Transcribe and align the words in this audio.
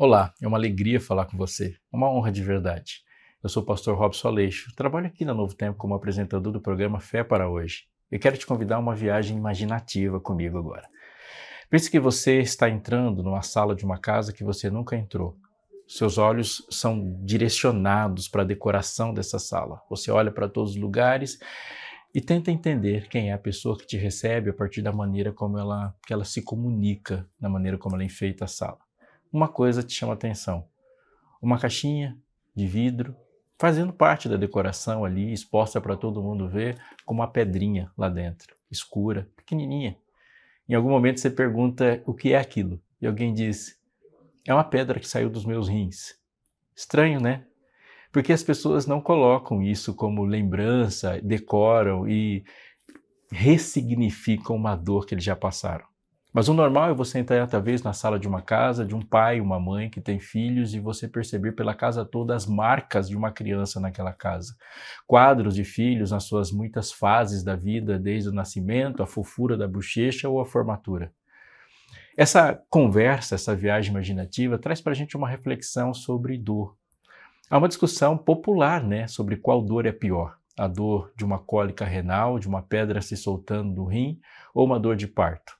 Olá, 0.00 0.32
é 0.40 0.46
uma 0.46 0.56
alegria 0.56 1.00
falar 1.00 1.24
com 1.26 1.36
você, 1.36 1.74
uma 1.92 2.08
honra 2.08 2.30
de 2.30 2.40
verdade. 2.40 3.02
Eu 3.42 3.48
sou 3.48 3.64
o 3.64 3.66
pastor 3.66 3.98
Robson 3.98 4.28
Aleixo, 4.28 4.72
trabalho 4.76 5.08
aqui 5.08 5.24
na 5.24 5.34
Novo 5.34 5.56
Tempo 5.56 5.76
como 5.76 5.92
apresentador 5.92 6.52
do 6.52 6.60
programa 6.60 7.00
Fé 7.00 7.24
para 7.24 7.50
Hoje. 7.50 7.88
Eu 8.08 8.20
quero 8.20 8.38
te 8.38 8.46
convidar 8.46 8.76
a 8.76 8.78
uma 8.78 8.94
viagem 8.94 9.36
imaginativa 9.36 10.20
comigo 10.20 10.56
agora. 10.56 10.88
Pense 11.68 11.90
que 11.90 11.98
você 11.98 12.38
está 12.38 12.70
entrando 12.70 13.24
numa 13.24 13.42
sala 13.42 13.74
de 13.74 13.84
uma 13.84 13.98
casa 13.98 14.32
que 14.32 14.44
você 14.44 14.70
nunca 14.70 14.94
entrou. 14.94 15.36
Seus 15.88 16.16
olhos 16.16 16.64
são 16.70 17.18
direcionados 17.24 18.28
para 18.28 18.42
a 18.42 18.46
decoração 18.46 19.12
dessa 19.12 19.40
sala. 19.40 19.82
Você 19.90 20.12
olha 20.12 20.30
para 20.30 20.48
todos 20.48 20.76
os 20.76 20.76
lugares 20.76 21.40
e 22.14 22.20
tenta 22.20 22.52
entender 22.52 23.08
quem 23.08 23.30
é 23.30 23.32
a 23.32 23.38
pessoa 23.38 23.76
que 23.76 23.84
te 23.84 23.96
recebe 23.96 24.50
a 24.50 24.54
partir 24.54 24.80
da 24.80 24.92
maneira 24.92 25.32
como 25.32 25.58
ela, 25.58 25.92
que 26.06 26.12
ela 26.12 26.24
se 26.24 26.40
comunica, 26.40 27.28
da 27.40 27.48
maneira 27.48 27.76
como 27.76 27.96
ela 27.96 28.04
enfeita 28.04 28.44
a 28.44 28.48
sala 28.48 28.86
uma 29.32 29.48
coisa 29.48 29.82
te 29.82 29.94
chama 29.94 30.12
atenção. 30.12 30.66
Uma 31.40 31.58
caixinha 31.58 32.16
de 32.54 32.66
vidro, 32.66 33.14
fazendo 33.58 33.92
parte 33.92 34.28
da 34.28 34.36
decoração 34.36 35.04
ali, 35.04 35.32
exposta 35.32 35.80
para 35.80 35.96
todo 35.96 36.22
mundo 36.22 36.48
ver, 36.48 36.80
com 37.04 37.14
uma 37.14 37.28
pedrinha 37.28 37.90
lá 37.96 38.08
dentro, 38.08 38.56
escura, 38.70 39.28
pequenininha. 39.36 39.96
Em 40.68 40.74
algum 40.74 40.90
momento 40.90 41.20
você 41.20 41.30
pergunta 41.30 42.02
o 42.06 42.14
que 42.14 42.32
é 42.32 42.38
aquilo, 42.38 42.80
e 43.00 43.06
alguém 43.06 43.32
diz: 43.32 43.78
é 44.46 44.52
uma 44.52 44.64
pedra 44.64 45.00
que 45.00 45.08
saiu 45.08 45.30
dos 45.30 45.44
meus 45.44 45.68
rins. 45.68 46.18
Estranho, 46.74 47.20
né? 47.20 47.44
Porque 48.12 48.32
as 48.32 48.42
pessoas 48.42 48.86
não 48.86 49.00
colocam 49.00 49.62
isso 49.62 49.94
como 49.94 50.24
lembrança, 50.24 51.20
decoram 51.22 52.08
e 52.08 52.44
ressignificam 53.30 54.56
uma 54.56 54.74
dor 54.74 55.06
que 55.06 55.14
eles 55.14 55.24
já 55.24 55.36
passaram. 55.36 55.87
Mas 56.32 56.46
o 56.46 56.54
normal 56.54 56.90
é 56.90 56.94
você 56.94 57.18
entrar 57.18 57.46
talvez 57.46 57.82
na 57.82 57.94
sala 57.94 58.18
de 58.18 58.28
uma 58.28 58.42
casa, 58.42 58.84
de 58.84 58.94
um 58.94 59.00
pai, 59.00 59.40
uma 59.40 59.58
mãe 59.58 59.88
que 59.88 60.00
tem 60.00 60.20
filhos 60.20 60.74
e 60.74 60.78
você 60.78 61.08
perceber 61.08 61.52
pela 61.52 61.74
casa 61.74 62.04
toda 62.04 62.34
as 62.34 62.46
marcas 62.46 63.08
de 63.08 63.16
uma 63.16 63.32
criança 63.32 63.80
naquela 63.80 64.12
casa. 64.12 64.54
Quadros 65.06 65.54
de 65.54 65.64
filhos 65.64 66.10
nas 66.10 66.24
suas 66.24 66.52
muitas 66.52 66.92
fases 66.92 67.42
da 67.42 67.56
vida, 67.56 67.98
desde 67.98 68.28
o 68.28 68.32
nascimento, 68.32 69.02
a 69.02 69.06
fofura 69.06 69.56
da 69.56 69.66
bochecha 69.66 70.28
ou 70.28 70.38
a 70.38 70.44
formatura. 70.44 71.12
Essa 72.14 72.60
conversa, 72.68 73.36
essa 73.36 73.56
viagem 73.56 73.90
imaginativa, 73.90 74.58
traz 74.58 74.82
para 74.82 74.92
a 74.92 74.94
gente 74.94 75.16
uma 75.16 75.28
reflexão 75.28 75.94
sobre 75.94 76.36
dor. 76.36 76.76
Há 77.48 77.56
uma 77.56 77.68
discussão 77.68 78.18
popular 78.18 78.84
né, 78.84 79.06
sobre 79.06 79.36
qual 79.36 79.62
dor 79.62 79.86
é 79.86 79.92
pior. 79.92 80.36
A 80.58 80.68
dor 80.68 81.10
de 81.16 81.24
uma 81.24 81.38
cólica 81.38 81.86
renal, 81.86 82.38
de 82.38 82.46
uma 82.46 82.60
pedra 82.60 83.00
se 83.00 83.16
soltando 83.16 83.72
do 83.72 83.84
rim, 83.86 84.20
ou 84.52 84.66
uma 84.66 84.78
dor 84.78 84.94
de 84.96 85.06
parto. 85.06 85.57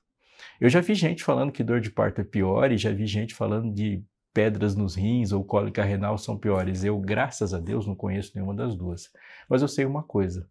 Eu 0.59 0.69
já 0.69 0.81
vi 0.81 0.93
gente 0.93 1.23
falando 1.23 1.53
que 1.53 1.63
dor 1.63 1.79
de 1.79 1.89
parto 1.89 2.19
é 2.19 2.23
pior 2.23 2.69
e 2.71 2.77
já 2.77 2.91
vi 2.91 3.05
gente 3.05 3.33
falando 3.33 3.73
de 3.73 4.03
pedras 4.33 4.75
nos 4.75 4.93
rins 4.93 5.31
ou 5.31 5.43
cólica 5.43 5.83
renal 5.83 6.17
são 6.17 6.37
piores. 6.37 6.83
Eu, 6.83 6.99
graças 6.99 7.53
a 7.53 7.59
Deus, 7.59 7.87
não 7.87 7.95
conheço 7.95 8.33
nenhuma 8.35 8.53
das 8.53 8.75
duas. 8.75 9.09
Mas 9.49 9.61
eu 9.61 9.69
sei 9.69 9.85
uma 9.85 10.03
coisa: 10.03 10.49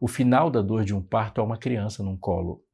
o 0.00 0.08
final 0.08 0.50
da 0.50 0.60
dor 0.60 0.84
de 0.84 0.92
um 0.92 1.00
parto 1.00 1.40
é 1.40 1.44
uma 1.44 1.56
criança 1.56 2.02
num 2.02 2.16
colo. 2.16 2.64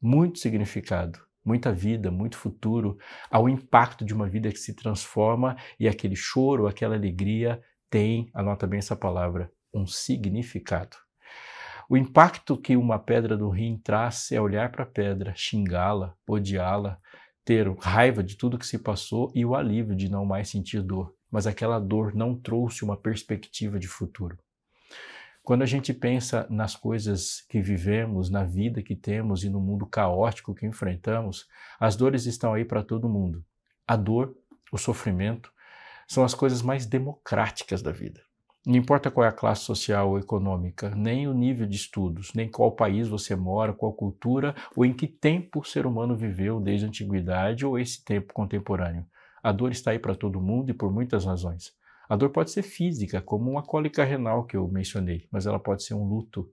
Muito 0.00 0.38
significado, 0.38 1.18
muita 1.42 1.72
vida, 1.72 2.10
muito 2.10 2.36
futuro, 2.36 2.98
ao 3.30 3.48
impacto 3.48 4.04
de 4.04 4.12
uma 4.12 4.28
vida 4.28 4.50
que 4.50 4.58
se 4.58 4.74
transforma 4.74 5.56
e 5.80 5.88
aquele 5.88 6.14
choro, 6.14 6.66
aquela 6.66 6.94
alegria 6.94 7.60
tem, 7.90 8.30
anota 8.34 8.66
bem 8.66 8.78
essa 8.78 8.94
palavra, 8.94 9.50
um 9.72 9.86
significado. 9.86 11.07
O 11.90 11.96
impacto 11.96 12.54
que 12.54 12.76
uma 12.76 12.98
pedra 12.98 13.34
do 13.34 13.48
rim 13.48 13.80
traz 13.82 14.30
é 14.30 14.38
olhar 14.38 14.70
para 14.70 14.82
a 14.82 14.86
pedra, 14.86 15.32
xingá-la, 15.34 16.14
odiá-la, 16.28 17.00
ter 17.42 17.66
raiva 17.78 18.22
de 18.22 18.36
tudo 18.36 18.58
que 18.58 18.66
se 18.66 18.78
passou 18.78 19.32
e 19.34 19.42
o 19.42 19.54
alívio 19.54 19.96
de 19.96 20.10
não 20.10 20.26
mais 20.26 20.50
sentir 20.50 20.82
dor. 20.82 21.14
Mas 21.30 21.46
aquela 21.46 21.78
dor 21.78 22.14
não 22.14 22.38
trouxe 22.38 22.84
uma 22.84 22.94
perspectiva 22.94 23.78
de 23.78 23.88
futuro. 23.88 24.38
Quando 25.42 25.62
a 25.62 25.66
gente 25.66 25.94
pensa 25.94 26.46
nas 26.50 26.76
coisas 26.76 27.40
que 27.48 27.58
vivemos, 27.58 28.28
na 28.28 28.44
vida 28.44 28.82
que 28.82 28.94
temos 28.94 29.42
e 29.42 29.48
no 29.48 29.58
mundo 29.58 29.86
caótico 29.86 30.54
que 30.54 30.66
enfrentamos, 30.66 31.48
as 31.80 31.96
dores 31.96 32.26
estão 32.26 32.52
aí 32.52 32.66
para 32.66 32.82
todo 32.82 33.08
mundo. 33.08 33.42
A 33.86 33.96
dor, 33.96 34.36
o 34.70 34.76
sofrimento, 34.76 35.50
são 36.06 36.22
as 36.22 36.34
coisas 36.34 36.60
mais 36.60 36.84
democráticas 36.84 37.80
da 37.80 37.92
vida. 37.92 38.27
Não 38.66 38.76
importa 38.76 39.10
qual 39.10 39.24
é 39.24 39.28
a 39.28 39.32
classe 39.32 39.62
social 39.62 40.10
ou 40.10 40.18
econômica, 40.18 40.90
nem 40.94 41.26
o 41.26 41.32
nível 41.32 41.66
de 41.66 41.76
estudos, 41.76 42.32
nem 42.34 42.50
qual 42.50 42.72
país 42.72 43.08
você 43.08 43.34
mora, 43.34 43.72
qual 43.72 43.92
cultura 43.92 44.54
ou 44.76 44.84
em 44.84 44.92
que 44.92 45.06
tempo 45.06 45.60
o 45.60 45.64
ser 45.64 45.86
humano 45.86 46.16
viveu 46.16 46.60
desde 46.60 46.84
a 46.84 46.88
antiguidade 46.88 47.64
ou 47.64 47.78
esse 47.78 48.04
tempo 48.04 48.32
contemporâneo. 48.34 49.06
A 49.42 49.52
dor 49.52 49.70
está 49.70 49.92
aí 49.92 49.98
para 49.98 50.14
todo 50.14 50.40
mundo 50.40 50.70
e 50.70 50.74
por 50.74 50.92
muitas 50.92 51.24
razões. 51.24 51.72
A 52.08 52.16
dor 52.16 52.30
pode 52.30 52.50
ser 52.50 52.62
física, 52.62 53.20
como 53.22 53.50
uma 53.50 53.62
cólica 53.62 54.04
renal 54.04 54.44
que 54.44 54.56
eu 54.56 54.66
mencionei, 54.68 55.26
mas 55.30 55.46
ela 55.46 55.58
pode 55.58 55.82
ser 55.84 55.94
um 55.94 56.04
luto, 56.04 56.50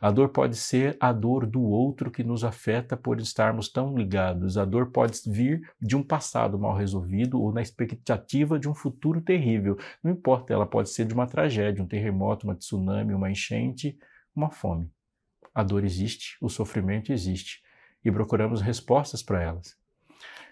a 0.00 0.10
dor 0.10 0.28
pode 0.28 0.56
ser 0.56 0.96
a 1.00 1.12
dor 1.12 1.46
do 1.46 1.62
outro 1.62 2.10
que 2.10 2.22
nos 2.22 2.44
afeta 2.44 2.96
por 2.96 3.20
estarmos 3.20 3.68
tão 3.68 3.96
ligados. 3.96 4.58
A 4.58 4.64
dor 4.64 4.90
pode 4.90 5.20
vir 5.26 5.70
de 5.80 5.96
um 5.96 6.02
passado 6.02 6.58
mal 6.58 6.76
resolvido 6.76 7.40
ou 7.40 7.52
na 7.52 7.62
expectativa 7.62 8.58
de 8.58 8.68
um 8.68 8.74
futuro 8.74 9.20
terrível. 9.20 9.76
Não 10.02 10.12
importa, 10.12 10.52
ela 10.52 10.66
pode 10.66 10.90
ser 10.90 11.06
de 11.06 11.14
uma 11.14 11.26
tragédia, 11.26 11.82
um 11.82 11.88
terremoto, 11.88 12.46
uma 12.46 12.54
tsunami, 12.54 13.14
uma 13.14 13.30
enchente, 13.30 13.98
uma 14.34 14.50
fome. 14.50 14.90
A 15.54 15.62
dor 15.62 15.84
existe, 15.84 16.36
o 16.40 16.48
sofrimento 16.48 17.12
existe 17.12 17.62
e 18.04 18.12
procuramos 18.12 18.60
respostas 18.60 19.22
para 19.22 19.42
elas. 19.42 19.76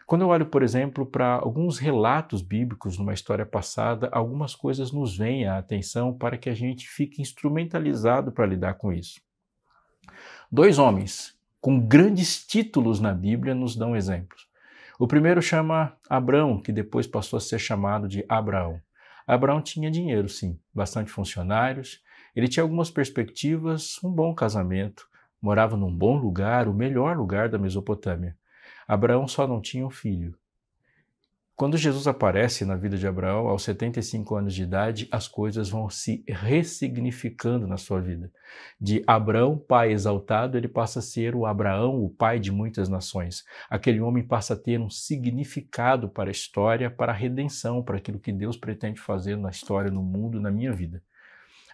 Quando 0.07 0.23
eu 0.23 0.29
olho, 0.29 0.47
por 0.47 0.63
exemplo, 0.63 1.07
para 1.07 1.35
alguns 1.35 1.79
relatos 1.79 2.43
bíblicos 2.43 2.99
numa 2.99 3.15
história 3.15 3.47
passada, 3.47 4.09
algumas 4.13 4.55
coisas 4.55 4.93
nos 4.93 5.17
vêm 5.17 5.47
à 5.47 5.57
atenção 5.57 6.17
para 6.17 6.37
que 6.37 6.51
a 6.51 6.55
gente 6.55 6.87
fique 6.87 7.23
instrumentalizado 7.23 8.31
para 8.31 8.45
lidar 8.45 8.75
com 8.75 8.93
isso. 8.93 9.21
Dois 10.51 10.79
homens 10.79 11.35
com 11.61 11.81
grandes 11.81 12.47
títulos 12.47 13.01
na 13.01 13.15
Bíblia 13.15 13.55
nos 13.55 13.75
dão 13.75 13.97
exemplos. 13.97 14.47
O 14.99 15.07
primeiro 15.09 15.41
chama 15.41 15.97
Abraão, 16.09 16.61
que 16.61 16.71
depois 16.71 17.07
passou 17.07 17.37
a 17.39 17.41
ser 17.41 17.59
chamado 17.59 18.07
de 18.07 18.25
Abraão. 18.29 18.81
Abraão 19.27 19.63
tinha 19.63 19.91
dinheiro, 19.91 20.29
sim, 20.29 20.59
bastante 20.75 21.11
funcionários, 21.11 22.03
ele 22.37 22.49
tinha 22.49 22.63
algumas 22.63 22.91
perspectivas, 22.91 23.99
um 24.05 24.11
bom 24.11 24.35
casamento, 24.35 25.09
morava 25.41 25.77
num 25.77 25.91
bom 25.91 26.17
lugar, 26.17 26.69
o 26.69 26.75
melhor 26.75 27.17
lugar 27.17 27.49
da 27.49 27.59
Mesopotâmia. 27.59 28.37
Abraão 28.87 29.27
só 29.27 29.47
não 29.47 29.61
tinha 29.61 29.87
um 29.87 29.91
filho. 29.91 30.37
Quando 31.57 31.77
Jesus 31.77 32.09
aparece 32.09 32.65
na 32.65 32.75
vida 32.75 32.99
de 32.99 33.07
Abraão, 33.07 33.47
aos 33.47 33.63
75 33.63 34.35
anos 34.35 34.55
de 34.55 34.65
idade, 34.65 35.07
as 35.13 35.29
coisas 35.29 35.69
vão 35.69 35.89
se 35.89 36.25
ressignificando 36.27 37.65
na 37.65 37.77
sua 37.77 38.01
vida. 38.01 38.29
De 38.81 39.05
Abraão, 39.07 39.57
pai 39.57 39.93
exaltado, 39.93 40.59
ele 40.59 40.67
passa 40.67 40.99
a 40.99 41.03
ser 41.03 41.37
o 41.37 41.47
Abraão, 41.47 42.05
o 42.05 42.11
pai 42.11 42.41
de 42.41 42.51
muitas 42.51 42.89
nações. 42.89 43.45
Aquele 43.71 44.01
homem 44.01 44.27
passa 44.27 44.55
a 44.55 44.57
ter 44.57 44.81
um 44.81 44.91
significado 44.91 46.09
para 46.09 46.29
a 46.29 46.33
história, 46.33 46.91
para 46.91 47.13
a 47.13 47.15
redenção, 47.15 47.85
para 47.85 47.99
aquilo 47.99 48.19
que 48.19 48.33
Deus 48.33 48.57
pretende 48.57 49.01
fazer 49.01 49.37
na 49.37 49.51
história, 49.51 49.93
no 49.93 50.03
mundo, 50.03 50.41
na 50.41 50.51
minha 50.51 50.73
vida. 50.73 51.01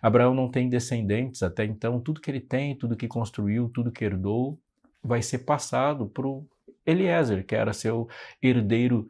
Abraão 0.03 0.35
não 0.35 0.51
tem 0.51 0.69
descendentes 0.69 1.43
até 1.43 1.65
então, 1.65 2.01
tudo 2.01 2.21
que 2.21 2.31
ele 2.31 2.41
tem, 2.41 2.77
tudo 2.77 2.97
que 2.97 3.09
construiu, 3.09 3.71
tudo 3.71 3.91
que 3.91 4.05
herdou, 4.05 4.61
vai 5.03 5.23
ser 5.23 5.39
passado 5.39 6.07
para 6.07 6.27
o 6.27 6.47
Eliezer, 6.87 7.47
que 7.47 7.55
era 7.55 7.73
seu 7.73 8.09
herdeiro 8.43 9.09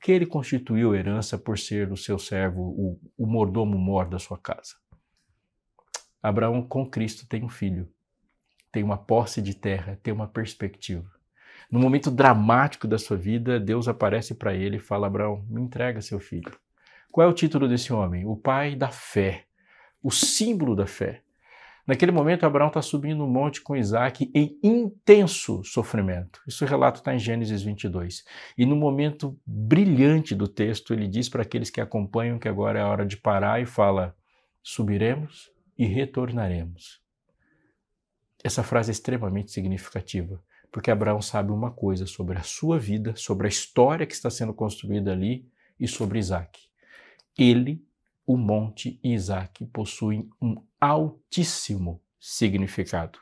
que 0.00 0.10
ele 0.10 0.24
constituiu 0.24 0.94
herança 0.94 1.36
por 1.36 1.58
ser 1.58 1.92
o 1.92 1.96
seu 1.96 2.18
servo, 2.18 2.62
o, 2.62 3.00
o 3.18 3.26
mordomo 3.26 3.76
mor 3.76 4.08
da 4.08 4.18
sua 4.18 4.38
casa. 4.38 4.74
Abraão 6.22 6.62
com 6.62 6.88
Cristo 6.88 7.26
tem 7.26 7.44
um 7.44 7.48
filho, 7.48 7.88
tem 8.72 8.82
uma 8.82 8.96
posse 8.96 9.42
de 9.42 9.54
terra, 9.54 9.98
tem 10.02 10.12
uma 10.12 10.26
perspectiva. 10.26 11.10
No 11.70 11.78
momento 11.78 12.10
dramático 12.10 12.88
da 12.88 12.98
sua 12.98 13.16
vida, 13.16 13.60
Deus 13.60 13.88
aparece 13.88 14.34
para 14.34 14.54
ele 14.54 14.76
e 14.76 14.80
fala: 14.80 15.06
Abraão, 15.06 15.44
me 15.48 15.60
entrega 15.60 16.00
seu 16.00 16.18
filho. 16.18 16.52
Qual 17.12 17.26
é 17.26 17.30
o 17.30 17.34
título 17.34 17.68
desse 17.68 17.92
homem? 17.92 18.24
O 18.26 18.36
pai 18.36 18.74
da 18.74 18.88
fé, 18.88 19.44
o 20.02 20.10
símbolo 20.10 20.74
da 20.74 20.86
fé. 20.86 21.22
Naquele 21.90 22.12
momento, 22.12 22.46
Abraão 22.46 22.68
está 22.68 22.80
subindo 22.80 23.18
no 23.18 23.26
monte 23.26 23.60
com 23.60 23.76
Isaac 23.76 24.30
em 24.32 24.56
intenso 24.62 25.64
sofrimento. 25.64 26.40
Isso 26.46 26.64
relato 26.64 27.00
está 27.00 27.12
em 27.12 27.18
Gênesis 27.18 27.64
22. 27.64 28.22
E 28.56 28.64
no 28.64 28.76
momento 28.76 29.36
brilhante 29.44 30.32
do 30.32 30.46
texto, 30.46 30.94
ele 30.94 31.08
diz 31.08 31.28
para 31.28 31.42
aqueles 31.42 31.68
que 31.68 31.80
acompanham 31.80 32.38
que 32.38 32.46
agora 32.46 32.78
é 32.78 32.82
a 32.82 32.86
hora 32.86 33.04
de 33.04 33.16
parar 33.16 33.60
e 33.60 33.66
fala: 33.66 34.14
subiremos 34.62 35.50
e 35.76 35.84
retornaremos. 35.84 37.02
Essa 38.44 38.62
frase 38.62 38.92
é 38.92 38.92
extremamente 38.92 39.50
significativa, 39.50 40.40
porque 40.70 40.92
Abraão 40.92 41.20
sabe 41.20 41.50
uma 41.50 41.72
coisa 41.72 42.06
sobre 42.06 42.38
a 42.38 42.44
sua 42.44 42.78
vida, 42.78 43.16
sobre 43.16 43.48
a 43.48 43.50
história 43.50 44.06
que 44.06 44.14
está 44.14 44.30
sendo 44.30 44.54
construída 44.54 45.10
ali 45.10 45.44
e 45.76 45.88
sobre 45.88 46.20
Isaac. 46.20 46.56
Ele 47.36 47.84
o 48.30 48.36
monte 48.36 49.00
Isaac 49.02 49.66
possuem 49.72 50.30
um 50.40 50.54
altíssimo 50.80 52.00
significado. 52.20 53.18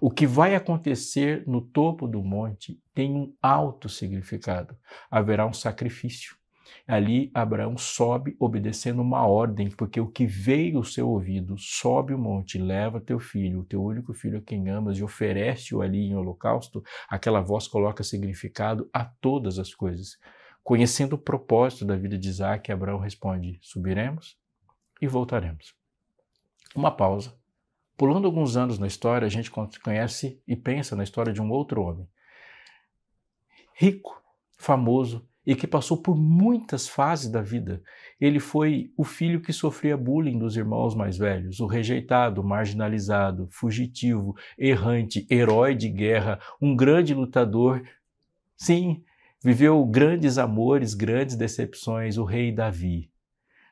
O 0.00 0.10
que 0.10 0.26
vai 0.26 0.54
acontecer 0.54 1.46
no 1.46 1.60
topo 1.60 2.08
do 2.08 2.22
monte 2.22 2.82
tem 2.94 3.12
um 3.12 3.34
alto 3.42 3.90
significado. 3.90 4.74
Haverá 5.10 5.46
um 5.46 5.52
sacrifício. 5.52 6.34
Ali 6.86 7.30
Abraão 7.34 7.76
sobe 7.76 8.36
obedecendo 8.40 9.02
uma 9.02 9.26
ordem, 9.26 9.68
porque 9.68 10.00
o 10.00 10.08
que 10.08 10.24
veio 10.24 10.78
ao 10.78 10.84
seu 10.84 11.10
ouvido, 11.10 11.58
sobe 11.58 12.14
o 12.14 12.18
monte, 12.18 12.56
leva 12.56 13.02
teu 13.02 13.20
filho, 13.20 13.60
o 13.60 13.64
teu 13.64 13.84
único 13.84 14.14
filho 14.14 14.38
a 14.38 14.42
quem 14.42 14.70
amas, 14.70 14.96
e 14.96 15.04
oferece-o 15.04 15.82
ali 15.82 16.06
em 16.06 16.16
holocausto, 16.16 16.82
aquela 17.06 17.42
voz 17.42 17.68
coloca 17.68 18.02
significado 18.02 18.88
a 18.94 19.04
todas 19.04 19.58
as 19.58 19.74
coisas. 19.74 20.16
Conhecendo 20.68 21.14
o 21.14 21.18
propósito 21.18 21.86
da 21.86 21.96
vida 21.96 22.18
de 22.18 22.28
Isaac, 22.28 22.70
Abraão 22.70 22.98
responde: 22.98 23.58
subiremos 23.62 24.36
e 25.00 25.06
voltaremos. 25.06 25.74
Uma 26.76 26.90
pausa. 26.90 27.34
Pulando 27.96 28.26
alguns 28.26 28.54
anos 28.54 28.78
na 28.78 28.86
história, 28.86 29.24
a 29.24 29.30
gente 29.30 29.50
conhece 29.50 30.42
e 30.46 30.54
pensa 30.54 30.94
na 30.94 31.02
história 31.02 31.32
de 31.32 31.40
um 31.40 31.50
outro 31.50 31.80
homem. 31.80 32.06
Rico, 33.72 34.22
famoso 34.58 35.26
e 35.46 35.56
que 35.56 35.66
passou 35.66 36.02
por 36.02 36.14
muitas 36.14 36.86
fases 36.86 37.30
da 37.30 37.40
vida. 37.40 37.82
Ele 38.20 38.38
foi 38.38 38.92
o 38.94 39.04
filho 39.04 39.40
que 39.40 39.54
sofria 39.54 39.96
bullying 39.96 40.38
dos 40.38 40.54
irmãos 40.54 40.94
mais 40.94 41.16
velhos, 41.16 41.60
o 41.60 41.66
rejeitado, 41.66 42.44
marginalizado, 42.44 43.48
fugitivo, 43.50 44.36
errante, 44.58 45.26
herói 45.30 45.74
de 45.74 45.88
guerra, 45.88 46.38
um 46.60 46.76
grande 46.76 47.14
lutador. 47.14 47.82
Sim, 48.54 49.02
viveu 49.42 49.84
grandes 49.86 50.38
amores, 50.38 50.94
grandes 50.94 51.36
decepções, 51.36 52.16
o 52.16 52.24
rei 52.24 52.52
Davi. 52.52 53.10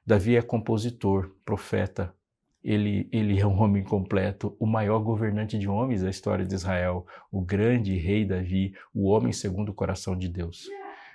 Davi 0.04 0.36
é 0.36 0.42
compositor, 0.42 1.34
profeta, 1.44 2.14
ele, 2.62 3.08
ele 3.12 3.38
é 3.38 3.46
um 3.46 3.60
homem 3.62 3.84
completo, 3.84 4.56
o 4.58 4.66
maior 4.66 4.98
governante 4.98 5.56
de 5.56 5.68
homens 5.68 6.02
da 6.02 6.10
história 6.10 6.44
de 6.44 6.52
Israel, 6.52 7.06
o 7.30 7.40
grande 7.40 7.96
rei 7.96 8.24
Davi, 8.24 8.74
o 8.92 9.08
homem 9.08 9.32
segundo 9.32 9.68
o 9.68 9.74
coração 9.74 10.18
de 10.18 10.28
Deus. 10.28 10.66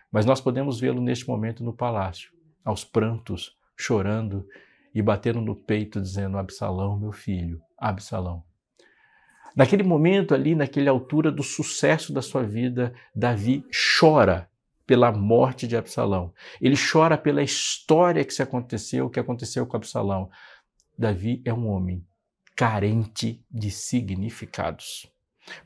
Mas 0.09 0.25
nós 0.25 0.39
podemos 0.39 0.79
vê-lo 0.79 1.01
neste 1.01 1.27
momento 1.27 1.61
no 1.61 1.73
palácio, 1.73 2.31
aos 2.63 2.85
prantos, 2.85 3.57
chorando 3.75 4.47
e 4.95 5.01
batendo 5.01 5.41
no 5.41 5.53
peito, 5.53 5.99
dizendo: 5.99 6.37
Absalão, 6.37 6.97
meu 6.97 7.11
filho, 7.11 7.61
Absalão. 7.77 8.43
Naquele 9.55 9.83
momento 9.83 10.33
ali, 10.33 10.55
naquela 10.55 10.91
altura 10.91 11.31
do 11.31 11.43
sucesso 11.43 12.13
da 12.13 12.21
sua 12.21 12.43
vida, 12.43 12.93
Davi 13.13 13.65
chora 13.99 14.49
pela 14.85 15.11
morte 15.11 15.67
de 15.67 15.77
Absalão. 15.77 16.33
Ele 16.61 16.75
chora 16.75 17.17
pela 17.17 17.41
história 17.41 18.23
que 18.25 18.33
se 18.33 18.41
aconteceu, 18.41 19.09
que 19.09 19.19
aconteceu 19.19 19.65
com 19.65 19.77
Absalão. 19.77 20.29
Davi 20.97 21.41
é 21.45 21.53
um 21.53 21.67
homem 21.69 22.05
carente 22.55 23.43
de 23.49 23.71
significados. 23.71 25.11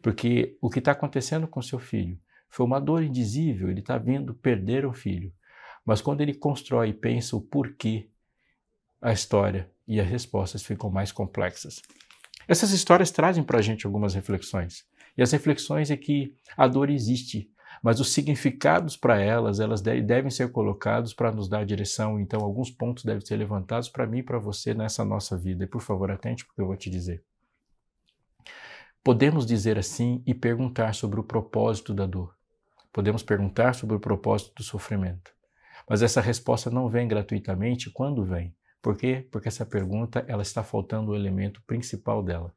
Porque 0.02 0.58
o 0.62 0.70
que 0.70 0.80
está 0.80 0.92
acontecendo 0.92 1.48
com 1.48 1.62
seu 1.62 1.80
filho 1.80 2.20
foi 2.50 2.66
uma 2.66 2.80
dor 2.80 3.04
indizível, 3.04 3.70
ele 3.70 3.82
está 3.82 3.98
vendo 3.98 4.34
perder 4.34 4.86
um 4.86 4.94
filho. 4.94 5.34
Mas 5.86 6.02
quando 6.02 6.22
ele 6.22 6.34
constrói 6.34 6.90
e 6.90 6.94
pensa 6.94 7.36
o 7.36 7.42
porquê, 7.42 8.08
a 9.02 9.12
história 9.12 9.70
e 9.88 10.00
as 10.00 10.08
respostas 10.08 10.64
ficam 10.64 10.90
mais 10.90 11.12
complexas. 11.12 11.82
Essas 12.48 12.72
histórias 12.72 13.12
trazem 13.12 13.44
para 13.44 13.60
a 13.60 13.62
gente 13.62 13.86
algumas 13.86 14.14
reflexões. 14.14 14.86
E 15.18 15.22
as 15.22 15.32
reflexões 15.32 15.90
é 15.90 15.98
que 15.98 16.36
a 16.58 16.68
dor 16.68 16.90
existe, 16.90 17.50
mas 17.82 18.00
os 18.00 18.12
significados 18.14 18.98
para 18.98 19.20
elas, 19.20 19.60
elas 19.60 19.82
devem 19.82 20.30
ser 20.30 20.52
colocados 20.52 21.14
para 21.14 21.32
nos 21.32 21.48
dar 21.48 21.66
direção. 21.66 22.20
Então, 22.20 22.42
alguns 22.42 22.70
pontos 22.70 23.04
devem 23.04 23.26
ser 23.26 23.38
levantados 23.38 23.90
para 23.90 24.06
mim 24.06 24.20
e 24.20 24.24
para 24.24 24.40
você 24.40 24.74
nessa 24.74 25.06
nossa 25.06 25.38
vida. 25.38 25.64
E 25.64 25.68
por 25.68 25.82
favor, 25.82 26.12
atente 26.12 26.46
porque 26.46 26.62
eu 26.62 26.68
vou 26.68 26.76
te 26.76 26.90
dizer. 26.90 27.24
Podemos 29.04 29.46
dizer 29.46 29.78
assim 29.78 30.24
e 30.26 30.34
perguntar 30.34 30.96
sobre 30.96 31.20
o 31.20 31.24
propósito 31.24 31.94
da 31.94 32.06
dor. 32.06 32.36
Podemos 32.92 33.22
perguntar 33.22 33.76
sobre 33.76 33.96
o 33.96 34.00
propósito 34.00 34.56
do 34.56 34.64
sofrimento. 34.64 35.32
Mas 35.88 36.02
essa 36.02 36.20
resposta 36.20 36.72
não 36.72 36.90
vem 36.90 37.08
gratuitamente 37.08 37.92
quando 37.92 38.26
vem. 38.26 38.56
Por 38.86 38.96
quê? 38.96 39.28
Porque 39.32 39.48
essa 39.48 39.66
pergunta 39.66 40.24
ela 40.28 40.44
está 40.44 40.64
faltando 40.64 41.10
o 41.10 41.16
elemento 41.16 41.60
principal 41.64 42.22
dela. 42.22 42.56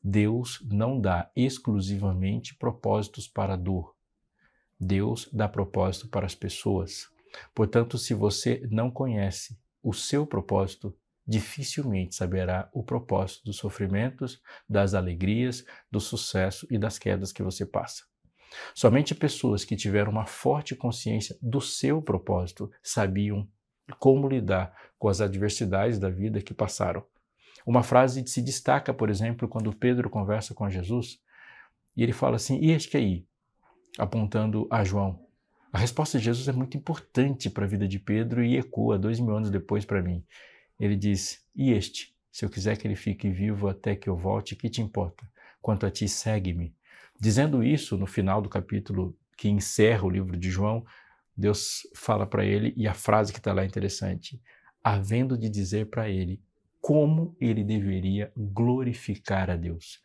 Deus 0.00 0.64
não 0.70 1.00
dá 1.00 1.28
exclusivamente 1.34 2.54
propósitos 2.54 3.26
para 3.26 3.54
a 3.54 3.56
dor. 3.56 3.92
Deus 4.78 5.28
dá 5.32 5.48
propósito 5.48 6.06
para 6.06 6.26
as 6.26 6.34
pessoas. 6.36 7.08
Portanto, 7.52 7.98
se 7.98 8.14
você 8.14 8.64
não 8.70 8.88
conhece 8.88 9.58
o 9.82 9.92
seu 9.92 10.24
propósito, 10.24 10.96
dificilmente 11.26 12.14
saberá 12.14 12.70
o 12.72 12.84
propósito 12.84 13.46
dos 13.46 13.56
sofrimentos, 13.56 14.40
das 14.68 14.94
alegrias, 14.94 15.64
do 15.90 15.98
sucesso 15.98 16.68
e 16.70 16.78
das 16.78 17.00
quedas 17.00 17.32
que 17.32 17.42
você 17.42 17.66
passa. 17.66 18.04
Somente 18.76 19.12
pessoas 19.12 19.64
que 19.64 19.74
tiveram 19.74 20.12
uma 20.12 20.24
forte 20.24 20.76
consciência 20.76 21.36
do 21.42 21.60
seu 21.60 22.00
propósito 22.00 22.70
sabiam 22.80 23.48
como 23.98 24.28
lidar 24.28 24.74
com 24.98 25.08
as 25.08 25.20
adversidades 25.20 25.98
da 25.98 26.08
vida 26.08 26.40
que 26.40 26.54
passaram. 26.54 27.04
Uma 27.66 27.82
frase 27.82 28.26
se 28.26 28.42
destaca, 28.42 28.92
por 28.92 29.08
exemplo, 29.08 29.48
quando 29.48 29.72
Pedro 29.72 30.10
conversa 30.10 30.54
com 30.54 30.68
Jesus 30.68 31.18
e 31.96 32.02
ele 32.02 32.12
fala 32.12 32.36
assim: 32.36 32.58
E 32.60 32.70
este 32.70 32.96
aí? 32.96 33.26
apontando 33.98 34.66
a 34.70 34.82
João. 34.82 35.20
A 35.72 35.78
resposta 35.78 36.18
de 36.18 36.24
Jesus 36.24 36.48
é 36.48 36.52
muito 36.52 36.76
importante 36.76 37.48
para 37.48 37.64
a 37.64 37.68
vida 37.68 37.86
de 37.86 37.98
Pedro 37.98 38.44
e 38.44 38.56
ecoa 38.56 38.98
dois 38.98 39.20
mil 39.20 39.36
anos 39.36 39.50
depois 39.50 39.84
para 39.84 40.02
mim. 40.02 40.24
Ele 40.78 40.96
diz: 40.96 41.44
E 41.54 41.72
este? 41.72 42.14
Se 42.30 42.44
eu 42.44 42.50
quiser 42.50 42.76
que 42.76 42.86
ele 42.86 42.96
fique 42.96 43.28
vivo 43.30 43.68
até 43.68 43.94
que 43.94 44.08
eu 44.08 44.16
volte, 44.16 44.56
que 44.56 44.68
te 44.68 44.82
importa? 44.82 45.24
Quanto 45.62 45.86
a 45.86 45.90
ti, 45.90 46.08
segue-me. 46.08 46.74
Dizendo 47.20 47.62
isso, 47.62 47.96
no 47.96 48.06
final 48.06 48.42
do 48.42 48.48
capítulo 48.48 49.16
que 49.36 49.48
encerra 49.48 50.04
o 50.04 50.10
livro 50.10 50.36
de 50.36 50.50
João, 50.50 50.84
Deus 51.36 51.82
fala 51.94 52.26
para 52.26 52.44
ele, 52.44 52.72
e 52.76 52.86
a 52.86 52.94
frase 52.94 53.32
que 53.32 53.38
está 53.38 53.52
lá 53.52 53.62
é 53.62 53.66
interessante: 53.66 54.40
havendo 54.82 55.36
de 55.36 55.48
dizer 55.48 55.86
para 55.90 56.08
ele 56.08 56.40
como 56.80 57.34
ele 57.40 57.64
deveria 57.64 58.32
glorificar 58.36 59.50
a 59.50 59.56
Deus. 59.56 60.02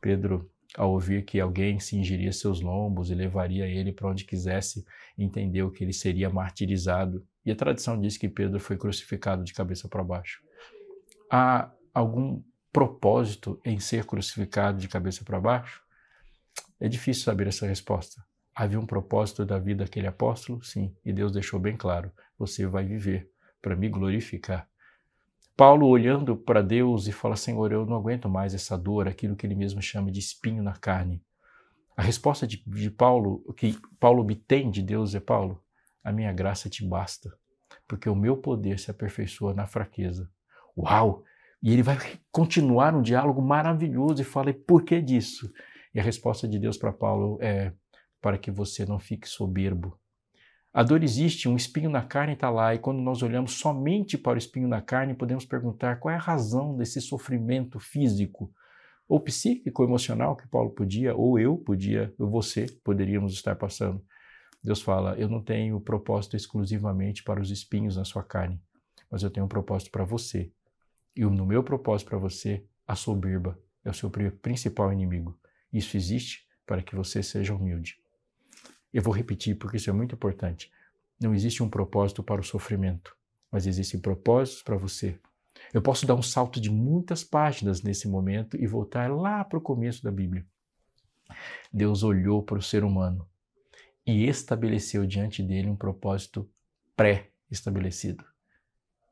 Pedro 0.00 0.50
ao 0.76 0.92
ouvir 0.92 1.24
que 1.24 1.40
alguém 1.40 1.80
cingiria 1.80 2.32
seus 2.32 2.60
lombos 2.60 3.10
e 3.10 3.14
levaria 3.14 3.66
ele 3.66 3.92
para 3.92 4.08
onde 4.08 4.24
quisesse, 4.24 4.84
entendeu 5.16 5.70
que 5.70 5.82
ele 5.82 5.92
seria 5.92 6.28
martirizado. 6.28 7.26
E 7.44 7.50
a 7.50 7.56
tradição 7.56 7.98
diz 8.00 8.16
que 8.16 8.28
Pedro 8.28 8.60
foi 8.60 8.76
crucificado 8.76 9.44
de 9.44 9.54
cabeça 9.54 9.88
para 9.88 10.04
baixo. 10.04 10.42
Há 11.30 11.72
algum 11.94 12.42
propósito 12.72 13.60
em 13.64 13.80
ser 13.80 14.04
crucificado 14.04 14.78
de 14.78 14.88
cabeça 14.88 15.24
para 15.24 15.40
baixo? 15.40 15.82
É 16.78 16.88
difícil 16.88 17.24
saber 17.24 17.48
essa 17.48 17.66
resposta. 17.66 18.22
Havia 18.58 18.80
um 18.80 18.86
propósito 18.86 19.46
da 19.46 19.56
vida 19.56 19.84
daquele 19.84 20.08
apóstolo? 20.08 20.60
Sim, 20.64 20.92
e 21.04 21.12
Deus 21.12 21.30
deixou 21.30 21.60
bem 21.60 21.76
claro: 21.76 22.10
você 22.36 22.66
vai 22.66 22.84
viver 22.84 23.30
para 23.62 23.76
me 23.76 23.88
glorificar. 23.88 24.68
Paulo 25.56 25.86
olhando 25.86 26.36
para 26.36 26.60
Deus 26.60 27.06
e 27.06 27.12
fala: 27.12 27.36
Senhor, 27.36 27.70
eu 27.70 27.86
não 27.86 27.94
aguento 27.94 28.28
mais 28.28 28.54
essa 28.54 28.76
dor, 28.76 29.06
aquilo 29.06 29.36
que 29.36 29.46
ele 29.46 29.54
mesmo 29.54 29.80
chama 29.80 30.10
de 30.10 30.18
espinho 30.18 30.60
na 30.60 30.72
carne. 30.72 31.22
A 31.96 32.02
resposta 32.02 32.48
de, 32.48 32.60
de 32.66 32.90
Paulo, 32.90 33.44
que 33.56 33.78
Paulo 34.00 34.22
obtém 34.22 34.72
de 34.72 34.82
Deus 34.82 35.14
é: 35.14 35.20
Paulo, 35.20 35.62
a 36.02 36.10
minha 36.10 36.32
graça 36.32 36.68
te 36.68 36.84
basta, 36.84 37.32
porque 37.86 38.08
o 38.08 38.16
meu 38.16 38.36
poder 38.36 38.80
se 38.80 38.90
aperfeiçoa 38.90 39.54
na 39.54 39.68
fraqueza. 39.68 40.28
Uau! 40.76 41.22
E 41.62 41.72
ele 41.72 41.84
vai 41.84 41.96
continuar 42.32 42.92
um 42.92 43.02
diálogo 43.02 43.40
maravilhoso 43.40 44.20
e 44.20 44.24
fala: 44.24 44.50
e 44.50 44.52
por 44.54 44.82
que 44.82 45.00
disso? 45.00 45.48
E 45.94 46.00
a 46.00 46.02
resposta 46.02 46.48
de 46.48 46.58
Deus 46.58 46.76
para 46.76 46.92
Paulo 46.92 47.38
é: 47.40 47.72
para 48.20 48.38
que 48.38 48.50
você 48.50 48.84
não 48.84 48.98
fique 48.98 49.28
soberbo, 49.28 49.98
a 50.72 50.82
dor 50.82 51.02
existe, 51.02 51.48
um 51.48 51.56
espinho 51.56 51.88
na 51.88 52.02
carne 52.02 52.34
está 52.34 52.50
lá, 52.50 52.74
e 52.74 52.78
quando 52.78 53.00
nós 53.00 53.22
olhamos 53.22 53.54
somente 53.54 54.18
para 54.18 54.34
o 54.34 54.38
espinho 54.38 54.68
na 54.68 54.82
carne, 54.82 55.14
podemos 55.14 55.44
perguntar 55.44 55.96
qual 55.96 56.12
é 56.12 56.16
a 56.16 56.20
razão 56.20 56.76
desse 56.76 57.00
sofrimento 57.00 57.80
físico 57.80 58.52
ou 59.08 59.18
psíquico, 59.18 59.82
emocional 59.82 60.36
que 60.36 60.46
Paulo 60.46 60.70
podia, 60.70 61.16
ou 61.16 61.38
eu 61.38 61.56
podia, 61.56 62.14
ou 62.18 62.30
você 62.30 62.66
poderíamos 62.84 63.32
estar 63.32 63.56
passando. 63.56 64.04
Deus 64.62 64.82
fala: 64.82 65.16
Eu 65.18 65.28
não 65.28 65.42
tenho 65.42 65.80
propósito 65.80 66.36
exclusivamente 66.36 67.24
para 67.24 67.40
os 67.40 67.50
espinhos 67.50 67.96
na 67.96 68.04
sua 68.04 68.22
carne, 68.22 68.60
mas 69.10 69.22
eu 69.22 69.30
tenho 69.30 69.46
um 69.46 69.48
propósito 69.48 69.90
para 69.90 70.04
você. 70.04 70.52
E 71.16 71.24
no 71.24 71.46
meu 71.46 71.64
propósito 71.64 72.10
para 72.10 72.18
você, 72.18 72.64
a 72.86 72.94
soberba 72.94 73.58
é 73.84 73.90
o 73.90 73.94
seu 73.94 74.10
principal 74.42 74.92
inimigo. 74.92 75.36
Isso 75.72 75.96
existe 75.96 76.46
para 76.66 76.82
que 76.82 76.94
você 76.94 77.22
seja 77.22 77.54
humilde. 77.54 77.96
Eu 78.92 79.02
vou 79.02 79.14
repetir 79.14 79.56
porque 79.56 79.76
isso 79.76 79.90
é 79.90 79.92
muito 79.92 80.14
importante. 80.14 80.70
Não 81.20 81.34
existe 81.34 81.62
um 81.62 81.68
propósito 81.68 82.22
para 82.22 82.40
o 82.40 82.44
sofrimento, 82.44 83.16
mas 83.50 83.66
existem 83.66 84.00
propósitos 84.00 84.62
para 84.62 84.76
você. 84.76 85.18
Eu 85.72 85.82
posso 85.82 86.06
dar 86.06 86.14
um 86.14 86.22
salto 86.22 86.60
de 86.60 86.70
muitas 86.70 87.24
páginas 87.24 87.82
nesse 87.82 88.08
momento 88.08 88.56
e 88.56 88.66
voltar 88.66 89.10
lá 89.10 89.44
para 89.44 89.58
o 89.58 89.62
começo 89.62 90.02
da 90.02 90.10
Bíblia. 90.10 90.46
Deus 91.72 92.02
olhou 92.02 92.42
para 92.42 92.58
o 92.58 92.62
ser 92.62 92.84
humano 92.84 93.28
e 94.06 94.26
estabeleceu 94.26 95.06
diante 95.06 95.42
dele 95.42 95.68
um 95.68 95.76
propósito 95.76 96.48
pré-estabelecido. 96.96 98.24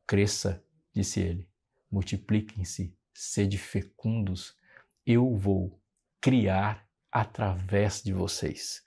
Cresça, 0.07 0.63
disse 0.95 1.21
ele, 1.21 1.49
multipliquem-se, 1.91 2.95
sede 3.13 3.59
fecundos, 3.59 4.57
eu 5.05 5.37
vou 5.37 5.79
criar 6.21 6.89
através 7.11 8.03
de 8.03 8.13
vocês. 8.13 8.83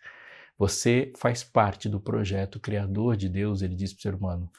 Você 0.59 1.13
faz 1.15 1.41
parte 1.41 1.87
do 1.87 2.01
projeto 2.01 2.59
criador 2.59 3.15
de 3.15 3.29
Deus, 3.29 3.61
ele 3.61 3.75
diz 3.75 3.93
para 3.93 3.99
o 3.99 4.01
ser 4.01 4.13
humano. 4.13 4.51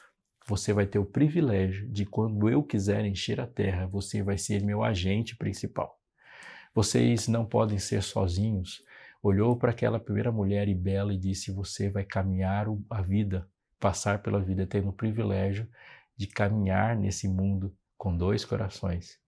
Você 0.47 0.73
vai 0.73 0.87
ter 0.87 0.97
o 0.97 1.05
privilégio 1.05 1.87
de, 1.87 2.07
quando 2.07 2.49
eu 2.49 2.63
quiser 2.63 3.05
encher 3.05 3.39
a 3.39 3.45
terra, 3.45 3.85
você 3.85 4.23
vai 4.23 4.35
ser 4.35 4.63
meu 4.63 4.83
agente 4.83 5.35
principal. 5.35 6.01
Vocês 6.73 7.27
não 7.27 7.45
podem 7.45 7.77
ser 7.77 8.01
sozinhos. 8.01 8.81
Olhou 9.21 9.55
para 9.55 9.69
aquela 9.69 9.99
primeira 9.99 10.31
mulher 10.31 10.67
e 10.67 10.73
bela 10.73 11.13
e 11.13 11.19
disse: 11.19 11.51
Você 11.51 11.87
vai 11.87 12.03
caminhar 12.03 12.65
a 12.89 13.01
vida, 13.03 13.47
passar 13.79 14.23
pela 14.23 14.41
vida, 14.41 14.65
tendo 14.65 14.89
o 14.89 14.93
privilégio 14.93 15.69
de 16.17 16.25
caminhar 16.25 16.95
nesse 16.95 17.27
mundo 17.27 17.77
com 17.95 18.17
dois 18.17 18.43
corações 18.43 19.19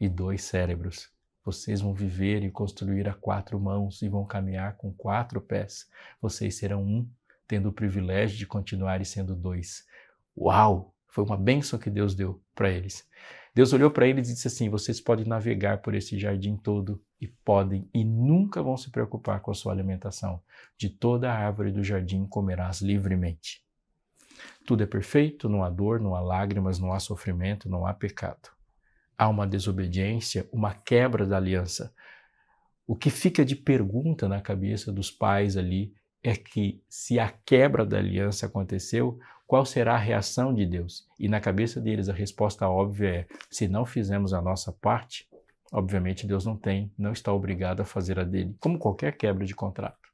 e 0.00 0.08
dois 0.08 0.42
cérebros. 0.42 1.15
Vocês 1.46 1.80
vão 1.80 1.94
viver 1.94 2.42
e 2.42 2.50
construir 2.50 3.08
a 3.08 3.14
quatro 3.14 3.60
mãos 3.60 4.02
e 4.02 4.08
vão 4.08 4.24
caminhar 4.24 4.76
com 4.76 4.92
quatro 4.92 5.40
pés. 5.40 5.86
Vocês 6.20 6.56
serão 6.56 6.82
um, 6.82 7.08
tendo 7.46 7.68
o 7.68 7.72
privilégio 7.72 8.36
de 8.36 8.44
continuar 8.44 9.04
sendo 9.06 9.36
dois. 9.36 9.86
Uau! 10.36 10.92
Foi 11.06 11.22
uma 11.22 11.36
bênção 11.36 11.78
que 11.78 11.88
Deus 11.88 12.16
deu 12.16 12.42
para 12.52 12.68
eles. 12.68 13.08
Deus 13.54 13.72
olhou 13.72 13.92
para 13.92 14.08
eles 14.08 14.28
e 14.28 14.34
disse 14.34 14.48
assim: 14.48 14.68
Vocês 14.68 15.00
podem 15.00 15.24
navegar 15.24 15.82
por 15.82 15.94
esse 15.94 16.18
jardim 16.18 16.56
todo 16.56 17.00
e 17.20 17.28
podem 17.28 17.88
e 17.94 18.02
nunca 18.04 18.60
vão 18.60 18.76
se 18.76 18.90
preocupar 18.90 19.38
com 19.40 19.52
a 19.52 19.54
sua 19.54 19.72
alimentação. 19.72 20.42
De 20.76 20.90
toda 20.90 21.32
a 21.32 21.38
árvore 21.46 21.70
do 21.70 21.84
jardim 21.84 22.26
comerás 22.26 22.80
livremente. 22.80 23.64
Tudo 24.66 24.82
é 24.82 24.86
perfeito, 24.86 25.48
não 25.48 25.62
há 25.62 25.70
dor, 25.70 26.00
não 26.00 26.16
há 26.16 26.20
lágrimas, 26.20 26.80
não 26.80 26.92
há 26.92 26.98
sofrimento, 26.98 27.68
não 27.68 27.86
há 27.86 27.94
pecado. 27.94 28.55
Há 29.18 29.28
uma 29.28 29.46
desobediência, 29.46 30.48
uma 30.52 30.74
quebra 30.74 31.26
da 31.26 31.36
aliança. 31.36 31.92
O 32.86 32.94
que 32.94 33.10
fica 33.10 33.44
de 33.44 33.56
pergunta 33.56 34.28
na 34.28 34.40
cabeça 34.40 34.92
dos 34.92 35.10
pais 35.10 35.56
ali 35.56 35.94
é 36.22 36.34
que 36.34 36.82
se 36.88 37.18
a 37.18 37.28
quebra 37.28 37.86
da 37.86 37.98
aliança 37.98 38.46
aconteceu, 38.46 39.18
qual 39.46 39.64
será 39.64 39.94
a 39.94 39.98
reação 39.98 40.52
de 40.52 40.66
Deus? 40.66 41.06
E 41.18 41.28
na 41.28 41.40
cabeça 41.40 41.80
deles 41.80 42.08
a 42.08 42.12
resposta 42.12 42.68
óbvia 42.68 43.08
é: 43.08 43.26
se 43.48 43.68
não 43.68 43.86
fizermos 43.86 44.34
a 44.34 44.42
nossa 44.42 44.72
parte, 44.72 45.28
obviamente 45.72 46.26
Deus 46.26 46.44
não 46.44 46.56
tem, 46.56 46.92
não 46.98 47.12
está 47.12 47.32
obrigado 47.32 47.80
a 47.80 47.84
fazer 47.84 48.18
a 48.18 48.24
dele, 48.24 48.56
como 48.58 48.78
qualquer 48.78 49.16
quebra 49.16 49.46
de 49.46 49.54
contrato. 49.54 50.10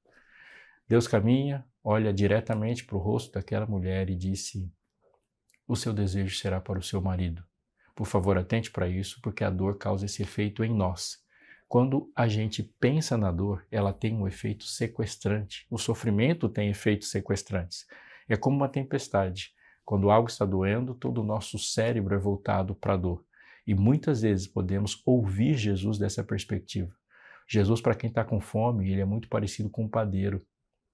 Deus 0.87 1.09
caminha, 1.09 1.65
olha 1.83 2.13
diretamente 2.13 2.85
para 2.85 2.97
o 2.97 3.01
rosto 3.01 3.33
daquela 3.33 3.67
mulher 3.67 4.11
e 4.11 4.15
disse: 4.15 4.71
O 5.67 5.75
seu 5.75 5.95
desejo 5.95 6.37
será 6.37 6.61
para 6.61 6.79
o 6.79 6.83
seu 6.83 7.01
marido. 7.01 7.43
Por 7.95 8.07
favor, 8.07 8.39
atente 8.39 8.71
para 8.71 8.89
isso, 8.89 9.21
porque 9.23 9.45
a 9.45 9.51
dor 9.51 9.77
causa 9.77 10.07
esse 10.07 10.23
efeito 10.23 10.65
em 10.65 10.75
nós. 10.75 11.23
Quando 11.69 12.13
a 12.15 12.29
gente 12.29 12.63
pensa 12.63 13.17
na 13.17 13.31
dor, 13.31 13.67
ela 13.71 13.93
tem 13.93 14.15
um 14.15 14.29
efeito 14.29 14.65
sequestrante. 14.65 15.67
O 15.71 15.79
sofrimento 15.79 16.49
tem 16.49 16.69
efeitos 16.69 17.11
sequestrantes. 17.11 17.87
É 18.29 18.37
como 18.37 18.57
uma 18.57 18.69
tempestade. 18.69 19.53
Quando 19.85 20.11
algo 20.11 20.29
está 20.29 20.45
doendo, 20.45 20.95
todo 20.95 21.23
o 21.23 21.25
nosso 21.25 21.59
cérebro 21.59 22.15
é 22.15 22.19
voltado 22.19 22.75
para 22.75 22.95
a 22.95 22.97
dor. 22.97 23.25
E 23.67 23.75
muitas 23.75 24.23
vezes 24.23 24.47
podemos 24.47 25.03
ouvir 25.07 25.57
Jesus 25.57 25.99
dessa 25.99 26.23
perspectiva. 26.23 26.95
Jesus, 27.49 27.81
para 27.81 27.95
quem 27.95 28.09
está 28.09 28.25
com 28.25 28.41
fome, 28.41 28.91
ele 28.91 29.01
é 29.01 29.05
muito 29.05 29.29
parecido 29.29 29.71
com 29.71 29.85
um 29.85 29.89
padeiro. 29.89 30.45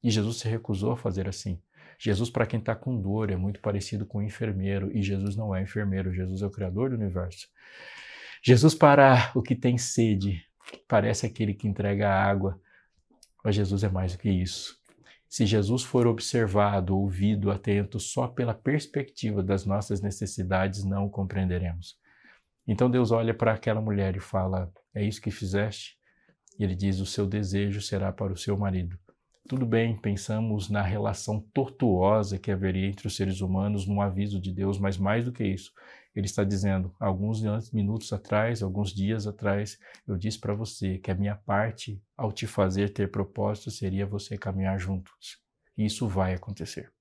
E 0.03 0.11
Jesus 0.11 0.39
se 0.39 0.49
recusou 0.49 0.93
a 0.93 0.97
fazer 0.97 1.29
assim. 1.29 1.61
Jesus, 1.99 2.31
para 2.31 2.47
quem 2.47 2.61
está 2.61 2.77
com 2.77 3.01
dor, 3.01 3.31
é 3.31 3.37
muito 3.37 3.61
parecido 3.61 4.07
com 4.07 4.19
um 4.19 4.23
enfermeiro. 4.23 4.97
E 4.97 5.03
Jesus 5.03 5.35
não 5.35 5.55
é 5.55 5.63
enfermeiro, 5.63 6.13
Jesus 6.13 6.43
é 6.43 6.47
o 6.47 6.51
Criador 6.51 6.91
do 6.91 6.97
universo. 6.97 7.49
Jesus, 8.43 8.75
para 8.75 9.33
o 9.35 9.43
que 9.43 9.57
tem 9.57 9.77
sede, 9.77 10.41
parece 10.87 11.27
aquele 11.27 11.53
que 11.53 11.67
entrega 11.67 12.09
água. 12.09 12.61
Mas 13.45 13.57
Jesus 13.57 13.83
é 13.83 13.89
mais 13.89 14.13
do 14.13 14.19
que 14.19 14.31
isso. 14.31 14.79
Se 15.29 15.45
Jesus 15.45 15.83
for 15.83 16.07
observado, 16.07 16.97
ouvido, 16.97 17.51
atento 17.51 18.01
só 18.01 18.29
pela 18.29 18.55
perspectiva 18.55 19.43
das 19.43 19.67
nossas 19.67 20.01
necessidades, 20.01 20.85
não 20.85 21.07
o 21.07 21.11
compreenderemos. 21.11 21.99
Então 22.67 22.91
Deus 22.91 23.11
olha 23.11 23.35
para 23.35 23.53
aquela 23.53 23.81
mulher 23.81 24.17
e 24.17 24.21
fala: 24.21 24.73
É 24.95 25.05
isso 25.05 25.21
que 25.21 25.31
fizeste? 25.31 25.99
E 26.59 26.65
ele 26.65 26.75
diz: 26.75 26.99
O 27.01 27.07
seu 27.07 27.27
desejo 27.27 27.81
será 27.81 28.13
para 28.13 28.33
o 28.33 28.37
seu 28.37 28.57
marido. 28.57 28.99
Tudo 29.49 29.65
bem, 29.65 29.97
pensamos 29.97 30.69
na 30.69 30.83
relação 30.83 31.41
tortuosa 31.55 32.39
que 32.39 32.51
haveria 32.51 32.87
entre 32.87 33.07
os 33.07 33.17
seres 33.17 33.41
humanos 33.41 33.87
no 33.87 34.03
aviso 34.03 34.39
de 34.39 34.53
Deus, 34.53 34.79
mas 34.79 34.99
mais 34.99 35.25
do 35.25 35.33
que 35.33 35.43
isso, 35.43 35.73
ele 36.15 36.27
está 36.27 36.45
dizendo: 36.45 36.95
alguns 37.01 37.41
minutos 37.73 38.13
atrás, 38.13 38.63
alguns 38.63 38.93
dias 38.93 39.27
atrás, 39.27 39.79
eu 40.07 40.19
disse 40.19 40.39
para 40.39 40.53
você 40.53 40.99
que 40.99 41.11
a 41.11 41.15
minha 41.15 41.35
parte 41.35 41.99
ao 42.15 42.31
te 42.31 42.47
fazer 42.47 42.93
ter 42.93 43.11
propósito 43.11 43.71
seria 43.71 44.05
você 44.05 44.37
caminhar 44.37 44.79
juntos. 44.79 45.39
E 45.79 45.87
isso 45.87 46.07
vai 46.07 46.35
acontecer. 46.35 46.93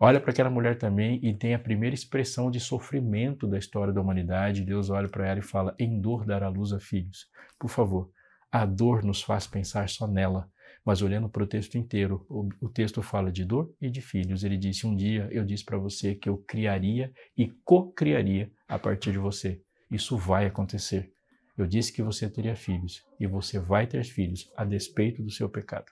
Olha 0.00 0.18
para 0.18 0.30
aquela 0.30 0.48
mulher 0.48 0.78
também 0.78 1.20
e 1.22 1.34
tem 1.34 1.52
a 1.52 1.58
primeira 1.58 1.92
expressão 1.92 2.50
de 2.50 2.58
sofrimento 2.58 3.46
da 3.46 3.58
história 3.58 3.92
da 3.92 4.00
humanidade. 4.00 4.64
Deus 4.64 4.88
olha 4.88 5.10
para 5.10 5.28
ela 5.28 5.40
e 5.40 5.42
fala: 5.42 5.74
em 5.78 6.00
dor 6.00 6.24
dará 6.24 6.48
luz 6.48 6.72
a 6.72 6.80
filhos. 6.80 7.28
Por 7.58 7.68
favor, 7.68 8.10
a 8.50 8.64
dor 8.64 9.04
nos 9.04 9.20
faz 9.20 9.46
pensar 9.46 9.90
só 9.90 10.06
nela 10.06 10.48
mas 10.90 11.02
olhando 11.02 11.28
para 11.28 11.44
o 11.44 11.46
texto 11.46 11.78
inteiro, 11.78 12.26
o, 12.28 12.48
o, 12.60 12.68
texto 12.68 13.00
fala 13.00 13.30
de 13.30 13.44
dor 13.44 13.72
e 13.80 13.88
de 13.88 14.00
filhos. 14.00 14.42
Ele 14.42 14.56
disse: 14.56 14.88
Um 14.88 14.96
dia 14.96 15.28
eu 15.30 15.44
disse 15.44 15.64
para 15.64 15.78
você 15.78 16.16
que 16.16 16.28
eu 16.28 16.38
criaria 16.38 17.12
e 17.38 17.46
co-criaria 17.64 18.50
a 18.66 18.76
partir 18.76 19.12
de 19.12 19.18
você. 19.18 19.62
Isso 19.88 20.18
vai 20.18 20.46
acontecer. 20.46 21.12
Eu 21.56 21.64
disse 21.64 21.92
que 21.92 22.02
você 22.02 22.28
teria 22.28 22.56
filhos 22.56 23.04
e 23.20 23.26
você 23.28 23.56
vai 23.56 23.86
ter 23.86 24.02
filhos 24.02 24.50
a 24.56 24.64
despeito 24.64 25.22
do 25.22 25.30
seu 25.30 25.48
pecado. 25.48 25.86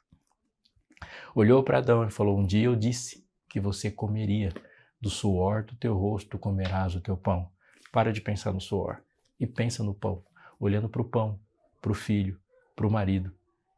Olhou 1.33 1.63
para 1.63 1.79
Adão 1.79 2.05
e 2.05 2.11
falou: 2.11 2.37
Um 2.37 2.45
dia 2.45 2.65
eu 2.65 2.75
disse 2.75 3.25
que 3.49 3.61
você 3.61 3.93
comeria 3.93 4.53
do 5.01 5.09
suor 5.09 5.63
do 5.63 5.77
teu 5.77 5.97
rosto, 5.97 6.41
comerás 6.41 6.97
o 6.97 7.01
teu 7.01 7.17
pão. 7.17 7.49
Para 7.93 8.13
de 8.13 8.21
pensar 8.21 8.53
no 8.53 8.61
suor 8.61 9.01
e 9.39 9.47
pensa 9.47 9.85
no 9.85 9.95
pão, 9.95 10.25
olhando 10.59 10.89
para 10.89 11.03
o 11.03 11.09
pão, 11.09 11.39
para 11.81 11.93
o 11.93 11.95
filho, 11.95 12.37
para 12.75 12.85
o 12.85 12.91
marido. 12.91 13.33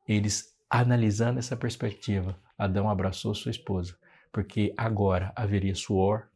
Eles 0.08 0.58
Analisando 0.72 1.40
essa 1.40 1.56
perspectiva, 1.56 2.38
Adão 2.56 2.88
abraçou 2.88 3.34
sua 3.34 3.50
esposa, 3.50 3.96
porque 4.30 4.72
agora 4.76 5.32
haveria 5.34 5.74
suor, 5.74 6.28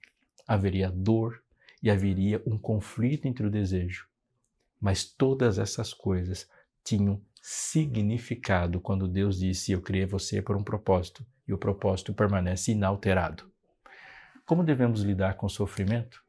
haveria 0.44 0.90
dor 0.90 1.40
e 1.80 1.88
haveria 1.88 2.42
um 2.44 2.58
conflito 2.58 3.26
entre 3.26 3.46
o 3.46 3.50
desejo. 3.50 4.08
Mas 4.80 5.04
todas 5.04 5.56
essas 5.56 5.94
coisas 5.94 6.50
tinham 6.82 7.22
significado 7.40 8.80
quando 8.80 9.06
Deus 9.06 9.38
disse: 9.38 9.70
Eu 9.70 9.80
criei 9.80 10.04
você 10.04 10.42
por 10.42 10.56
um 10.56 10.64
propósito, 10.64 11.24
e 11.46 11.52
o 11.52 11.58
propósito 11.58 12.12
permanece 12.12 12.72
inalterado. 12.72 13.48
Como 14.44 14.64
devemos 14.64 15.02
lidar 15.02 15.36
com 15.36 15.46
o 15.46 15.50
sofrimento? 15.50 16.24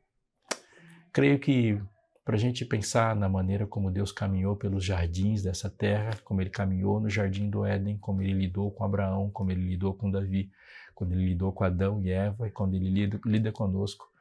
Creio 1.12 1.40
que 1.40 1.82
para 2.26 2.36
a 2.36 2.40
gente 2.40 2.66
pensar 2.66 3.16
na 3.16 3.30
maneira 3.30 3.68
como 3.68 3.92
Deus 3.92 4.12
caminhou 4.12 4.56
pelos 4.56 4.84
jardins 4.84 5.44
dessa 5.44 5.70
terra, 5.70 6.18
como 6.24 6.42
ele 6.42 6.50
caminhou 6.50 7.00
no 7.00 7.08
jardim 7.08 7.48
do 7.52 7.64
Éden, 7.64 8.00
como 8.00 8.20
ele 8.24 8.34
lidou 8.34 8.72
com 8.72 8.84
Abraão, 8.84 9.30
como 9.30 9.52
ele 9.52 9.62
lidou 9.62 9.94
com 9.94 10.10
Davi, 10.10 10.52
quando 10.96 11.12
ele 11.12 11.24
lidou 11.24 11.54
com 11.54 11.64
Adão 11.64 12.02
e 12.02 12.10
Eva 12.10 12.48
e 12.48 12.52
quando 12.52 12.74
ele 12.74 12.90
lida, 12.90 13.20
lida 13.24 13.52
conosco. 13.52 14.12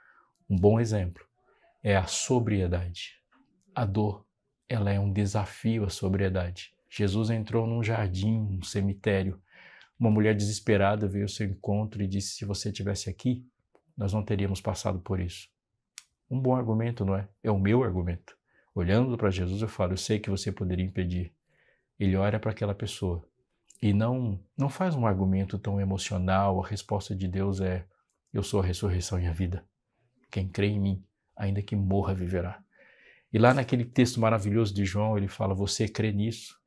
Um 0.50 0.54
bom 0.54 0.78
exemplo 0.78 1.24
é 1.82 1.96
a 1.96 2.06
sobriedade. 2.06 3.14
A 3.74 3.86
dor, 3.86 4.26
ela 4.68 4.92
é 4.92 5.00
um 5.00 5.10
desafio 5.10 5.84
à 5.84 5.88
sobriedade. 5.88 6.74
Jesus 6.90 7.30
entrou 7.30 7.66
num 7.66 7.82
jardim, 7.82 8.36
um 8.36 8.62
cemitério. 8.62 9.40
Uma 9.98 10.10
mulher 10.10 10.34
desesperada 10.34 11.08
veio 11.08 11.24
ao 11.24 11.28
seu 11.28 11.46
encontro 11.46 12.02
e 12.02 12.06
disse: 12.06 12.36
Se 12.36 12.44
você 12.44 12.68
estivesse 12.68 13.08
aqui, 13.08 13.46
nós 13.96 14.12
não 14.12 14.22
teríamos 14.22 14.60
passado 14.60 14.98
por 14.98 15.20
isso 15.20 15.53
um 16.30 16.40
bom 16.40 16.54
argumento, 16.54 17.04
não 17.04 17.16
é? 17.16 17.28
É 17.42 17.50
o 17.50 17.58
meu 17.58 17.82
argumento. 17.82 18.36
Olhando 18.74 19.16
para 19.16 19.30
Jesus, 19.30 19.62
eu 19.62 19.68
falo: 19.68 19.92
eu 19.92 19.96
sei 19.96 20.18
que 20.18 20.30
você 20.30 20.50
poderia 20.50 20.84
impedir. 20.84 21.32
Ele 21.98 22.16
olha 22.16 22.40
para 22.40 22.50
aquela 22.50 22.74
pessoa 22.74 23.24
e 23.80 23.92
não 23.92 24.40
não 24.56 24.68
faz 24.68 24.94
um 24.94 25.06
argumento 25.06 25.58
tão 25.58 25.80
emocional. 25.80 26.62
A 26.62 26.66
resposta 26.66 27.14
de 27.14 27.28
Deus 27.28 27.60
é: 27.60 27.86
eu 28.32 28.42
sou 28.42 28.60
a 28.60 28.64
ressurreição 28.64 29.20
e 29.20 29.26
a 29.26 29.32
vida. 29.32 29.64
Quem 30.30 30.48
crê 30.48 30.66
em 30.66 30.80
mim, 30.80 31.04
ainda 31.36 31.62
que 31.62 31.76
morra, 31.76 32.14
viverá. 32.14 32.60
E 33.32 33.38
lá 33.38 33.54
naquele 33.54 33.84
texto 33.84 34.20
maravilhoso 34.20 34.74
de 34.74 34.84
João, 34.84 35.16
ele 35.16 35.28
fala: 35.28 35.54
Você 35.54 35.88
crê 35.88 36.12
nisso? 36.12 36.58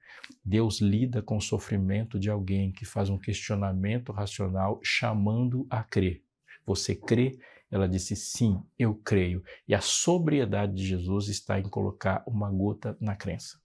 Deus 0.44 0.80
lida 0.80 1.22
com 1.22 1.38
o 1.38 1.42
sofrimento 1.42 2.20
de 2.20 2.30
alguém 2.30 2.72
que 2.72 2.86
faz 2.86 3.10
um 3.10 3.18
questionamento 3.18 4.12
racional, 4.12 4.80
chamando 4.84 5.66
a 5.70 5.84
crer. 5.84 6.24
Você 6.66 6.96
crê 6.96 7.38
ela 7.70 7.88
disse: 7.88 8.16
Sim, 8.16 8.64
eu 8.78 8.96
creio. 8.96 9.44
E 9.68 9.76
a 9.76 9.82
sobriedade 9.82 10.74
de 10.74 10.86
Jesus 10.86 11.28
está 11.28 11.60
em 11.60 11.70
colocar 11.70 12.24
uma 12.28 12.50
gota 12.52 12.98
na 13.00 13.16
crença. 13.16 13.60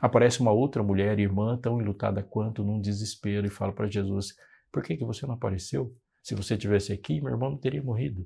Aparece 0.00 0.40
uma 0.40 0.52
outra 0.52 0.82
mulher, 0.82 1.18
irmã, 1.18 1.58
tão 1.58 1.80
enlutada 1.80 2.22
quanto, 2.22 2.64
num 2.64 2.80
desespero, 2.80 3.46
e 3.46 3.50
fala 3.50 3.72
para 3.72 3.90
Jesus: 3.90 4.34
Por 4.72 4.82
que, 4.82 4.96
que 4.96 5.04
você 5.04 5.26
não 5.26 5.34
apareceu? 5.34 5.94
Se 6.22 6.34
você 6.34 6.56
tivesse 6.56 6.92
aqui, 6.92 7.20
meu 7.20 7.32
irmão 7.32 7.50
não 7.50 7.58
teria 7.58 7.82
morrido. 7.82 8.24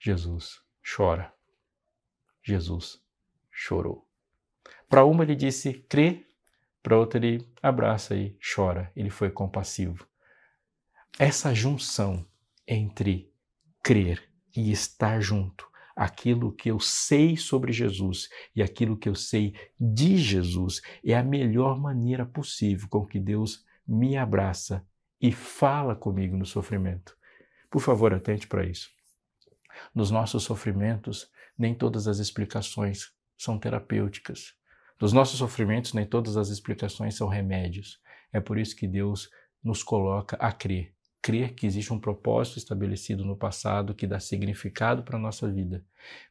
Jesus 0.00 0.60
chora. 0.82 1.32
Jesus 2.42 3.00
chorou. 3.50 4.06
Para 4.88 5.04
uma 5.04 5.22
ele 5.22 5.36
disse: 5.36 5.74
crê. 5.74 6.26
Para 6.82 6.98
outra 6.98 7.24
ele 7.24 7.48
abraça 7.62 8.16
e 8.16 8.36
chora. 8.54 8.90
Ele 8.96 9.10
foi 9.10 9.30
compassivo. 9.30 10.08
essa 11.18 11.54
junção 11.54 12.26
entre 12.66 13.31
crer 13.82 14.22
e 14.56 14.70
estar 14.70 15.20
junto, 15.20 15.68
aquilo 15.96 16.52
que 16.52 16.70
eu 16.70 16.78
sei 16.78 17.36
sobre 17.36 17.72
Jesus 17.72 18.28
e 18.54 18.62
aquilo 18.62 18.96
que 18.96 19.08
eu 19.08 19.14
sei 19.14 19.54
de 19.78 20.16
Jesus, 20.16 20.80
é 21.04 21.14
a 21.16 21.22
melhor 21.22 21.78
maneira 21.78 22.24
possível 22.24 22.88
com 22.88 23.04
que 23.04 23.18
Deus 23.18 23.64
me 23.86 24.16
abraça 24.16 24.86
e 25.20 25.32
fala 25.32 25.94
comigo 25.94 26.36
no 26.36 26.46
sofrimento. 26.46 27.16
Por 27.70 27.80
favor, 27.80 28.14
atente 28.14 28.46
para 28.46 28.64
isso. 28.64 28.90
Nos 29.94 30.10
nossos 30.10 30.44
sofrimentos, 30.44 31.30
nem 31.58 31.74
todas 31.74 32.06
as 32.06 32.18
explicações 32.18 33.12
são 33.36 33.58
terapêuticas. 33.58 34.54
Nos 35.00 35.12
nossos 35.12 35.38
sofrimentos, 35.38 35.92
nem 35.92 36.06
todas 36.06 36.36
as 36.36 36.48
explicações 36.48 37.16
são 37.16 37.28
remédios. 37.28 38.00
É 38.32 38.40
por 38.40 38.58
isso 38.58 38.76
que 38.76 38.86
Deus 38.86 39.30
nos 39.62 39.82
coloca 39.82 40.36
a 40.36 40.52
crer 40.52 40.94
crer 41.22 41.54
que 41.54 41.64
existe 41.64 41.92
um 41.92 42.00
propósito 42.00 42.58
estabelecido 42.58 43.24
no 43.24 43.36
passado 43.36 43.94
que 43.94 44.08
dá 44.08 44.18
significado 44.18 45.04
para 45.04 45.16
a 45.16 45.20
nossa 45.20 45.48
vida, 45.48 45.84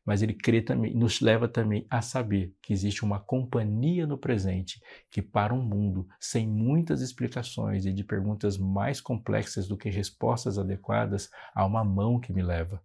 mas 0.05 0.21
ele 0.21 0.33
crê 0.33 0.61
também, 0.61 0.93
nos 0.93 1.21
leva 1.21 1.47
também 1.47 1.87
a 1.89 2.01
saber 2.01 2.53
que 2.61 2.73
existe 2.73 3.05
uma 3.05 3.17
companhia 3.17 4.05
no 4.05 4.17
presente 4.17 4.83
que 5.09 5.21
para 5.21 5.53
um 5.53 5.63
mundo 5.63 6.05
sem 6.19 6.45
muitas 6.45 7.01
explicações 7.01 7.85
e 7.85 7.93
de 7.93 8.03
perguntas 8.03 8.57
mais 8.57 8.99
complexas 8.99 9.65
do 9.65 9.77
que 9.77 9.89
respostas 9.89 10.59
adequadas, 10.59 11.31
há 11.55 11.65
uma 11.65 11.85
mão 11.85 12.19
que 12.19 12.33
me 12.33 12.43
leva. 12.43 12.83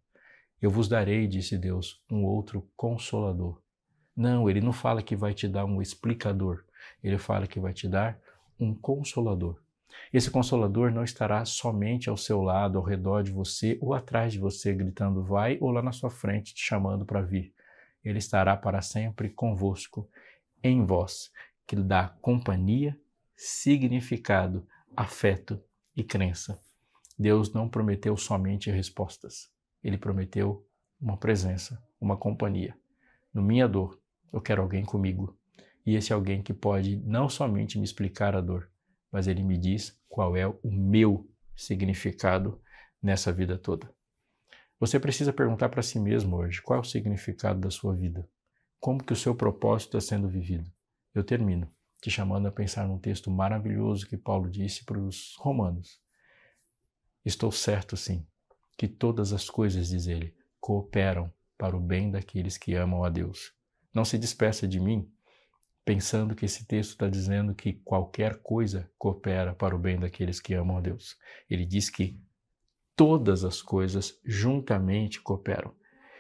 Eu 0.63 0.71
vos 0.71 0.89
darei, 0.89 1.27
disse 1.27 1.59
Deus, 1.59 2.01
um 2.09 2.25
outro 2.25 2.71
consolador. 2.77 3.61
Não, 4.17 4.49
ele 4.49 4.61
não 4.61 4.73
fala 4.73 5.03
que 5.03 5.17
vai 5.17 5.35
te 5.35 5.49
dar 5.49 5.65
um 5.65 5.83
explicador, 5.83 6.65
ele 7.03 7.19
fala 7.19 7.49
que 7.49 7.59
vai 7.59 7.75
te 7.75 7.89
dar 7.89 8.19
um 8.59 8.73
consolador. 8.73 9.66
Esse 10.13 10.31
consolador 10.31 10.91
não 10.91 11.05
estará 11.05 11.45
somente 11.45 12.09
ao 12.09 12.17
seu 12.17 12.43
lado, 12.43 12.79
ao 12.79 12.85
redor 12.85 13.23
de 13.23 13.31
você 13.31 13.79
ou 13.81 13.95
atrás 13.95 14.33
de 14.33 14.39
você, 14.39 14.73
gritando 14.73 15.23
vai, 15.23 15.59
ou 15.61 15.71
lá 15.71 15.83
na 15.83 15.93
sua 15.93 16.11
frente, 16.11 16.55
te 16.55 16.65
chamando 16.65 17.05
para 17.05 17.23
vir. 17.23 17.53
Ele 18.05 18.19
estará 18.19 18.57
para 18.57 18.81
sempre 18.81 19.29
convosco, 19.31 20.09
em 20.63 20.85
vós, 20.85 21.31
que 21.67 21.77
lhe 21.77 21.83
dá 21.83 22.17
companhia, 22.21 22.99
significado, 23.37 24.67
afeto 24.97 25.63
e 25.97 26.03
crença. 26.03 26.61
Deus 27.19 27.53
não 27.53 27.69
prometeu 27.69 28.17
somente 28.17 28.71
respostas, 28.71 29.51
ele 29.83 29.99
prometeu 29.99 30.67
uma 31.01 31.17
presença, 31.17 31.83
uma 32.01 32.17
companhia. 32.17 32.77
No 33.33 33.43
minha 33.43 33.69
dor, 33.69 34.01
eu 34.33 34.41
quero 34.41 34.63
alguém 34.63 34.85
comigo. 34.85 35.37
E 35.85 35.95
esse 35.95 36.13
alguém 36.13 36.43
que 36.43 36.53
pode 36.53 36.97
não 36.97 37.29
somente 37.29 37.79
me 37.79 37.85
explicar 37.85 38.35
a 38.35 38.41
dor, 38.41 38.69
mas 39.17 39.27
ele 39.27 39.43
me 39.43 39.57
diz 39.57 39.99
qual 40.11 40.37
é 40.37 40.47
o 40.47 40.71
meu 40.71 41.27
significado 41.57 42.61
nessa 43.03 43.33
vida 43.33 43.57
toda. 43.57 43.91
Você 44.79 45.01
precisa 45.01 45.33
perguntar 45.33 45.71
para 45.71 45.81
si 45.81 45.99
mesmo 45.99 46.37
hoje 46.37 46.61
qual 46.61 46.81
é 46.81 46.83
o 46.83 46.85
significado 46.85 47.59
da 47.59 47.71
sua 47.71 47.97
vida. 47.97 48.29
Como 48.79 49.03
que 49.03 49.15
o 49.15 49.17
seu 49.17 49.35
propósito 49.35 49.97
está 49.97 50.17
sendo 50.17 50.29
vivido? 50.29 50.71
Eu 51.15 51.25
termino 51.25 51.67
te 51.99 52.11
chamando 52.11 52.47
a 52.47 52.53
pensar 52.53 52.87
num 52.87 52.99
texto 52.99 53.31
maravilhoso 53.31 54.07
que 54.07 54.19
Paulo 54.19 54.51
disse 54.51 54.85
para 54.85 54.99
os 54.99 55.35
romanos. 55.39 55.99
Estou 57.25 57.51
certo, 57.51 57.97
sim, 57.97 58.27
que 58.77 58.87
todas 58.87 59.33
as 59.33 59.49
coisas, 59.49 59.89
diz 59.89 60.07
ele, 60.07 60.37
cooperam 60.61 61.33
para 61.57 61.75
o 61.75 61.81
bem 61.81 62.11
daqueles 62.11 62.59
que 62.59 62.75
amam 62.75 63.03
a 63.03 63.09
Deus. 63.09 63.55
Não 63.95 64.05
se 64.05 64.19
despeça 64.19 64.69
de 64.69 64.79
mim 64.79 65.11
pensando 65.87 66.35
que 66.35 66.45
esse 66.45 66.67
texto 66.67 66.91
está 66.91 67.09
dizendo 67.09 67.55
que 67.55 67.75
qualquer 67.85 68.43
coisa 68.43 68.91
coopera 68.99 69.55
para 69.55 69.75
o 69.75 69.79
bem 69.79 69.97
daqueles 69.97 70.41
que 70.41 70.53
amam 70.53 70.79
a 70.79 70.81
Deus. 70.81 71.17
Ele 71.49 71.65
diz 71.65 71.89
que 71.89 72.21
todas 72.97 73.45
as 73.45 73.63
coisas 73.63 74.19
juntamente 74.25 75.21
cooperam. 75.21 75.73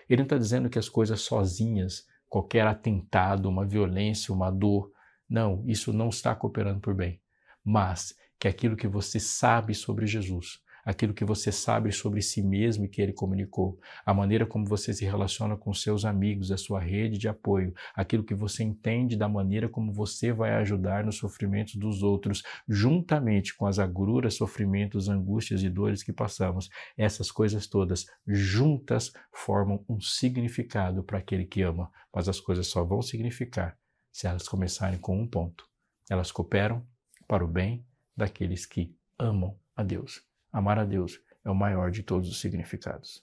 Ele 0.08 0.18
não 0.18 0.26
está 0.26 0.38
dizendo 0.38 0.70
que 0.70 0.78
as 0.78 0.88
coisas 0.88 1.22
sozinhas, 1.22 2.06
qualquer 2.28 2.64
atentado, 2.64 3.48
uma 3.48 3.66
violência, 3.66 4.32
uma 4.32 4.52
dor, 4.52 4.92
não, 5.28 5.64
isso 5.66 5.92
não 5.92 6.10
está 6.10 6.32
cooperando 6.32 6.78
por 6.78 6.94
bem. 6.94 7.20
Mas 7.64 8.14
que 8.38 8.46
aquilo 8.46 8.76
que 8.76 8.86
você 8.86 9.18
sabe 9.18 9.74
sobre 9.74 10.06
Jesus, 10.06 10.62
aquilo 10.86 11.12
que 11.12 11.24
você 11.24 11.50
sabe 11.50 11.90
sobre 11.90 12.22
si 12.22 12.40
mesmo 12.40 12.84
e 12.84 12.88
que 12.88 13.02
ele 13.02 13.12
comunicou, 13.12 13.78
a 14.04 14.14
maneira 14.14 14.46
como 14.46 14.64
você 14.64 14.94
se 14.94 15.04
relaciona 15.04 15.56
com 15.56 15.74
seus 15.74 16.04
amigos, 16.04 16.52
a 16.52 16.56
sua 16.56 16.78
rede 16.78 17.18
de 17.18 17.26
apoio, 17.26 17.74
aquilo 17.92 18.22
que 18.22 18.34
você 18.34 18.62
entende 18.62 19.16
da 19.16 19.28
maneira 19.28 19.68
como 19.68 19.92
você 19.92 20.32
vai 20.32 20.52
ajudar 20.54 21.04
nos 21.04 21.16
sofrimentos 21.16 21.74
dos 21.74 22.04
outros, 22.04 22.44
juntamente 22.68 23.56
com 23.56 23.66
as 23.66 23.80
agruras, 23.80 24.34
sofrimentos, 24.34 25.08
angústias 25.08 25.64
e 25.64 25.68
dores 25.68 26.04
que 26.04 26.12
passamos. 26.12 26.70
Essas 26.96 27.32
coisas 27.32 27.66
todas 27.66 28.06
juntas 28.24 29.12
formam 29.32 29.84
um 29.88 30.00
significado 30.00 31.02
para 31.02 31.18
aquele 31.18 31.44
que 31.44 31.62
ama, 31.62 31.90
mas 32.14 32.28
as 32.28 32.38
coisas 32.38 32.68
só 32.68 32.84
vão 32.84 33.02
significar 33.02 33.76
se 34.12 34.28
elas 34.28 34.48
começarem 34.48 35.00
com 35.00 35.20
um 35.20 35.26
ponto. 35.26 35.68
Elas 36.08 36.30
cooperam 36.30 36.86
para 37.26 37.44
o 37.44 37.48
bem 37.48 37.84
daqueles 38.16 38.64
que 38.64 38.96
amam 39.18 39.58
a 39.74 39.82
Deus. 39.82 40.25
Amar 40.56 40.78
a 40.78 40.86
Deus 40.86 41.20
é 41.44 41.50
o 41.50 41.54
maior 41.54 41.90
de 41.90 42.02
todos 42.02 42.30
os 42.30 42.40
significados. 42.40 43.22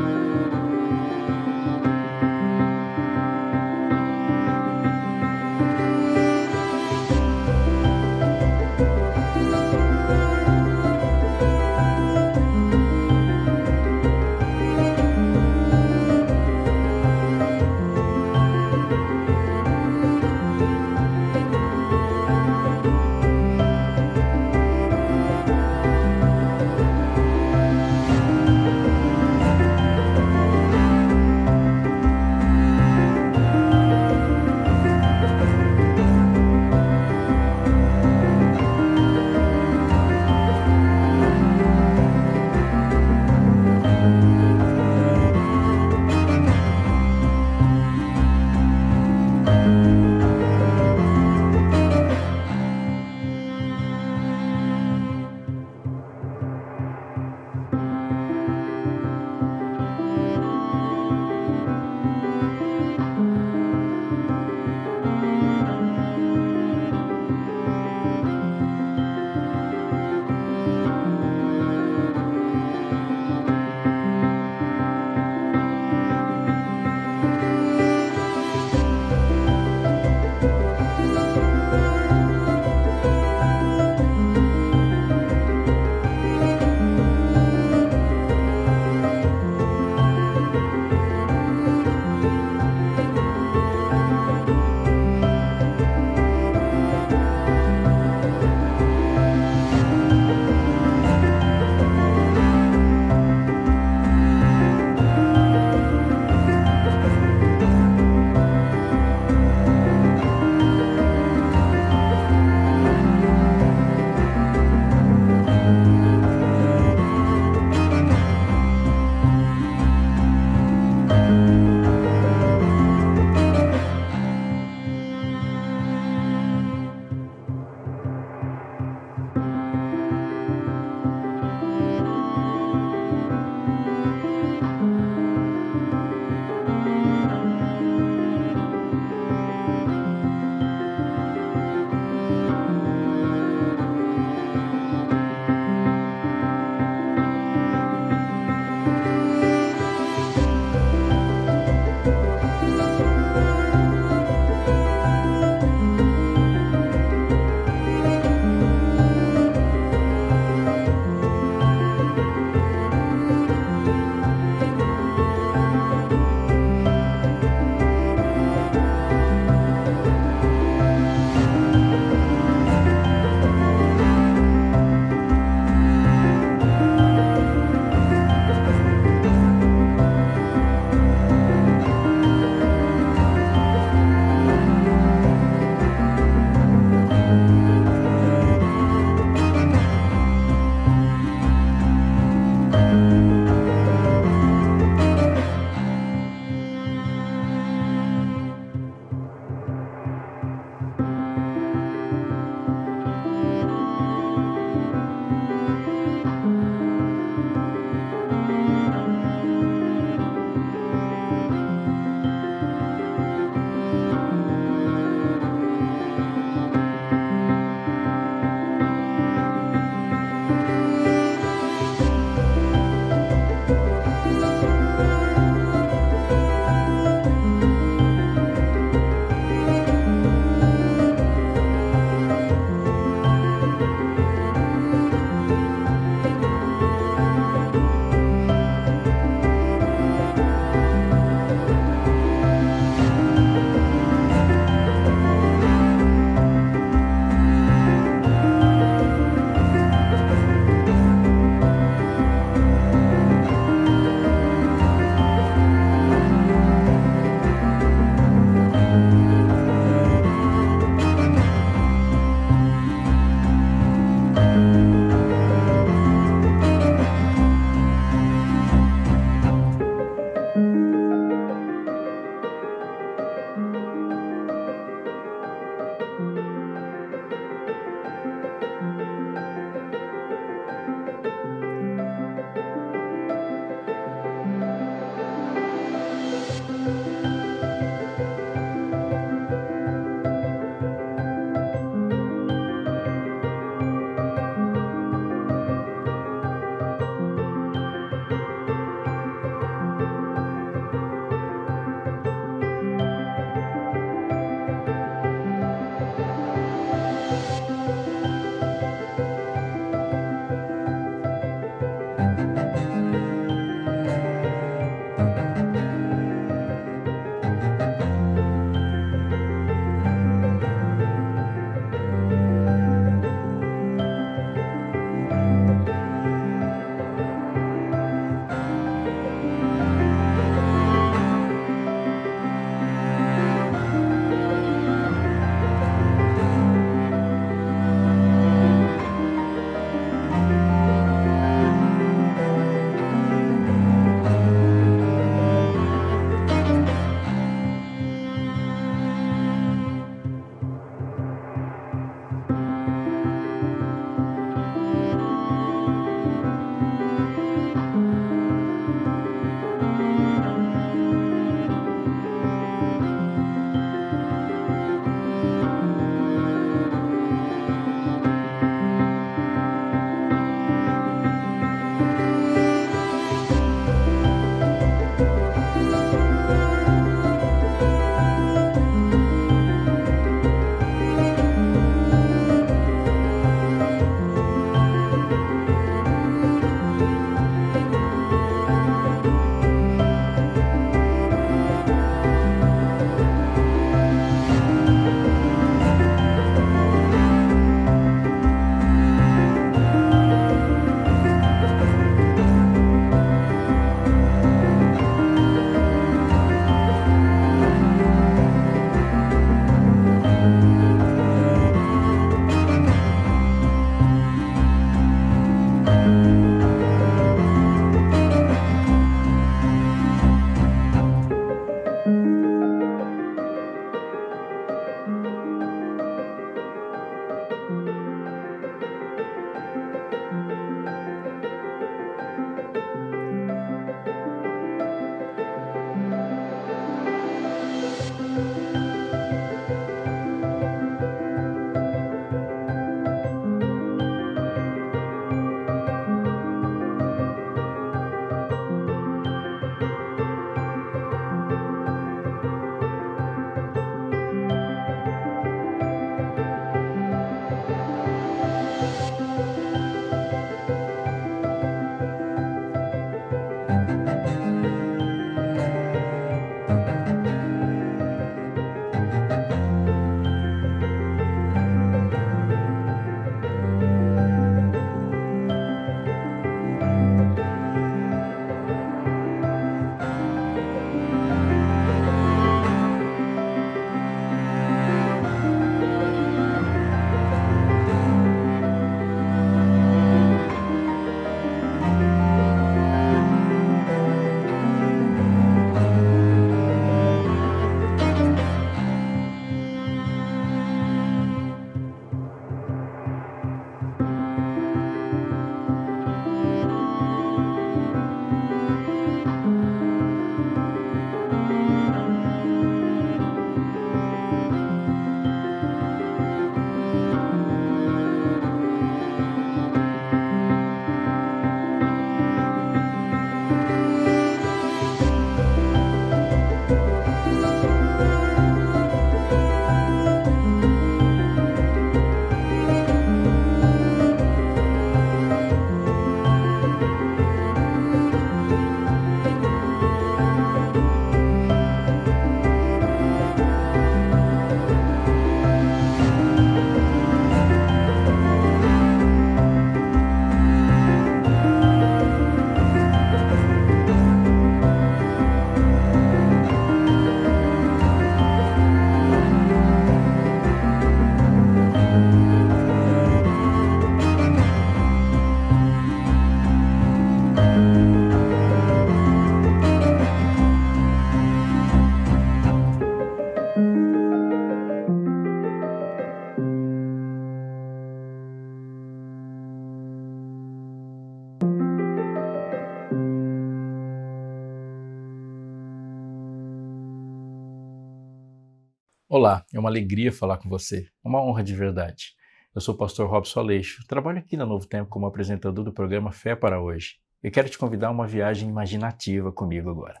Uma 589.60 589.68
alegria 589.68 590.10
falar 590.10 590.38
com 590.38 590.48
você, 590.48 590.88
uma 591.04 591.22
honra 591.22 591.44
de 591.44 591.54
verdade. 591.54 592.14
Eu 592.54 592.60
sou 592.60 592.74
o 592.74 592.78
pastor 592.78 593.08
Robson 593.08 593.40
Aleixo, 593.40 593.86
trabalho 593.86 594.18
aqui 594.18 594.36
na 594.36 594.44
Novo 594.44 594.66
Tempo 594.66 594.90
como 594.90 595.06
apresentador 595.06 595.64
do 595.64 595.72
programa 595.72 596.10
Fé 596.10 596.34
para 596.34 596.60
Hoje. 596.60 596.96
E 597.22 597.30
quero 597.30 597.48
te 597.48 597.58
convidar 597.58 597.88
a 597.88 597.90
uma 597.92 598.06
viagem 598.06 598.48
imaginativa 598.48 599.30
comigo 599.30 599.70
agora. 599.70 600.00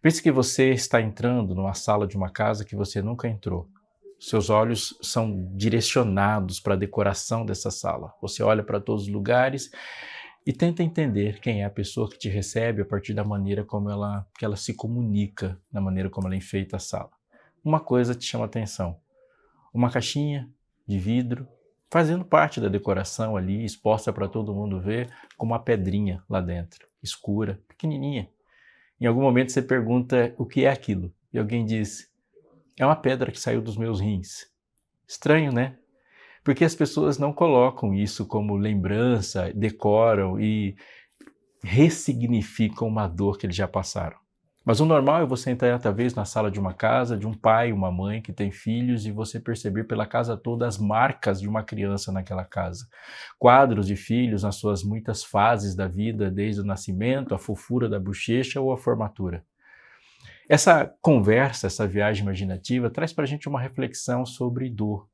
Pense 0.00 0.22
que 0.22 0.32
você 0.32 0.70
está 0.70 1.00
entrando 1.00 1.54
numa 1.54 1.74
sala 1.74 2.06
de 2.06 2.16
uma 2.16 2.30
casa 2.30 2.64
que 2.64 2.74
você 2.74 3.02
nunca 3.02 3.28
entrou. 3.28 3.68
Seus 4.18 4.48
olhos 4.48 4.98
são 5.02 5.54
direcionados 5.54 6.58
para 6.58 6.74
a 6.74 6.78
decoração 6.78 7.44
dessa 7.44 7.70
sala. 7.70 8.12
Você 8.20 8.42
olha 8.42 8.64
para 8.64 8.80
todos 8.80 9.04
os 9.04 9.08
lugares 9.08 9.70
e 10.46 10.52
tenta 10.52 10.82
entender 10.82 11.38
quem 11.40 11.62
é 11.62 11.66
a 11.66 11.70
pessoa 11.70 12.08
que 12.08 12.18
te 12.18 12.28
recebe 12.28 12.82
a 12.82 12.86
partir 12.86 13.12
da 13.12 13.22
maneira 13.22 13.62
como 13.62 13.90
ela, 13.90 14.26
que 14.38 14.44
ela 14.44 14.56
se 14.56 14.74
comunica, 14.74 15.60
da 15.70 15.80
maneira 15.80 16.08
como 16.08 16.26
ela 16.26 16.36
enfeita 16.36 16.76
a 16.76 16.80
sala 16.80 17.19
uma 17.64 17.80
coisa 17.80 18.14
te 18.14 18.24
chama 18.24 18.44
atenção. 18.44 18.98
Uma 19.72 19.90
caixinha 19.90 20.48
de 20.86 20.98
vidro, 20.98 21.46
fazendo 21.90 22.24
parte 22.24 22.60
da 22.60 22.68
decoração 22.68 23.36
ali, 23.36 23.64
exposta 23.64 24.12
para 24.12 24.28
todo 24.28 24.54
mundo 24.54 24.80
ver, 24.80 25.10
com 25.36 25.46
uma 25.46 25.58
pedrinha 25.58 26.22
lá 26.28 26.40
dentro, 26.40 26.88
escura, 27.02 27.60
pequenininha. 27.68 28.28
Em 29.00 29.06
algum 29.06 29.22
momento 29.22 29.52
você 29.52 29.62
pergunta 29.62 30.34
o 30.36 30.44
que 30.44 30.64
é 30.64 30.70
aquilo, 30.70 31.12
e 31.32 31.38
alguém 31.38 31.64
diz: 31.64 32.10
é 32.78 32.84
uma 32.84 32.96
pedra 32.96 33.30
que 33.32 33.40
saiu 33.40 33.60
dos 33.60 33.76
meus 33.76 34.00
rins. 34.00 34.50
Estranho, 35.06 35.52
né? 35.52 35.76
Porque 36.44 36.64
as 36.64 36.74
pessoas 36.74 37.18
não 37.18 37.32
colocam 37.32 37.94
isso 37.94 38.26
como 38.26 38.56
lembrança, 38.56 39.52
decoram 39.54 40.40
e 40.40 40.76
ressignificam 41.62 42.88
uma 42.88 43.06
dor 43.06 43.36
que 43.36 43.46
eles 43.46 43.56
já 43.56 43.68
passaram. 43.68 44.19
Mas 44.62 44.78
o 44.78 44.84
normal 44.84 45.22
é 45.22 45.26
você 45.26 45.50
entrar 45.50 45.78
talvez 45.78 46.14
na 46.14 46.26
sala 46.26 46.50
de 46.50 46.60
uma 46.60 46.74
casa, 46.74 47.16
de 47.16 47.26
um 47.26 47.32
pai, 47.32 47.72
uma 47.72 47.90
mãe 47.90 48.20
que 48.20 48.32
tem 48.32 48.52
filhos 48.52 49.06
e 49.06 49.10
você 49.10 49.40
perceber 49.40 49.84
pela 49.84 50.06
casa 50.06 50.36
toda 50.36 50.66
as 50.66 50.76
marcas 50.76 51.40
de 51.40 51.48
uma 51.48 51.62
criança 51.62 52.12
naquela 52.12 52.44
casa. 52.44 52.86
Quadros 53.38 53.86
de 53.86 53.96
filhos 53.96 54.42
nas 54.42 54.56
suas 54.56 54.84
muitas 54.84 55.24
fases 55.24 55.74
da 55.74 55.88
vida, 55.88 56.30
desde 56.30 56.60
o 56.60 56.64
nascimento, 56.64 57.34
a 57.34 57.38
fofura 57.38 57.88
da 57.88 57.98
bochecha 57.98 58.60
ou 58.60 58.70
a 58.70 58.76
formatura. 58.76 59.42
Essa 60.46 60.92
conversa, 61.00 61.66
essa 61.66 61.86
viagem 61.86 62.22
imaginativa, 62.22 62.90
traz 62.90 63.14
para 63.14 63.24
a 63.24 63.26
gente 63.26 63.48
uma 63.48 63.60
reflexão 63.60 64.26
sobre 64.26 64.68
dor. 64.68 65.08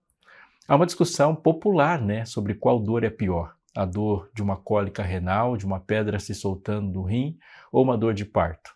Há 0.67 0.75
uma 0.75 0.87
discussão 0.87 1.37
popular 1.37 2.01
né, 2.01 2.25
sobre 2.25 2.55
qual 2.55 2.81
dor 2.81 3.05
é 3.05 3.11
pior. 3.11 3.55
A 3.77 3.85
dor 3.85 4.29
de 4.35 4.43
uma 4.43 4.57
cólica 4.57 5.05
renal, 5.05 5.57
de 5.57 5.65
uma 5.65 5.79
pedra 5.79 6.19
se 6.19 6.35
soltando 6.35 6.91
do 6.91 7.03
rim, 7.03 7.39
ou 7.71 7.85
uma 7.85 7.97
dor 7.97 8.13
de 8.13 8.25
parto. 8.25 8.76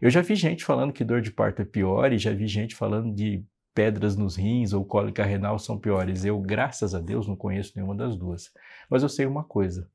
Eu 0.00 0.08
já 0.08 0.22
vi 0.22 0.34
gente 0.34 0.64
falando 0.64 0.94
que 0.94 1.04
dor 1.04 1.20
de 1.20 1.30
parto 1.30 1.60
é 1.60 1.64
pior 1.64 2.10
e 2.10 2.18
já 2.18 2.32
vi 2.32 2.46
gente 2.46 2.74
falando 2.74 3.14
de 3.14 3.44
pedras 3.74 4.16
nos 4.16 4.34
rins 4.34 4.72
ou 4.72 4.82
cólica 4.82 5.22
renal 5.24 5.58
são 5.58 5.78
piores. 5.78 6.24
Eu, 6.24 6.40
graças 6.40 6.94
a 6.94 7.00
Deus, 7.00 7.28
não 7.28 7.36
conheço 7.36 7.72
nenhuma 7.76 7.94
das 7.94 8.16
duas. 8.16 8.50
Mas 8.88 9.02
eu 9.02 9.10
sei 9.10 9.26
uma 9.26 9.44
coisa: 9.44 9.90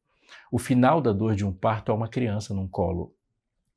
o 0.52 0.60
final 0.60 1.02
da 1.02 1.12
dor 1.12 1.36
de 1.36 1.44
um 1.44 1.52
parto 1.52 1.92
é 1.92 1.96
uma 1.96 2.08
criança 2.08 2.54
num 2.54 2.68
colo. 2.68 3.16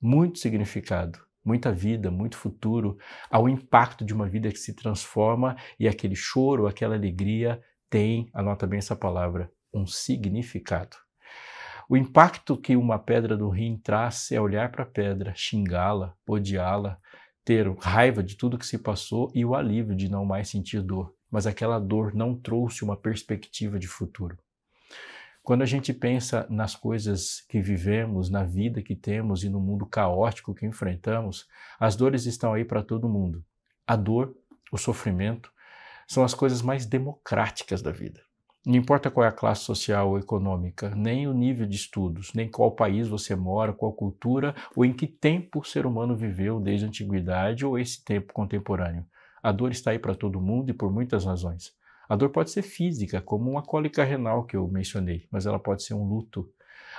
Muito 0.00 0.38
significado, 0.38 1.18
muita 1.42 1.72
vida, 1.72 2.10
muito 2.10 2.36
futuro, 2.36 2.98
ao 3.30 3.48
impacto 3.48 4.04
de 4.04 4.12
uma 4.12 4.28
vida 4.28 4.50
que 4.50 4.58
se 4.58 4.74
transforma 4.74 5.56
e 5.80 5.88
aquele 5.88 6.14
choro, 6.14 6.66
aquela 6.66 6.94
alegria 6.94 7.60
tem, 7.88 8.28
anota 8.34 8.66
bem 8.66 8.78
essa 8.78 8.94
palavra, 8.94 9.50
um 9.72 9.86
significado. 9.86 11.07
O 11.90 11.96
impacto 11.96 12.54
que 12.54 12.76
uma 12.76 12.98
pedra 12.98 13.34
do 13.34 13.48
rim 13.48 13.78
traz 13.78 14.30
é 14.30 14.38
olhar 14.38 14.70
para 14.70 14.82
a 14.82 14.86
pedra, 14.86 15.32
xingá-la, 15.34 16.14
odiá-la, 16.28 17.00
ter 17.42 17.66
raiva 17.78 18.22
de 18.22 18.36
tudo 18.36 18.58
que 18.58 18.66
se 18.66 18.76
passou 18.76 19.32
e 19.34 19.42
o 19.42 19.54
alívio 19.54 19.96
de 19.96 20.06
não 20.06 20.22
mais 20.22 20.50
sentir 20.50 20.82
dor. 20.82 21.14
Mas 21.30 21.46
aquela 21.46 21.78
dor 21.78 22.14
não 22.14 22.34
trouxe 22.34 22.84
uma 22.84 22.94
perspectiva 22.94 23.78
de 23.78 23.88
futuro. 23.88 24.36
Quando 25.42 25.62
a 25.62 25.66
gente 25.66 25.94
pensa 25.94 26.46
nas 26.50 26.76
coisas 26.76 27.40
que 27.48 27.58
vivemos, 27.58 28.28
na 28.28 28.44
vida 28.44 28.82
que 28.82 28.94
temos 28.94 29.42
e 29.42 29.48
no 29.48 29.58
mundo 29.58 29.86
caótico 29.86 30.54
que 30.54 30.66
enfrentamos, 30.66 31.48
as 31.80 31.96
dores 31.96 32.26
estão 32.26 32.52
aí 32.52 32.66
para 32.66 32.82
todo 32.82 33.08
mundo. 33.08 33.42
A 33.86 33.96
dor, 33.96 34.36
o 34.70 34.76
sofrimento, 34.76 35.50
são 36.06 36.22
as 36.22 36.34
coisas 36.34 36.60
mais 36.60 36.84
democráticas 36.84 37.80
da 37.80 37.90
vida. 37.90 38.27
Não 38.66 38.74
importa 38.76 39.10
qual 39.10 39.24
é 39.24 39.28
a 39.28 39.32
classe 39.32 39.62
social 39.62 40.10
ou 40.10 40.18
econômica, 40.18 40.94
nem 40.94 41.26
o 41.26 41.32
nível 41.32 41.66
de 41.66 41.76
estudos, 41.76 42.32
nem 42.34 42.50
qual 42.50 42.72
país 42.72 43.08
você 43.08 43.34
mora, 43.34 43.72
qual 43.72 43.92
cultura 43.92 44.54
ou 44.76 44.84
em 44.84 44.92
que 44.92 45.06
tempo 45.06 45.60
o 45.60 45.64
ser 45.64 45.86
humano 45.86 46.16
viveu 46.16 46.60
desde 46.60 46.84
a 46.84 46.88
antiguidade 46.88 47.64
ou 47.64 47.78
esse 47.78 48.04
tempo 48.04 48.32
contemporâneo. 48.32 49.06
A 49.42 49.52
dor 49.52 49.70
está 49.70 49.92
aí 49.92 49.98
para 49.98 50.14
todo 50.14 50.40
mundo 50.40 50.70
e 50.70 50.74
por 50.74 50.92
muitas 50.92 51.24
razões. 51.24 51.72
A 52.08 52.16
dor 52.16 52.30
pode 52.30 52.50
ser 52.50 52.62
física, 52.62 53.20
como 53.20 53.50
uma 53.50 53.62
cólica 53.62 54.02
renal 54.02 54.44
que 54.44 54.56
eu 54.56 54.66
mencionei, 54.66 55.26
mas 55.30 55.46
ela 55.46 55.58
pode 55.58 55.82
ser 55.82 55.94
um 55.94 56.04
luto, 56.04 56.50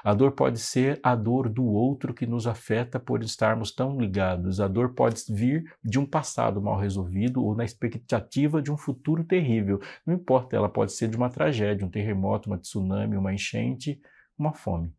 a 0.03 0.13
dor 0.13 0.31
pode 0.31 0.59
ser 0.59 0.99
a 1.03 1.15
dor 1.15 1.49
do 1.49 1.65
outro 1.65 2.13
que 2.13 2.25
nos 2.25 2.47
afeta 2.47 2.99
por 2.99 3.21
estarmos 3.23 3.71
tão 3.71 3.99
ligados. 3.99 4.59
A 4.59 4.67
dor 4.67 4.93
pode 4.93 5.23
vir 5.29 5.73
de 5.83 5.99
um 5.99 6.05
passado 6.05 6.61
mal 6.61 6.77
resolvido 6.77 7.43
ou 7.43 7.55
na 7.55 7.65
expectativa 7.65 8.61
de 8.61 8.71
um 8.71 8.77
futuro 8.77 9.23
terrível. 9.23 9.79
Não 10.05 10.13
importa, 10.13 10.55
ela 10.55 10.69
pode 10.69 10.93
ser 10.93 11.09
de 11.09 11.17
uma 11.17 11.29
tragédia, 11.29 11.85
um 11.85 11.89
terremoto, 11.89 12.49
uma 12.49 12.57
tsunami, 12.57 13.17
uma 13.17 13.33
enchente, 13.33 13.99
uma 14.37 14.53
fome. 14.53 14.93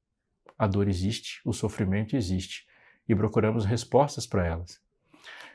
A 0.59 0.67
dor 0.67 0.89
existe, 0.89 1.41
o 1.45 1.53
sofrimento 1.53 2.17
existe 2.17 2.67
e 3.09 3.15
procuramos 3.15 3.65
respostas 3.65 4.27
para 4.27 4.47
elas. 4.47 4.81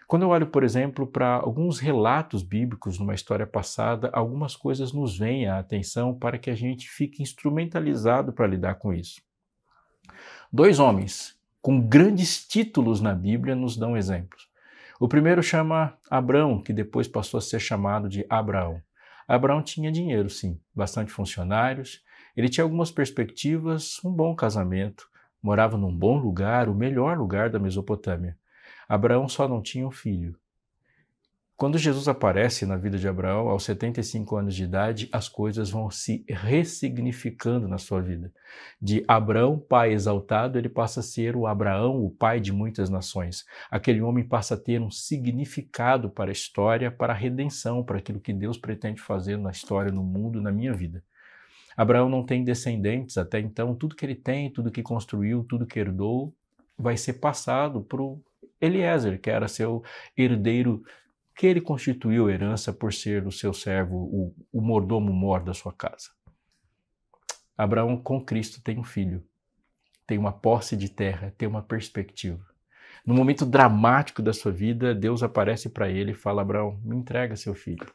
Quando 0.07 0.21
eu 0.21 0.29
olho, 0.29 0.47
por 0.47 0.63
exemplo, 0.63 1.07
para 1.07 1.35
alguns 1.35 1.79
relatos 1.79 2.43
bíblicos 2.43 2.99
numa 2.99 3.15
história 3.15 3.47
passada, 3.47 4.09
algumas 4.13 4.55
coisas 4.55 4.93
nos 4.93 5.17
vêm 5.17 5.47
à 5.47 5.57
atenção 5.57 6.13
para 6.17 6.37
que 6.37 6.49
a 6.51 6.55
gente 6.55 6.87
fique 6.87 7.23
instrumentalizado 7.23 8.31
para 8.31 8.45
lidar 8.45 8.75
com 8.75 8.93
isso. 8.93 9.19
Dois 10.51 10.79
homens 10.79 11.35
com 11.61 11.81
grandes 11.81 12.47
títulos 12.47 13.01
na 13.01 13.13
Bíblia 13.13 13.55
nos 13.55 13.75
dão 13.75 13.97
exemplos. 13.97 14.47
O 14.99 15.07
primeiro 15.07 15.41
chama 15.41 15.97
Abraão, 16.09 16.61
que 16.61 16.71
depois 16.71 17.07
passou 17.07 17.39
a 17.39 17.41
ser 17.41 17.59
chamado 17.59 18.07
de 18.07 18.25
Abraão. 18.29 18.79
Abraão 19.27 19.63
tinha 19.63 19.91
dinheiro, 19.91 20.29
sim, 20.29 20.59
bastante 20.73 21.11
funcionários, 21.11 22.03
ele 22.37 22.47
tinha 22.47 22.63
algumas 22.63 22.91
perspectivas, 22.91 23.99
um 24.05 24.11
bom 24.11 24.35
casamento, 24.35 25.09
morava 25.41 25.77
num 25.77 25.93
bom 25.93 26.17
lugar, 26.17 26.69
o 26.69 26.75
melhor 26.75 27.17
lugar 27.17 27.49
da 27.49 27.59
Mesopotâmia. 27.59 28.37
Abraão 28.87 29.27
só 29.27 29.47
não 29.47 29.61
tinha 29.61 29.87
um 29.87 29.91
filho. 29.91 30.37
Quando 31.57 31.77
Jesus 31.77 32.09
aparece 32.09 32.65
na 32.65 32.75
vida 32.75 32.97
de 32.97 33.07
Abraão, 33.07 33.47
aos 33.47 33.63
75 33.63 34.35
anos 34.35 34.53
de 34.53 34.65
idade, 34.65 35.07
as 35.09 35.29
coisas 35.29 35.69
vão 35.69 35.89
se 35.89 36.25
ressignificando 36.27 37.65
na 37.65 37.77
sua 37.77 38.01
vida. 38.01 38.29
De 38.81 39.05
Abraão, 39.07 39.57
pai 39.57 39.93
exaltado, 39.93 40.57
ele 40.57 40.67
passa 40.67 40.99
a 40.99 41.03
ser 41.03 41.33
o 41.33 41.47
Abraão, 41.47 42.03
o 42.03 42.11
pai 42.11 42.41
de 42.41 42.51
muitas 42.51 42.89
nações. 42.89 43.45
Aquele 43.71 44.01
homem 44.01 44.27
passa 44.27 44.55
a 44.55 44.57
ter 44.57 44.81
um 44.81 44.91
significado 44.91 46.09
para 46.09 46.29
a 46.29 46.33
história, 46.33 46.91
para 46.91 47.13
a 47.13 47.15
redenção, 47.15 47.85
para 47.85 47.99
aquilo 47.99 48.19
que 48.19 48.33
Deus 48.33 48.57
pretende 48.57 49.01
fazer 49.01 49.37
na 49.37 49.51
história, 49.51 49.93
no 49.93 50.03
mundo, 50.03 50.41
na 50.41 50.51
minha 50.51 50.73
vida. 50.73 51.01
Abraão 51.77 52.09
não 52.09 52.25
tem 52.25 52.43
descendentes 52.43 53.17
até 53.17 53.39
então, 53.39 53.73
tudo 53.75 53.95
que 53.95 54.05
ele 54.05 54.15
tem, 54.15 54.51
tudo 54.51 54.71
que 54.71 54.83
construiu, 54.83 55.45
tudo 55.47 55.65
que 55.65 55.79
herdou, 55.79 56.35
vai 56.77 56.97
ser 56.97 57.13
passado 57.13 57.81
para 57.81 58.01
o 58.01 58.21
Eliezer, 58.59 59.21
que 59.21 59.29
era 59.29 59.47
seu 59.47 59.83
herdeiro 60.17 60.83
que 61.35 61.45
ele 61.45 61.59
constituiu 61.59 62.29
herança 62.29 62.71
por 62.71 62.93
ser 62.93 63.27
o 63.27 63.31
seu 63.31 63.53
servo, 63.53 63.95
o, 63.97 64.35
o 64.53 64.61
mordomo 64.61 65.11
mor 65.11 65.43
da 65.43 65.53
sua 65.53 65.73
casa. 65.73 66.09
Abraão 67.57 67.97
com 67.97 68.23
Cristo 68.23 68.61
tem 68.61 68.79
um 68.79 68.83
filho, 68.83 69.23
tem 70.07 70.17
uma 70.17 70.31
posse 70.31 70.77
de 70.77 70.89
terra, 70.89 71.33
tem 71.37 71.47
uma 71.47 71.61
perspectiva. 71.61 72.43
No 73.05 73.13
momento 73.13 73.45
dramático 73.45 74.21
da 74.21 74.33
sua 74.33 74.51
vida, 74.51 74.95
Deus 74.95 75.21
aparece 75.21 75.69
para 75.69 75.89
ele 75.89 76.11
e 76.11 76.15
fala: 76.15 76.41
Abraão, 76.41 76.79
me 76.83 76.95
entrega 76.95 77.35
seu 77.35 77.53
filho. 77.53 77.85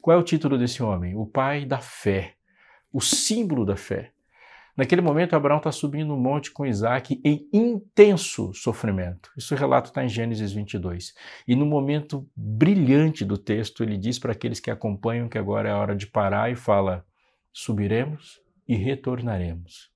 Qual 0.00 0.16
é 0.16 0.20
o 0.20 0.24
título 0.24 0.58
desse 0.58 0.82
homem? 0.82 1.14
O 1.14 1.26
pai 1.26 1.64
da 1.64 1.78
fé, 1.78 2.34
o 2.92 3.00
símbolo 3.00 3.64
da 3.64 3.76
fé. 3.76 4.12
Naquele 4.80 5.02
momento, 5.02 5.36
Abraão 5.36 5.58
está 5.58 5.70
subindo 5.70 6.08
no 6.08 6.16
monte 6.16 6.50
com 6.50 6.64
Isaac 6.64 7.20
em 7.22 7.46
intenso 7.52 8.50
sofrimento. 8.54 9.30
Isso 9.36 9.54
relato 9.54 9.90
está 9.90 10.02
em 10.02 10.08
Gênesis 10.08 10.52
22. 10.52 11.12
E 11.46 11.54
no 11.54 11.66
momento 11.66 12.26
brilhante 12.34 13.22
do 13.22 13.36
texto, 13.36 13.82
ele 13.82 13.98
diz 13.98 14.18
para 14.18 14.32
aqueles 14.32 14.58
que 14.58 14.70
acompanham 14.70 15.28
que 15.28 15.36
agora 15.36 15.68
é 15.68 15.72
a 15.72 15.76
hora 15.76 15.94
de 15.94 16.06
parar 16.06 16.50
e 16.50 16.56
fala: 16.56 17.04
subiremos 17.52 18.40
e 18.66 18.74
retornaremos. 18.74 19.90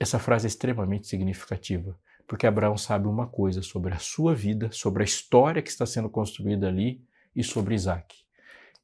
Essa 0.00 0.18
frase 0.18 0.46
é 0.46 0.48
extremamente 0.48 1.06
significativa, 1.06 1.96
porque 2.26 2.48
Abraão 2.48 2.76
sabe 2.76 3.06
uma 3.06 3.28
coisa 3.28 3.62
sobre 3.62 3.94
a 3.94 3.98
sua 4.00 4.34
vida, 4.34 4.72
sobre 4.72 5.04
a 5.04 5.06
história 5.06 5.62
que 5.62 5.70
está 5.70 5.86
sendo 5.86 6.10
construída 6.10 6.66
ali 6.66 7.00
e 7.32 7.44
sobre 7.44 7.76
Isaac. 7.76 8.12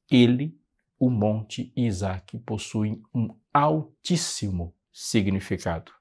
Ele 0.09 0.57
o 1.03 1.09
monte 1.09 1.69
Isaac 1.75 2.39
possuem 2.39 3.03
um 3.13 3.35
altíssimo 3.53 4.73
significado. 4.89 5.91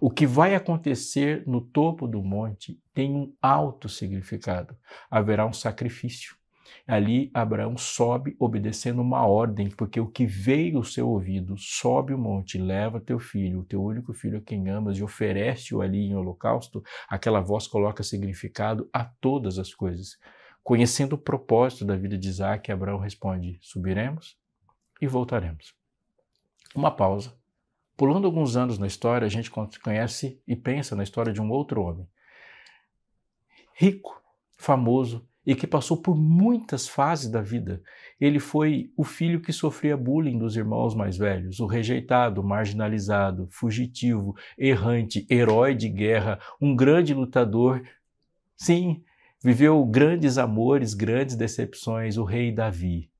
O 0.00 0.10
que 0.10 0.26
vai 0.26 0.54
acontecer 0.54 1.46
no 1.46 1.60
topo 1.60 2.08
do 2.08 2.22
monte 2.22 2.82
tem 2.94 3.14
um 3.14 3.34
alto 3.42 3.90
significado. 3.90 4.74
Haverá 5.10 5.44
um 5.44 5.52
sacrifício. 5.52 6.34
Ali 6.86 7.30
Abraão 7.34 7.76
sobe 7.76 8.36
obedecendo 8.38 9.02
uma 9.02 9.26
ordem, 9.26 9.68
porque 9.68 10.00
o 10.00 10.06
que 10.06 10.24
veio 10.24 10.78
ao 10.78 10.84
seu 10.84 11.06
ouvido, 11.10 11.54
sobe 11.58 12.14
o 12.14 12.18
monte, 12.18 12.56
leva 12.56 12.98
teu 12.98 13.18
filho, 13.18 13.60
o 13.60 13.64
teu 13.64 13.84
único 13.84 14.14
filho 14.14 14.38
a 14.38 14.40
quem 14.40 14.70
amas, 14.70 14.96
e 14.96 15.02
oferece-o 15.02 15.82
ali 15.82 16.06
em 16.06 16.14
holocausto, 16.14 16.82
aquela 17.06 17.42
voz 17.42 17.66
coloca 17.66 18.02
significado 18.02 18.88
a 18.94 19.04
todas 19.04 19.58
as 19.58 19.74
coisas. 19.74 20.16
Conhecendo 20.68 21.14
o 21.14 21.18
propósito 21.18 21.82
da 21.82 21.96
vida 21.96 22.18
de 22.18 22.28
Isaac, 22.28 22.70
Abraão 22.70 22.98
responde: 22.98 23.58
subiremos 23.62 24.36
e 25.00 25.06
voltaremos. 25.06 25.74
Uma 26.74 26.90
pausa. 26.90 27.32
Pulando 27.96 28.26
alguns 28.26 28.54
anos 28.54 28.78
na 28.78 28.86
história, 28.86 29.24
a 29.24 29.30
gente 29.30 29.50
conhece 29.50 30.38
e 30.46 30.54
pensa 30.54 30.94
na 30.94 31.02
história 31.02 31.32
de 31.32 31.40
um 31.40 31.50
outro 31.50 31.80
homem. 31.80 32.06
Rico, 33.72 34.22
famoso, 34.58 35.26
e 35.46 35.54
que 35.54 35.66
passou 35.66 36.02
por 36.02 36.14
muitas 36.14 36.86
fases 36.86 37.30
da 37.30 37.40
vida. 37.40 37.82
Ele 38.20 38.38
foi 38.38 38.92
o 38.94 39.04
filho 39.04 39.40
que 39.40 39.54
sofria 39.54 39.96
bullying 39.96 40.38
dos 40.38 40.54
irmãos 40.54 40.94
mais 40.94 41.16
velhos, 41.16 41.60
o 41.60 41.66
rejeitado, 41.66 42.44
marginalizado, 42.44 43.48
fugitivo, 43.50 44.36
errante, 44.58 45.26
herói 45.30 45.74
de 45.74 45.88
guerra, 45.88 46.38
um 46.60 46.76
grande 46.76 47.14
lutador. 47.14 47.82
Sim, 48.54 49.02
viveu 49.42 49.84
grandes 49.84 50.38
amores, 50.38 50.94
grandes 50.94 51.36
decepções, 51.36 52.16
o 52.16 52.24
rei 52.24 52.52
Davi. 52.52 53.10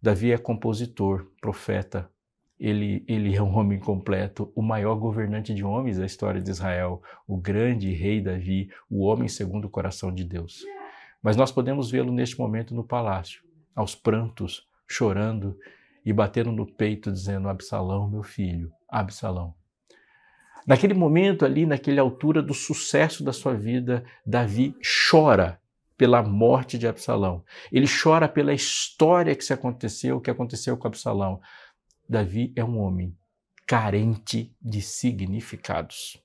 Davi 0.00 0.32
é 0.32 0.38
compositor, 0.38 1.30
profeta, 1.40 2.10
ele, 2.58 3.04
ele, 3.08 3.34
é 3.34 3.42
um 3.42 3.56
homem 3.56 3.80
completo, 3.80 4.52
o 4.54 4.62
maior 4.62 4.94
governante 4.94 5.52
de 5.52 5.64
homens 5.64 5.98
da 5.98 6.06
história 6.06 6.40
de 6.40 6.48
Israel, 6.48 7.02
o 7.26 7.36
grande 7.36 7.92
rei 7.92 8.20
Davi, 8.20 8.70
o 8.88 9.04
homem 9.04 9.26
segundo 9.26 9.64
o 9.64 9.70
coração 9.70 10.14
de 10.14 10.22
Deus. 10.22 10.62
Mas 11.20 11.36
nós 11.36 11.50
podemos 11.50 11.90
vê-lo 11.90 12.12
neste 12.12 12.38
momento 12.38 12.72
no 12.72 12.84
palácio, 12.84 13.42
aos 13.74 13.96
prantos, 13.96 14.68
chorando 14.88 15.58
e 16.04 16.12
batendo 16.12 16.52
no 16.52 16.64
peito, 16.64 17.10
dizendo: 17.10 17.48
Absalão, 17.48 18.08
meu 18.08 18.22
filho, 18.22 18.70
Absalão. 18.88 19.54
Naquele 20.66 20.94
momento 20.94 21.44
ali, 21.44 21.66
naquela 21.66 22.00
altura 22.00 22.42
do 22.42 22.54
sucesso 22.54 23.24
da 23.24 23.32
sua 23.32 23.54
vida, 23.54 24.04
Davi 24.24 24.76
chora 25.10 25.60
pela 25.96 26.22
morte 26.22 26.78
de 26.78 26.86
Absalão. 26.86 27.44
Ele 27.70 27.86
chora 27.86 28.28
pela 28.28 28.52
história 28.52 29.34
que 29.34 29.44
se 29.44 29.52
aconteceu, 29.52 30.20
que 30.20 30.30
aconteceu 30.30 30.76
com 30.76 30.88
Absalão. 30.88 31.40
Davi 32.08 32.52
é 32.56 32.64
um 32.64 32.78
homem 32.78 33.16
carente 33.66 34.54
de 34.60 34.82
significados. 34.82 36.22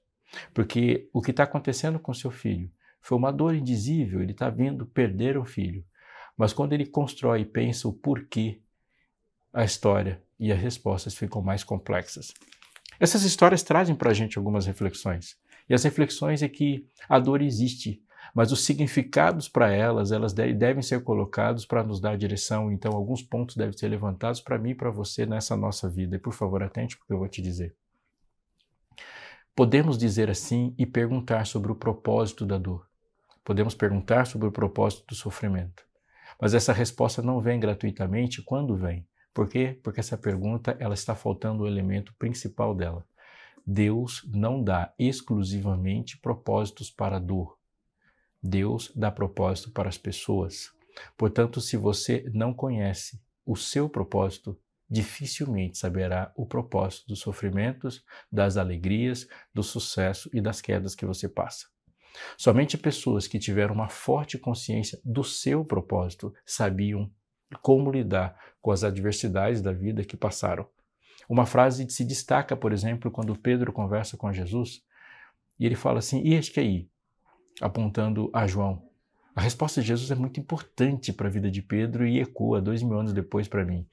Porque 0.53 1.09
o 1.13 1.21
que 1.21 1.31
está 1.31 1.43
acontecendo 1.43 1.99
com 1.99 2.13
seu 2.13 2.31
filho 2.31 2.71
foi 3.01 3.17
uma 3.17 3.31
dor 3.31 3.55
indizível, 3.55 4.21
ele 4.21 4.33
está 4.33 4.49
vendo 4.49 4.85
perder 4.85 5.38
um 5.38 5.45
filho. 5.45 5.83
Mas 6.35 6.53
quando 6.53 6.73
ele 6.73 6.85
constrói 6.85 7.41
e 7.41 7.45
pensa 7.45 7.88
o 7.88 7.93
porquê, 7.93 8.59
a 9.53 9.63
história 9.63 10.21
e 10.39 10.51
as 10.51 10.59
respostas 10.59 11.15
ficam 11.15 11.41
mais 11.41 11.63
complexas. 11.63 12.33
Essas 12.99 13.23
histórias 13.23 13.63
trazem 13.63 13.95
para 13.95 14.11
a 14.11 14.13
gente 14.13 14.37
algumas 14.37 14.65
reflexões. 14.65 15.37
E 15.69 15.73
as 15.73 15.83
reflexões 15.83 16.41
é 16.41 16.49
que 16.49 16.87
a 17.07 17.19
dor 17.19 17.41
existe, 17.41 18.01
mas 18.33 18.51
os 18.51 18.63
significados 18.63 19.49
para 19.49 19.71
elas, 19.71 20.11
elas 20.11 20.33
devem 20.33 20.81
ser 20.81 21.03
colocados 21.03 21.65
para 21.65 21.83
nos 21.83 21.99
dar 21.99 22.17
direção. 22.17 22.71
Então, 22.71 22.93
alguns 22.93 23.21
pontos 23.21 23.55
devem 23.55 23.77
ser 23.77 23.87
levantados 23.87 24.41
para 24.41 24.57
mim 24.57 24.71
e 24.71 24.75
para 24.75 24.89
você 24.89 25.25
nessa 25.25 25.55
nossa 25.55 25.89
vida. 25.89 26.15
E 26.15 26.19
por 26.19 26.33
favor, 26.33 26.63
atente 26.63 26.97
porque 26.97 27.13
eu 27.13 27.19
vou 27.19 27.27
te 27.27 27.41
dizer. 27.41 27.75
Podemos 29.55 29.97
dizer 29.97 30.29
assim 30.29 30.73
e 30.77 30.85
perguntar 30.85 31.47
sobre 31.47 31.71
o 31.71 31.75
propósito 31.75 32.45
da 32.45 32.57
dor. 32.57 32.87
Podemos 33.43 33.73
perguntar 33.73 34.27
sobre 34.27 34.47
o 34.47 34.51
propósito 34.51 35.05
do 35.07 35.15
sofrimento. 35.15 35.83
Mas 36.39 36.53
essa 36.53 36.71
resposta 36.71 37.21
não 37.21 37.41
vem 37.41 37.59
gratuitamente 37.59 38.43
quando 38.43 38.75
vem. 38.75 39.07
Por 39.38 39.47
quê? 39.47 39.79
Porque 39.83 39.99
essa 39.99 40.17
pergunta 40.17 40.75
ela 40.79 40.95
está 40.95 41.13
faltando 41.13 41.61
o 41.61 41.67
elemento 41.67 42.11
principal 42.15 42.73
dela. 42.73 43.07
Deus 43.63 44.27
não 44.33 44.63
dá 44.63 44.91
exclusivamente 44.97 46.17
propósitos 46.17 46.89
para 46.89 47.17
a 47.17 47.19
dor. 47.19 47.55
Deus 48.41 48.91
dá 48.95 49.11
propósito 49.11 49.69
para 49.69 49.89
as 49.89 49.95
pessoas. 49.95 50.71
Portanto, 51.15 51.61
se 51.61 51.77
você 51.77 52.27
não 52.33 52.51
conhece 52.51 53.21
o 53.45 53.55
seu 53.55 53.88
propósito, 53.88 54.59
dificilmente 54.89 55.77
saberá 55.77 56.33
o 56.35 56.43
propósito 56.43 57.09
dos 57.09 57.19
sofrimentos, 57.19 58.03
das 58.31 58.57
alegrias, 58.57 59.27
do 59.53 59.61
sucesso 59.61 60.31
e 60.33 60.41
das 60.41 60.61
quedas 60.61 60.95
que 60.95 61.05
você 61.05 61.29
passa. 61.29 61.67
Somente 62.35 62.75
pessoas 62.75 63.27
que 63.27 63.38
tiveram 63.38 63.75
uma 63.75 63.88
forte 63.88 64.35
consciência 64.39 64.99
do 65.05 65.23
seu 65.23 65.63
propósito 65.63 66.33
sabiam 66.43 67.11
como 67.61 67.91
lidar 67.91 68.37
com 68.61 68.71
as 68.71 68.83
adversidades 68.83 69.61
da 69.61 69.71
vida 69.71 70.03
que 70.03 70.17
passaram. 70.17 70.67
Uma 71.29 71.45
frase 71.45 71.89
se 71.89 72.05
destaca, 72.05 72.55
por 72.55 72.71
exemplo, 72.71 73.11
quando 73.11 73.35
Pedro 73.35 73.73
conversa 73.73 74.15
com 74.15 74.31
Jesus 74.31 74.81
e 75.59 75.65
ele 75.65 75.75
fala 75.75 75.99
assim: 75.99 76.21
E 76.23 76.33
este 76.33 76.59
aí? 76.59 76.89
Apontando 77.61 78.29
a 78.33 78.47
João. 78.47 78.85
A 79.35 79.41
resposta 79.41 79.81
de 79.81 79.87
Jesus 79.87 80.09
é 80.09 80.15
muito 80.15 80.39
importante 80.39 81.13
para 81.13 81.27
a 81.27 81.31
vida 81.31 81.51
de 81.51 81.61
Pedro 81.61 82.07
e 82.07 82.19
ecoa 82.19 82.61
dois 82.61 82.81
mil 82.81 82.99
anos 82.99 83.13
depois 83.13 83.47
para 83.47 83.65
mim. 83.65 83.87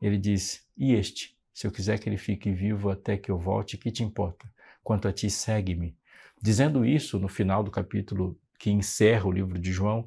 Ele 0.00 0.18
diz: 0.18 0.66
E 0.76 0.94
este? 0.94 1.36
Se 1.52 1.66
eu 1.66 1.72
quiser 1.72 1.98
que 1.98 2.08
ele 2.08 2.18
fique 2.18 2.50
vivo 2.52 2.90
até 2.90 3.16
que 3.16 3.30
eu 3.30 3.38
volte, 3.38 3.78
que 3.78 3.90
te 3.90 4.02
importa? 4.02 4.48
Quanto 4.82 5.08
a 5.08 5.12
ti, 5.12 5.28
segue-me. 5.30 5.96
Dizendo 6.40 6.84
isso, 6.84 7.18
no 7.18 7.28
final 7.28 7.64
do 7.64 7.70
capítulo 7.70 8.38
que 8.58 8.70
encerra 8.70 9.26
o 9.26 9.32
livro 9.32 9.58
de 9.58 9.72
João, 9.72 10.06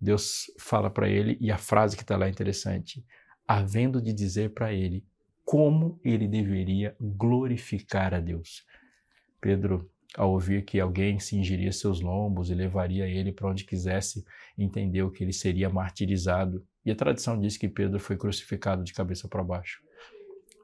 Deus 0.00 0.50
fala 0.58 0.88
para 0.88 1.08
ele, 1.08 1.36
e 1.40 1.50
a 1.50 1.58
frase 1.58 1.96
que 1.96 2.02
está 2.02 2.16
lá 2.16 2.26
é 2.26 2.30
interessante: 2.30 3.04
havendo 3.46 4.00
de 4.00 4.12
dizer 4.12 4.54
para 4.54 4.72
ele 4.72 5.04
como 5.44 5.98
ele 6.04 6.28
deveria 6.28 6.94
glorificar 7.00 8.12
a 8.12 8.20
Deus. 8.20 8.66
Pedro, 9.40 9.90
ao 10.14 10.32
ouvir 10.32 10.64
que 10.64 10.78
alguém 10.78 11.18
cingiria 11.18 11.72
seus 11.72 12.00
lombos 12.00 12.50
e 12.50 12.54
levaria 12.54 13.06
ele 13.06 13.32
para 13.32 13.48
onde 13.48 13.64
quisesse, 13.64 14.24
entendeu 14.58 15.10
que 15.10 15.24
ele 15.24 15.32
seria 15.32 15.70
martirizado. 15.70 16.66
E 16.84 16.90
a 16.90 16.94
tradição 16.94 17.38
diz 17.40 17.56
que 17.56 17.68
Pedro 17.68 17.98
foi 17.98 18.16
crucificado 18.16 18.84
de 18.84 18.92
cabeça 18.92 19.26
para 19.26 19.42
baixo. 19.42 19.82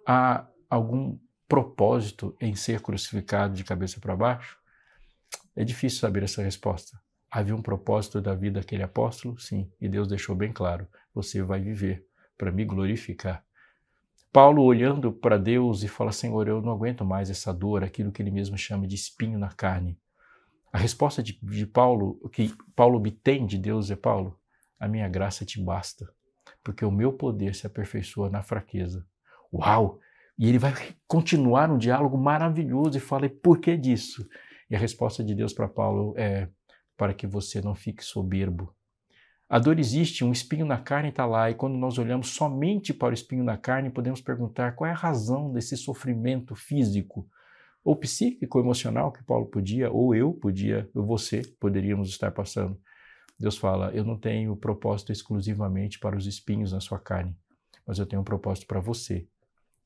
Há 0.07 0.47
algum 0.69 1.19
propósito 1.49 2.37
em 2.41 2.55
ser 2.55 2.81
crucificado 2.81 3.55
de 3.55 3.65
cabeça 3.65 3.99
para 4.01 4.15
baixo? 4.15 4.59
É 5.57 5.65
difícil 5.65 6.01
saber 6.01 6.25
essa 6.25 6.43
resposta. 6.43 7.01
Havia 7.35 7.57
um 7.57 7.61
propósito 7.61 8.21
da 8.21 8.33
vida 8.33 8.61
daquele 8.61 8.85
apóstolo? 8.85 9.37
Sim, 9.41 9.69
e 9.81 9.89
Deus 9.89 10.07
deixou 10.07 10.37
bem 10.37 10.53
claro: 10.53 10.87
você 11.13 11.43
vai 11.43 11.61
viver 11.61 12.07
para 12.39 12.53
me 12.53 12.65
glorificar. 12.65 13.45
Paulo 14.33 14.63
olhando 14.63 15.13
para 15.13 15.37
Deus 15.37 15.83
e 15.83 15.89
fala: 15.89 16.13
Senhor, 16.13 16.47
eu 16.47 16.63
não 16.63 16.71
aguento 16.71 17.05
mais 17.05 17.31
essa 17.31 17.53
dor, 17.53 17.83
aquilo 17.83 18.13
que 18.13 18.23
ele 18.23 18.31
mesmo 18.31 18.57
chama 18.57 18.87
de 18.87 18.95
espinho 18.95 19.37
na 19.37 19.49
carne. 19.49 19.99
A 20.73 20.79
resposta 20.79 21.25
de, 21.25 21.37
de 21.43 21.67
Paulo, 21.67 22.21
que 22.33 22.55
Paulo 22.77 22.99
obtém 22.99 23.45
de 23.47 23.59
Deus 23.59 23.91
é: 23.91 23.97
Paulo, 23.97 24.39
a 24.79 24.87
minha 24.87 25.09
graça 25.09 25.45
te 25.45 25.61
basta, 25.61 26.09
porque 26.63 26.85
o 26.85 26.91
meu 26.91 27.13
poder 27.13 27.57
se 27.57 27.67
aperfeiçoa 27.67 28.31
na 28.31 28.43
fraqueza. 28.43 29.05
Uau! 29.53 29.99
E 30.39 30.49
ele 30.49 30.59
vai 30.61 30.73
continuar 31.09 31.69
um 31.69 31.79
diálogo 31.79 32.17
maravilhoso 32.17 32.97
e 32.97 33.01
fala: 33.01 33.27
e 33.27 33.29
por 33.29 33.59
que 33.59 33.77
disso? 33.77 34.25
E 34.71 34.77
a 34.77 34.79
resposta 34.79 35.25
de 35.25 35.35
Deus 35.35 35.53
para 35.53 35.67
Paulo 35.67 36.15
é 36.17 36.49
para 36.97 37.15
que 37.15 37.27
você 37.27 37.61
não 37.61 37.75
fique 37.75 38.05
soberbo. 38.05 38.75
A 39.49 39.59
dor 39.59 39.79
existe, 39.79 40.25
um 40.25 40.33
espinho 40.33 40.65
na 40.65 40.79
carne 40.79 41.11
está 41.11 41.27
lá, 41.27 41.51
e 41.51 41.55
quando 41.55 41.77
nós 41.77 41.99
olhamos 41.99 42.31
somente 42.31 42.95
para 42.95 43.11
o 43.11 43.15
espinho 43.15 43.45
na 43.45 43.57
carne, 43.57 43.91
podemos 43.91 44.21
perguntar 44.21 44.73
qual 44.73 44.89
é 44.89 44.93
a 44.93 44.97
razão 44.97 45.53
desse 45.53 45.77
sofrimento 45.77 46.55
físico 46.55 47.29
ou 47.85 47.95
psíquico, 47.95 48.59
emocional 48.59 49.13
que 49.13 49.23
Paulo 49.23 49.47
podia, 49.47 49.91
ou 49.91 50.15
eu 50.15 50.33
podia, 50.33 50.89
ou 50.95 51.05
você 51.05 51.43
poderíamos 51.61 52.09
estar 52.09 52.31
passando. 52.31 52.81
Deus 53.39 53.59
fala: 53.59 53.91
Eu 53.93 54.05
não 54.05 54.19
tenho 54.19 54.57
propósito 54.57 55.13
exclusivamente 55.13 55.99
para 55.99 56.17
os 56.17 56.27
espinhos 56.27 56.73
na 56.73 56.81
sua 56.81 56.99
carne, 56.99 57.37
mas 57.87 57.99
eu 57.99 58.07
tenho 58.07 58.23
um 58.23 58.25
propósito 58.25 58.67
para 58.67 58.81
você. 58.81 59.29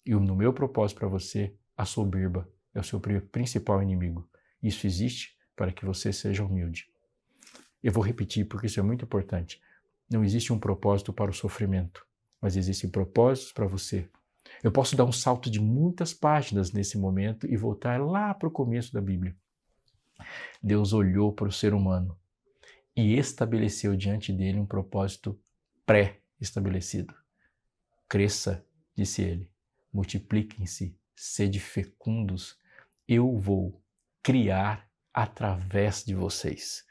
E 0.06 0.14
no 0.14 0.36
meu 0.36 0.52
propósito 0.52 0.98
para 0.98 1.09
você, 1.09 1.52
a 1.76 1.84
soberba 1.84 2.48
é 2.72 2.80
o 2.80 2.84
seu 2.84 3.00
principal 3.00 3.82
inimigo. 3.82 4.28
Isso 4.62 4.86
existe 4.86 5.36
para 5.56 5.72
que 5.72 5.84
você 5.84 6.12
seja 6.12 6.44
humilde. 6.44 6.86
Eu 7.83 7.93
vou 7.93 8.03
repetir 8.03 8.47
porque 8.47 8.66
isso 8.66 8.81
é 8.81 8.83
muito 8.83 9.05
importante. 9.05 9.61
Não 10.11 10.24
existe 10.24 10.53
um 10.53 10.59
propósito 10.59 11.12
para 11.12 11.31
o 11.31 11.35
sofrimento, 11.35 12.07
mas 12.41 12.57
existem 12.57 12.89
propósitos 12.91 13.53
para 13.53 13.66
você. 13.66 14.09
Eu 14.62 14.72
posso 14.72 14.97
dar 14.97 15.05
um 15.05 15.12
salto 15.12 15.51
de 15.51 15.61
muitas 15.61 16.14
páginas 16.14 16.72
nesse 16.72 16.99
momento 16.99 17.47
e 17.47 17.57
voltar 17.57 18.01
lá 18.01 18.33
para 18.35 18.49
o 18.49 18.53
começo 18.53 18.93
da 18.93 19.01
Bíblia. 19.01 19.37
Deus 20.62 20.93
olhou 20.93 21.33
para 21.33 21.49
o 21.49 21.53
ser 21.53 21.74
humano 21.74 22.18
e 22.97 23.16
estabeleceu 23.16 23.97
diante 23.97 24.33
dele 24.33 24.59
um 24.59 24.66
propósito 24.66 25.39
pré-estabelecido. 25.87 27.14
Cresça, 28.09 28.64
disse 28.97 29.22
ele, 29.22 29.51
multipliquem-se, 29.93 30.97
sede 31.14 31.61
fecundos, 31.61 32.59
eu 33.07 33.39
vou 33.39 33.81
criar 34.22 34.89
através 35.12 36.05
de 36.05 36.14
vocês. 36.14 36.85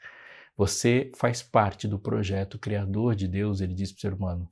Você 0.58 1.12
faz 1.14 1.40
parte 1.40 1.86
do 1.86 2.00
projeto 2.00 2.58
criador 2.58 3.14
de 3.14 3.28
Deus, 3.28 3.60
ele 3.60 3.72
diz 3.72 3.92
para 3.92 3.98
o 3.98 4.00
ser 4.00 4.12
humano. 4.12 4.50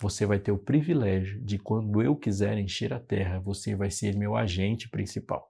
Você 0.00 0.26
vai 0.26 0.40
ter 0.40 0.50
o 0.50 0.58
privilégio 0.58 1.40
de, 1.40 1.60
quando 1.60 2.02
eu 2.02 2.16
quiser 2.16 2.58
encher 2.58 2.92
a 2.92 2.98
terra, 2.98 3.38
você 3.38 3.76
vai 3.76 3.88
ser 3.88 4.16
meu 4.16 4.34
agente 4.34 4.88
principal. 4.88 5.48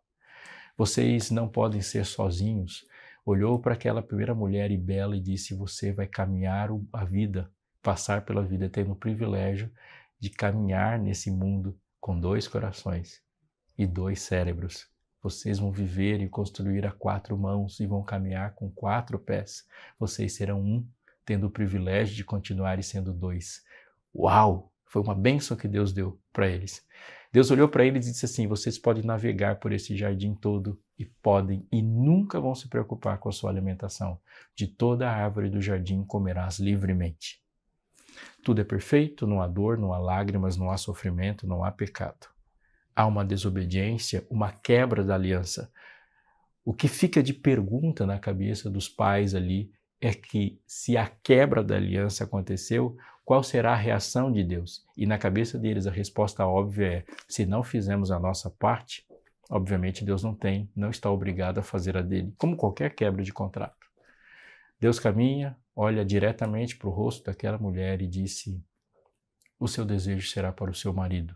Vocês 0.77 1.31
não 1.31 1.49
podem 1.49 1.81
ser 1.81 2.05
sozinhos. 2.05 2.85
Olhou 3.25 3.59
para 3.59 3.73
aquela 3.73 4.03
primeira 4.03 4.35
mulher 4.35 4.71
e 4.71 4.77
bela 4.77 5.17
e 5.17 5.21
disse: 5.23 5.55
Você 5.55 5.91
vai 5.91 6.07
caminhar 6.07 6.69
a 6.93 7.05
vida, 7.07 7.51
passar 7.81 8.27
pela 8.27 8.45
vida, 8.45 8.69
tendo 8.69 8.93
o 8.93 8.97
privilégio 8.97 9.73
de 10.21 10.29
caminhar 10.29 10.99
nesse 10.99 11.31
mundo 11.31 11.81
com 11.99 12.21
dois 12.21 12.47
corações 12.47 13.23
e 13.79 13.87
dois 13.87 14.21
cérebros. 14.21 14.94
Vocês 15.25 15.59
vão 15.59 15.73
viver 15.73 16.21
e 16.21 16.29
construir 16.29 16.85
a 16.85 16.93
quatro 16.93 17.35
mãos 17.35 17.81
e 17.81 17.87
vão 17.87 18.03
caminhar 18.03 18.55
com 18.55 18.71
quatro 18.71 19.19
pés. 19.19 19.65
Vocês 19.99 20.35
serão 20.35 20.61
um, 20.61 20.87
tendo 21.25 21.47
o 21.47 21.51
privilégio 21.51 22.15
de 22.15 22.23
continuar 22.23 22.83
sendo 22.83 23.11
dois. 23.11 23.65
Uau! 24.15 24.71
Foi 24.85 25.01
uma 25.01 25.15
bênção 25.15 25.57
que 25.57 25.67
Deus 25.67 25.95
deu 25.95 26.21
para 26.31 26.47
eles. 26.47 26.87
Deus 27.33 27.51
olhou 27.51 27.71
para 27.71 27.87
eles 27.87 28.07
e 28.07 28.13
disse 28.13 28.27
assim: 28.27 28.47
Vocês 28.47 28.79
podem 28.79 29.03
navegar 29.03 29.57
por 29.61 29.73
esse 29.73 29.97
jardim 29.97 30.35
todo 30.35 30.79
e 30.99 31.07
podem 31.07 31.67
e 31.73 31.81
nunca 31.81 32.39
vão 32.39 32.55
se 32.55 32.69
preocupar 32.69 33.17
com 33.17 33.31
a 33.31 33.33
sua 33.33 33.49
alimentação. 33.49 34.21
De 34.55 34.67
toda 34.67 35.09
a 35.09 35.25
árvore 35.25 35.49
do 35.49 35.63
jardim 35.63 36.05
comerás 36.05 36.59
livremente. 36.59 37.43
Tudo 38.45 38.61
é 38.61 38.65
perfeito, 38.65 39.27
não 39.27 39.41
há 39.41 39.47
dor, 39.47 39.79
não 39.79 39.95
há 39.95 39.99
lágrimas, 39.99 40.59
não 40.59 40.71
há 40.71 40.77
sofrimento, 40.77 41.47
não 41.47 41.65
há 41.65 41.73
pecado 41.73 42.34
há 42.95 43.07
uma 43.07 43.25
desobediência, 43.25 44.27
uma 44.31 44.53
quebra 44.53 45.03
da 45.03 45.15
aliança. 45.15 45.71
O 46.65 46.73
que 46.73 46.89
fica 46.89 47.23
de 47.23 47.33
pergunta 47.33 48.07
na 48.07 48.19
cabeça 48.19 48.71
dos 48.71 48.89
pais 48.89 49.35
ali 49.35 49.73
é 50.01 50.13
que 50.13 50.61
se 50.67 50.97
a 50.97 51.07
quebra 51.07 51.63
da 51.63 51.77
aliança 51.77 52.25
aconteceu, 52.25 52.97
qual 53.25 53.43
será 53.43 53.73
a 53.73 53.77
reação 53.77 54.31
de 54.31 54.45
Deus? 54.45 54.85
E 54.97 55.07
na 55.07 55.19
cabeça 55.19 55.59
deles 55.59 55.87
a 55.87 55.91
resposta 55.91 56.47
óbvia 56.47 56.87
é: 56.87 57.05
se 57.29 57.47
não 57.47 57.63
fizermos 57.63 58.11
a 58.11 58.19
nossa 58.19 58.51
parte, 58.51 59.07
obviamente 59.51 60.05
Deus 60.05 60.23
não 60.23 60.35
tem, 60.35 60.71
não 60.77 60.91
está 60.91 61.11
obrigado 61.11 61.59
a 61.59 61.63
fazer 61.63 61.97
a 61.97 62.03
dele, 62.03 62.35
como 62.37 62.57
qualquer 62.57 62.95
quebra 62.95 63.23
de 63.23 63.33
contrato. 63.33 63.87
Deus 64.79 64.99
caminha, 64.99 65.57
olha 65.75 66.05
diretamente 66.05 66.77
para 66.77 66.89
o 66.89 66.93
rosto 66.93 67.25
daquela 67.25 67.59
mulher 67.59 68.03
e 68.03 68.07
disse: 68.07 68.63
O 69.59 69.67
seu 69.67 69.85
desejo 69.85 70.29
será 70.29 70.53
para 70.53 70.71
o 70.71 70.75
seu 70.75 70.93
marido 70.93 71.35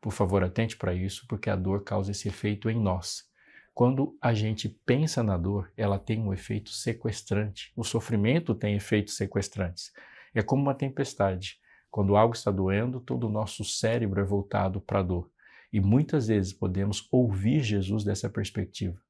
por 0.00 0.12
favor, 0.12 0.42
atente 0.42 0.76
para 0.76 0.94
isso, 0.94 1.26
porque 1.28 1.50
a 1.50 1.56
dor 1.56 1.84
causa 1.84 2.10
esse 2.10 2.28
efeito 2.28 2.70
em 2.70 2.80
nós. 2.80 3.28
Quando 3.74 4.18
a 4.20 4.34
gente 4.34 4.68
pensa 4.68 5.22
na 5.22 5.36
dor, 5.36 5.72
ela 5.76 5.98
tem 5.98 6.20
um 6.20 6.32
efeito 6.32 6.70
sequestrante. 6.70 7.72
O 7.76 7.84
sofrimento 7.84 8.54
tem 8.54 8.74
efeitos 8.74 9.16
sequestrantes. 9.16 9.92
É 10.34 10.42
como 10.42 10.62
uma 10.62 10.74
tempestade. 10.74 11.58
Quando 11.90 12.16
algo 12.16 12.34
está 12.34 12.50
doendo, 12.50 13.00
todo 13.00 13.28
o 13.28 13.30
nosso 13.30 13.64
cérebro 13.64 14.20
é 14.20 14.24
voltado 14.24 14.80
para 14.80 14.98
a 14.98 15.02
dor. 15.02 15.30
E 15.72 15.80
muitas 15.80 16.26
vezes 16.26 16.52
podemos 16.52 17.06
ouvir 17.12 17.62
Jesus 17.62 18.02
dessa 18.02 18.28
perspectiva. 18.28 19.00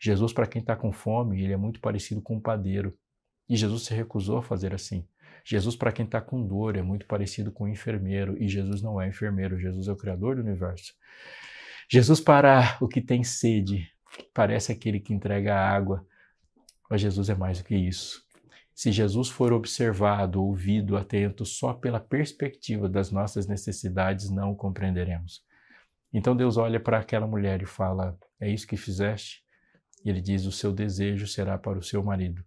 Jesus, 0.00 0.32
para 0.32 0.46
quem 0.46 0.60
está 0.60 0.74
com 0.74 0.92
fome, 0.92 1.42
ele 1.42 1.52
é 1.52 1.56
muito 1.56 1.80
parecido 1.80 2.22
com 2.22 2.36
um 2.36 2.40
padeiro. 2.40 2.96
E 3.48 3.56
Jesus 3.56 3.84
se 3.84 3.94
recusou 3.94 4.38
a 4.38 4.42
fazer 4.42 4.74
assim. 4.74 5.06
Jesus, 5.44 5.76
para 5.76 5.92
quem 5.92 6.06
está 6.06 6.20
com 6.20 6.44
dor, 6.44 6.76
é 6.76 6.82
muito 6.82 7.06
parecido 7.06 7.52
com 7.52 7.64
um 7.64 7.68
enfermeiro, 7.68 8.42
e 8.42 8.48
Jesus 8.48 8.80
não 8.80 9.00
é 9.00 9.08
enfermeiro, 9.08 9.58
Jesus 9.58 9.88
é 9.88 9.92
o 9.92 9.96
Criador 9.96 10.36
do 10.36 10.42
universo. 10.42 10.94
Jesus, 11.88 12.18
para 12.18 12.78
o 12.80 12.88
que 12.88 13.00
tem 13.00 13.22
sede, 13.22 13.86
parece 14.32 14.72
aquele 14.72 14.98
que 14.98 15.12
entrega 15.12 15.54
água, 15.54 16.06
mas 16.88 17.00
Jesus 17.00 17.28
é 17.28 17.34
mais 17.34 17.58
do 17.58 17.64
que 17.64 17.76
isso. 17.76 18.24
Se 18.74 18.90
Jesus 18.90 19.28
for 19.28 19.52
observado, 19.52 20.42
ouvido, 20.42 20.96
atento 20.96 21.44
só 21.44 21.72
pela 21.74 22.00
perspectiva 22.00 22.88
das 22.88 23.10
nossas 23.12 23.46
necessidades, 23.46 24.30
não 24.30 24.52
o 24.52 24.56
compreenderemos. 24.56 25.44
Então 26.12 26.34
Deus 26.34 26.56
olha 26.56 26.80
para 26.80 26.98
aquela 26.98 27.26
mulher 27.26 27.62
e 27.62 27.66
fala: 27.66 28.18
É 28.40 28.50
isso 28.50 28.66
que 28.66 28.76
fizeste? 28.76 29.44
E 30.04 30.10
ele 30.10 30.20
diz: 30.20 30.44
O 30.44 30.52
seu 30.52 30.72
desejo 30.72 31.26
será 31.26 31.56
para 31.56 31.78
o 31.78 31.82
seu 31.82 32.02
marido. 32.02 32.44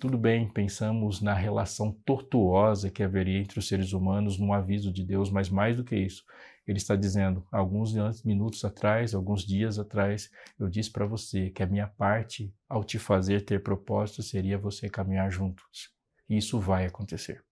Tudo 0.00 0.16
bem, 0.16 0.48
pensamos 0.48 1.20
na 1.20 1.34
relação 1.34 1.92
tortuosa 2.06 2.90
que 2.90 3.02
haveria 3.02 3.38
entre 3.38 3.58
os 3.58 3.68
seres 3.68 3.92
humanos 3.92 4.38
no 4.38 4.50
aviso 4.50 4.90
de 4.90 5.04
Deus, 5.04 5.30
mas 5.30 5.50
mais 5.50 5.76
do 5.76 5.84
que 5.84 5.94
isso, 5.94 6.24
ele 6.66 6.78
está 6.78 6.96
dizendo: 6.96 7.46
alguns 7.52 7.92
minutos 8.24 8.64
atrás, 8.64 9.14
alguns 9.14 9.44
dias 9.44 9.78
atrás, 9.78 10.30
eu 10.58 10.70
disse 10.70 10.90
para 10.90 11.04
você 11.04 11.50
que 11.50 11.62
a 11.62 11.66
minha 11.66 11.86
parte 11.86 12.50
ao 12.66 12.82
te 12.82 12.98
fazer 12.98 13.44
ter 13.44 13.62
propósito 13.62 14.22
seria 14.22 14.56
você 14.56 14.88
caminhar 14.88 15.30
juntos. 15.30 15.90
E 16.30 16.38
isso 16.38 16.58
vai 16.58 16.86
acontecer. 16.86 17.44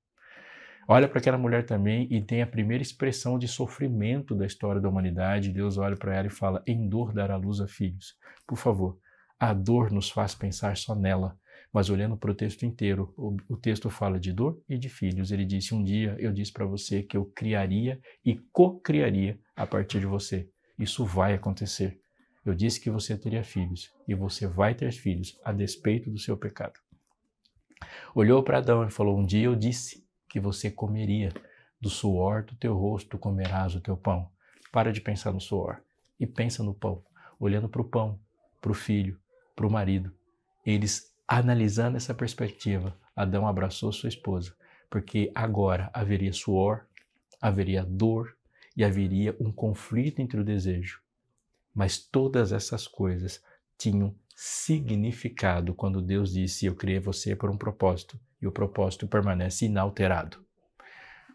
Olha 0.88 1.06
para 1.06 1.18
aquela 1.18 1.36
mulher 1.36 1.66
também 1.66 2.08
e 2.10 2.18
tem 2.22 2.40
a 2.40 2.46
primeira 2.46 2.80
expressão 2.80 3.38
de 3.38 3.46
sofrimento 3.46 4.34
da 4.34 4.46
história 4.46 4.80
da 4.80 4.88
humanidade. 4.88 5.52
Deus 5.52 5.76
olha 5.76 5.98
para 5.98 6.16
ela 6.16 6.28
e 6.28 6.30
fala: 6.30 6.62
em 6.66 6.88
dor 6.88 7.12
dará 7.12 7.36
luz 7.36 7.60
a 7.60 7.68
filhos. 7.68 8.16
Por 8.46 8.56
favor, 8.56 8.98
a 9.38 9.52
dor 9.52 9.90
nos 9.90 10.08
faz 10.08 10.34
pensar 10.34 10.78
só 10.78 10.94
nela 10.94 11.38
mas 11.78 11.90
olhando 11.90 12.16
para 12.16 12.32
o 12.32 12.34
texto 12.34 12.66
inteiro, 12.66 13.14
o, 13.16 13.36
o, 13.48 13.56
texto 13.56 13.88
fala 13.88 14.18
de 14.18 14.32
dor 14.32 14.60
e 14.68 14.76
de 14.76 14.88
filhos. 14.88 15.30
Ele 15.30 15.44
disse: 15.44 15.76
Um 15.76 15.84
dia 15.84 16.16
eu 16.18 16.32
disse 16.32 16.52
para 16.52 16.66
você 16.66 17.04
que 17.04 17.16
eu 17.16 17.24
criaria 17.26 18.00
e 18.24 18.34
co-criaria 18.52 19.38
a 19.54 19.64
partir 19.64 20.00
de 20.00 20.06
você. 20.06 20.50
Isso 20.76 21.04
vai 21.04 21.34
acontecer. 21.34 22.00
Eu 22.44 22.52
disse 22.52 22.80
que 22.80 22.90
você 22.90 23.16
teria 23.16 23.44
filhos 23.44 23.92
e 24.08 24.14
você 24.16 24.44
vai 24.44 24.74
ter 24.74 24.90
filhos 24.90 25.38
a 25.44 25.52
despeito 25.52 26.10
do 26.10 26.18
seu 26.18 26.36
pecado. 26.36 26.80
Olhou 28.12 28.42
para 28.42 28.58
Adão 28.58 28.84
e 28.84 28.90
falou: 28.90 29.16
Um 29.16 29.24
dia 29.24 29.44
eu 29.44 29.54
disse 29.54 30.04
que 30.28 30.40
você 30.40 30.72
comeria 30.72 31.32
do 31.80 31.88
suor 31.88 32.42
do 32.42 32.56
teu 32.56 32.74
rosto, 32.76 33.16
comerás 33.16 33.76
o 33.76 33.80
teu 33.80 33.96
pão. 33.96 34.28
Para 34.72 34.92
de 34.92 35.00
pensar 35.00 35.32
no 35.32 35.40
suor 35.40 35.80
e 36.18 36.26
pensa 36.26 36.60
no 36.64 36.74
pão, 36.74 37.04
olhando 37.38 37.68
para 37.68 37.82
o 37.82 37.88
pão, 37.88 38.18
para 38.60 38.72
o 38.72 38.74
filho, 38.74 39.16
para 39.54 39.64
o 39.64 39.70
marido. 39.70 40.12
Eles 40.66 41.16
Analisando 41.30 41.98
essa 41.98 42.14
perspectiva, 42.14 42.96
Adão 43.14 43.46
abraçou 43.46 43.92
sua 43.92 44.08
esposa, 44.08 44.56
porque 44.88 45.30
agora 45.34 45.90
haveria 45.92 46.32
suor, 46.32 46.86
haveria 47.38 47.84
dor 47.84 48.34
e 48.74 48.82
haveria 48.82 49.36
um 49.38 49.52
conflito 49.52 50.20
entre 50.20 50.40
o 50.40 50.44
desejo. 50.44 51.02
Mas 51.74 51.98
todas 51.98 52.50
essas 52.50 52.86
coisas 52.86 53.44
tinham 53.76 54.14
significado 54.34 55.74
quando 55.74 56.00
Deus 56.00 56.32
disse: 56.32 56.64
Eu 56.64 56.74
criei 56.74 56.98
você 56.98 57.36
por 57.36 57.50
um 57.50 57.58
propósito, 57.58 58.18
e 58.40 58.46
o 58.46 58.52
propósito 58.52 59.06
permanece 59.06 59.66
inalterado. 59.66 60.42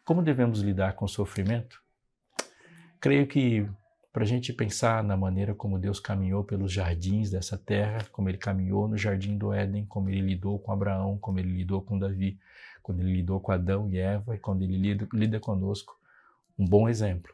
Como 0.03 0.23
devemos 0.23 0.59
lidar 0.61 0.93
com 0.95 1.05
o 1.05 1.09
sofrimento? 1.09 1.83
Creio 2.99 3.27
que 3.27 3.69
para 4.13 4.21
a 4.21 4.27
gente 4.27 4.53
pensar 4.53 5.03
na 5.03 5.17
maneira 5.17 5.55
como 5.55 5.79
Deus 5.79 5.99
caminhou 5.99 6.43
pelos 6.43 6.71
jardins 6.71 7.31
dessa 7.31 7.57
terra, 7.57 8.05
como 8.11 8.29
ele 8.29 8.37
caminhou 8.37 8.87
no 8.87 8.95
jardim 8.95 9.35
do 9.35 9.51
Éden, 9.51 9.87
como 9.87 10.07
ele 10.07 10.21
lidou 10.21 10.59
com 10.59 10.71
Abraão, 10.71 11.17
como 11.17 11.39
ele 11.39 11.49
lidou 11.49 11.81
com 11.81 11.97
Davi, 11.97 12.39
quando 12.83 12.99
ele 12.99 13.11
lidou 13.11 13.39
com 13.39 13.51
Adão 13.51 13.89
e 13.89 13.97
Eva 13.97 14.35
e 14.35 14.37
quando 14.37 14.61
ele 14.61 14.77
lida, 14.77 15.07
lida 15.11 15.39
conosco. 15.39 15.99
Um 16.59 16.63
bom 16.63 16.87
exemplo 16.87 17.33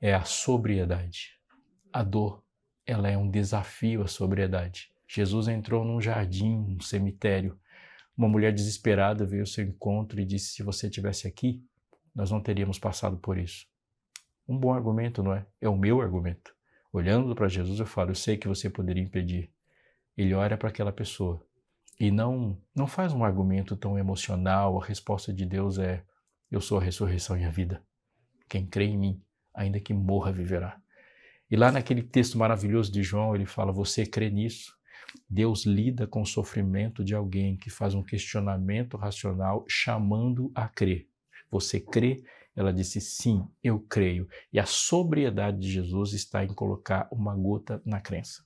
é 0.00 0.14
a 0.14 0.22
sobriedade. 0.22 1.32
A 1.92 2.04
dor, 2.04 2.40
ela 2.86 3.10
é 3.10 3.18
um 3.18 3.28
desafio 3.28 4.02
à 4.02 4.06
sobriedade. 4.06 4.92
Jesus 5.08 5.48
entrou 5.48 5.84
num 5.84 6.00
jardim, 6.00 6.54
um 6.54 6.80
cemitério. 6.80 7.58
Uma 8.16 8.28
mulher 8.28 8.52
desesperada 8.52 9.26
veio 9.26 9.42
ao 9.42 9.46
seu 9.46 9.64
encontro 9.64 10.20
e 10.20 10.24
disse: 10.24 10.54
Se 10.54 10.62
você 10.62 10.86
estivesse 10.86 11.26
aqui, 11.26 11.64
nós 12.14 12.30
não 12.30 12.40
teríamos 12.40 12.78
passado 12.78 13.16
por 13.16 13.36
isso 13.36 13.71
um 14.46 14.56
bom 14.58 14.72
argumento, 14.72 15.22
não 15.22 15.34
é? 15.34 15.46
É 15.60 15.68
o 15.68 15.76
meu 15.76 16.00
argumento. 16.00 16.54
Olhando 16.92 17.34
para 17.34 17.48
Jesus, 17.48 17.80
eu 17.80 17.86
falo: 17.86 18.10
eu 18.10 18.14
sei 18.14 18.36
que 18.36 18.48
você 18.48 18.68
poderia 18.68 19.02
impedir. 19.02 19.50
Ele 20.16 20.34
olha 20.34 20.56
para 20.56 20.68
aquela 20.68 20.92
pessoa 20.92 21.44
e 21.98 22.10
não 22.10 22.58
não 22.74 22.86
faz 22.86 23.12
um 23.12 23.24
argumento 23.24 23.76
tão 23.76 23.98
emocional. 23.98 24.80
A 24.80 24.84
resposta 24.84 25.32
de 25.32 25.46
Deus 25.46 25.78
é: 25.78 26.04
eu 26.50 26.60
sou 26.60 26.78
a 26.78 26.82
ressurreição 26.82 27.36
e 27.38 27.44
a 27.44 27.50
vida. 27.50 27.82
Quem 28.48 28.66
crê 28.66 28.84
em 28.84 28.98
mim, 28.98 29.22
ainda 29.54 29.80
que 29.80 29.94
morra, 29.94 30.30
viverá. 30.30 30.78
E 31.50 31.56
lá 31.56 31.72
naquele 31.72 32.02
texto 32.02 32.36
maravilhoso 32.36 32.92
de 32.92 33.02
João, 33.02 33.34
ele 33.34 33.46
fala: 33.46 33.72
Você 33.72 34.04
crê 34.04 34.30
nisso? 34.30 34.76
Deus 35.28 35.64
lida 35.64 36.06
com 36.06 36.22
o 36.22 36.26
sofrimento 36.26 37.04
de 37.04 37.14
alguém 37.14 37.56
que 37.56 37.70
faz 37.70 37.94
um 37.94 38.02
questionamento 38.02 38.96
racional, 38.96 39.64
chamando 39.68 40.50
a 40.54 40.68
crer. 40.68 41.08
Você 41.50 41.78
crê 41.80 42.22
ela 42.54 42.72
disse: 42.72 43.00
Sim, 43.00 43.48
eu 43.62 43.80
creio. 43.80 44.28
E 44.52 44.60
a 44.60 44.66
sobriedade 44.66 45.58
de 45.58 45.70
Jesus 45.70 46.12
está 46.12 46.44
em 46.44 46.52
colocar 46.54 47.08
uma 47.10 47.34
gota 47.34 47.82
na 47.84 48.00
crença. 48.00 48.44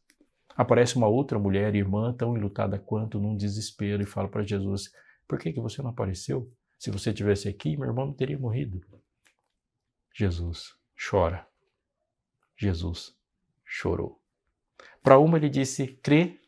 Aparece 0.56 0.96
uma 0.96 1.06
outra 1.06 1.38
mulher, 1.38 1.74
irmã, 1.74 2.14
tão 2.14 2.36
enlutada 2.36 2.78
quanto, 2.78 3.20
num 3.20 3.36
desespero, 3.36 4.02
e 4.02 4.06
fala 4.06 4.28
para 4.28 4.42
Jesus: 4.42 4.90
Por 5.28 5.38
que, 5.38 5.52
que 5.52 5.60
você 5.60 5.82
não 5.82 5.90
apareceu? 5.90 6.50
Se 6.78 6.90
você 6.90 7.12
tivesse 7.12 7.48
aqui, 7.48 7.76
meu 7.76 7.88
irmão 7.88 8.06
não 8.06 8.14
teria 8.14 8.38
morrido. 8.38 8.80
Jesus 10.14 10.74
chora. 10.96 11.46
Jesus 12.56 13.14
chorou. 13.64 14.20
Para 15.02 15.18
uma 15.18 15.36
ele 15.36 15.50
disse: 15.50 15.88
crê. 16.02 16.40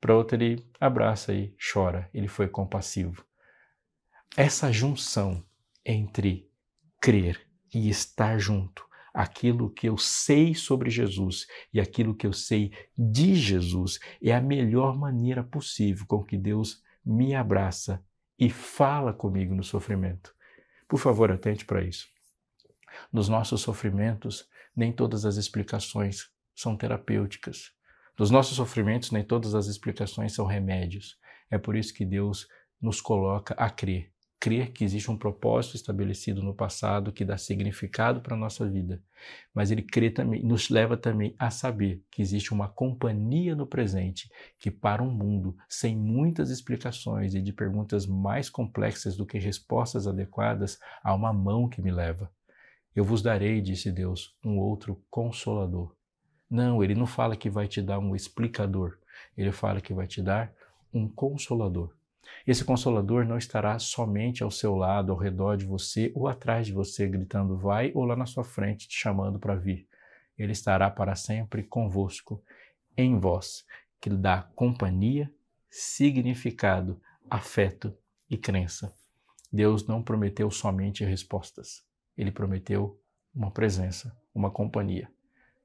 Para 0.00 0.16
outra 0.16 0.42
ele 0.42 0.66
abraça 0.80 1.34
e 1.34 1.54
chora. 1.72 2.08
Ele 2.14 2.28
foi 2.28 2.48
compassivo. 2.48 3.26
essa 4.36 4.72
junção 4.72 5.44
entre 5.84 6.49
crer 7.00 7.40
e 7.74 7.88
estar 7.88 8.38
junto, 8.38 8.86
aquilo 9.12 9.70
que 9.70 9.88
eu 9.88 9.96
sei 9.96 10.54
sobre 10.54 10.90
Jesus 10.90 11.46
e 11.72 11.80
aquilo 11.80 12.14
que 12.14 12.26
eu 12.26 12.32
sei 12.32 12.72
de 12.96 13.34
Jesus, 13.34 13.98
é 14.22 14.32
a 14.32 14.40
melhor 14.40 14.96
maneira 14.96 15.42
possível 15.42 16.06
com 16.06 16.22
que 16.22 16.36
Deus 16.36 16.82
me 17.04 17.34
abraça 17.34 18.04
e 18.38 18.48
fala 18.50 19.12
comigo 19.12 19.54
no 19.54 19.64
sofrimento. 19.64 20.34
Por 20.88 20.98
favor, 20.98 21.30
atente 21.30 21.64
para 21.64 21.82
isso. 21.82 22.08
Nos 23.12 23.28
nossos 23.28 23.60
sofrimentos, 23.60 24.48
nem 24.74 24.92
todas 24.92 25.24
as 25.24 25.36
explicações 25.36 26.30
são 26.54 26.76
terapêuticas. 26.76 27.72
Nos 28.18 28.30
nossos 28.30 28.56
sofrimentos, 28.56 29.10
nem 29.10 29.24
todas 29.24 29.54
as 29.54 29.66
explicações 29.66 30.34
são 30.34 30.46
remédios. 30.46 31.18
É 31.50 31.58
por 31.58 31.76
isso 31.76 31.94
que 31.94 32.04
Deus 32.04 32.48
nos 32.80 33.00
coloca 33.00 33.54
a 33.54 33.70
crer. 33.70 34.12
Crer 34.40 34.72
que 34.72 34.82
existe 34.82 35.10
um 35.10 35.18
propósito 35.18 35.76
estabelecido 35.76 36.42
no 36.42 36.54
passado 36.54 37.12
que 37.12 37.26
dá 37.26 37.36
significado 37.36 38.22
para 38.22 38.34
a 38.34 38.38
nossa 38.38 38.66
vida. 38.66 39.02
Mas 39.52 39.70
ele 39.70 39.82
crê 39.82 40.08
também, 40.10 40.42
nos 40.42 40.70
leva 40.70 40.96
também 40.96 41.34
a 41.38 41.50
saber 41.50 42.02
que 42.10 42.22
existe 42.22 42.54
uma 42.54 42.66
companhia 42.66 43.54
no 43.54 43.66
presente 43.66 44.30
que, 44.58 44.70
para 44.70 45.02
um 45.02 45.10
mundo 45.10 45.54
sem 45.68 45.94
muitas 45.94 46.48
explicações 46.48 47.34
e 47.34 47.42
de 47.42 47.52
perguntas 47.52 48.06
mais 48.06 48.48
complexas 48.48 49.14
do 49.14 49.26
que 49.26 49.38
respostas 49.38 50.06
adequadas, 50.06 50.78
há 51.04 51.14
uma 51.14 51.34
mão 51.34 51.68
que 51.68 51.82
me 51.82 51.90
leva. 51.90 52.32
Eu 52.96 53.04
vos 53.04 53.20
darei, 53.20 53.60
disse 53.60 53.92
Deus, 53.92 54.34
um 54.42 54.58
outro 54.58 55.04
consolador. 55.10 55.94
Não, 56.50 56.82
ele 56.82 56.94
não 56.94 57.06
fala 57.06 57.36
que 57.36 57.50
vai 57.50 57.68
te 57.68 57.82
dar 57.82 57.98
um 57.98 58.16
explicador. 58.16 58.98
Ele 59.36 59.52
fala 59.52 59.82
que 59.82 59.92
vai 59.92 60.06
te 60.06 60.22
dar 60.22 60.50
um 60.92 61.06
consolador. 61.06 61.94
Esse 62.46 62.64
consolador 62.64 63.24
não 63.24 63.36
estará 63.36 63.78
somente 63.78 64.42
ao 64.42 64.50
seu 64.50 64.74
lado, 64.74 65.12
ao 65.12 65.18
redor 65.18 65.56
de 65.56 65.64
você 65.64 66.10
ou 66.14 66.28
atrás 66.28 66.66
de 66.66 66.72
você, 66.72 67.06
gritando 67.06 67.56
vai, 67.56 67.92
ou 67.94 68.04
lá 68.04 68.16
na 68.16 68.26
sua 68.26 68.44
frente, 68.44 68.88
te 68.88 68.96
chamando 68.98 69.38
para 69.38 69.54
vir. 69.54 69.86
Ele 70.38 70.52
estará 70.52 70.90
para 70.90 71.14
sempre 71.14 71.62
convosco, 71.62 72.42
em 72.96 73.18
vós, 73.18 73.64
que 74.00 74.10
lhe 74.10 74.16
dá 74.16 74.48
companhia, 74.54 75.30
significado, 75.70 77.00
afeto 77.28 77.96
e 78.28 78.36
crença. 78.36 78.94
Deus 79.52 79.86
não 79.86 80.02
prometeu 80.02 80.50
somente 80.50 81.04
respostas, 81.04 81.84
ele 82.16 82.30
prometeu 82.30 83.00
uma 83.34 83.50
presença, 83.50 84.16
uma 84.34 84.50
companhia. 84.50 85.10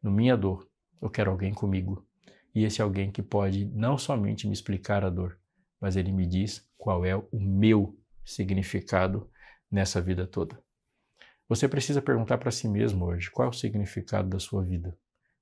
No 0.02 0.12
minha 0.12 0.36
dor, 0.36 0.68
eu 1.02 1.10
quero 1.10 1.32
alguém 1.32 1.54
comigo. 1.54 2.06
E 2.54 2.64
esse 2.64 2.82
alguém 2.82 3.12
que 3.12 3.22
pode 3.22 3.66
não 3.66 3.98
somente 3.98 4.48
me 4.48 4.54
explicar 4.54 5.04
a 5.04 5.10
dor, 5.10 5.38
mas 5.86 5.96
ele 5.96 6.12
me 6.12 6.26
diz 6.26 6.68
qual 6.80 7.06
é 7.06 7.16
o 7.16 7.40
meu 7.40 7.96
significado 8.26 9.30
nessa 9.70 10.02
vida 10.02 10.26
toda. 10.26 10.60
Você 11.48 11.68
precisa 11.68 12.02
perguntar 12.02 12.40
para 12.40 12.50
si 12.50 12.68
mesmo 12.68 13.06
hoje 13.06 13.30
qual 13.30 13.50
é 13.50 13.52
o 13.52 13.54
significado 13.54 14.28
da 14.28 14.40
sua 14.40 14.64
vida. 14.64 14.98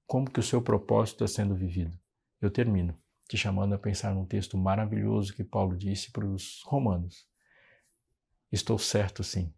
Como 0.06 0.30
que 0.30 0.42
o 0.42 0.44
seu 0.44 0.62
propósito 0.62 1.24
está 1.24 1.42
sendo 1.42 1.56
vivido? 1.56 1.98
Eu 2.42 2.52
termino 2.52 2.94
te 3.26 3.38
chamando 3.38 3.74
a 3.74 3.80
pensar 3.80 4.14
num 4.14 4.26
texto 4.26 4.58
maravilhoso 4.58 5.34
que 5.34 5.46
Paulo 5.46 5.78
disse 5.78 6.12
para 6.12 6.26
os 6.26 6.62
romanos. 6.66 7.26
Estou 8.52 8.78
certo, 8.78 9.24
sim, 9.24 9.54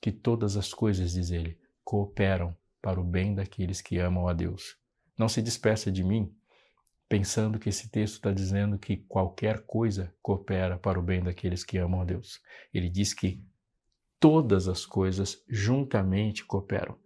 que 0.00 0.10
todas 0.10 0.56
as 0.56 0.72
coisas, 0.72 1.12
diz 1.12 1.30
ele, 1.30 1.60
cooperam 1.84 2.56
para 2.80 2.98
o 2.98 3.04
bem 3.04 3.34
daqueles 3.34 3.82
que 3.82 3.98
amam 3.98 4.26
a 4.26 4.32
Deus. 4.32 4.78
Não 5.18 5.28
se 5.28 5.42
despeça 5.42 5.92
de 5.92 6.02
mim 6.02 6.34
pensando 7.10 7.58
que 7.58 7.68
esse 7.68 7.90
texto 7.90 8.14
está 8.14 8.30
dizendo 8.30 8.78
que 8.78 8.98
qualquer 8.98 9.62
coisa 9.66 10.14
coopera 10.22 10.78
para 10.78 10.96
o 10.96 11.02
bem 11.02 11.20
daqueles 11.20 11.64
que 11.64 11.76
amam 11.76 12.00
a 12.00 12.04
Deus. 12.04 12.40
Ele 12.72 12.88
diz 12.88 13.12
que 13.12 13.42
todas 14.20 14.68
as 14.68 14.86
coisas 14.86 15.42
juntamente 15.48 16.44
cooperam. 16.44 16.96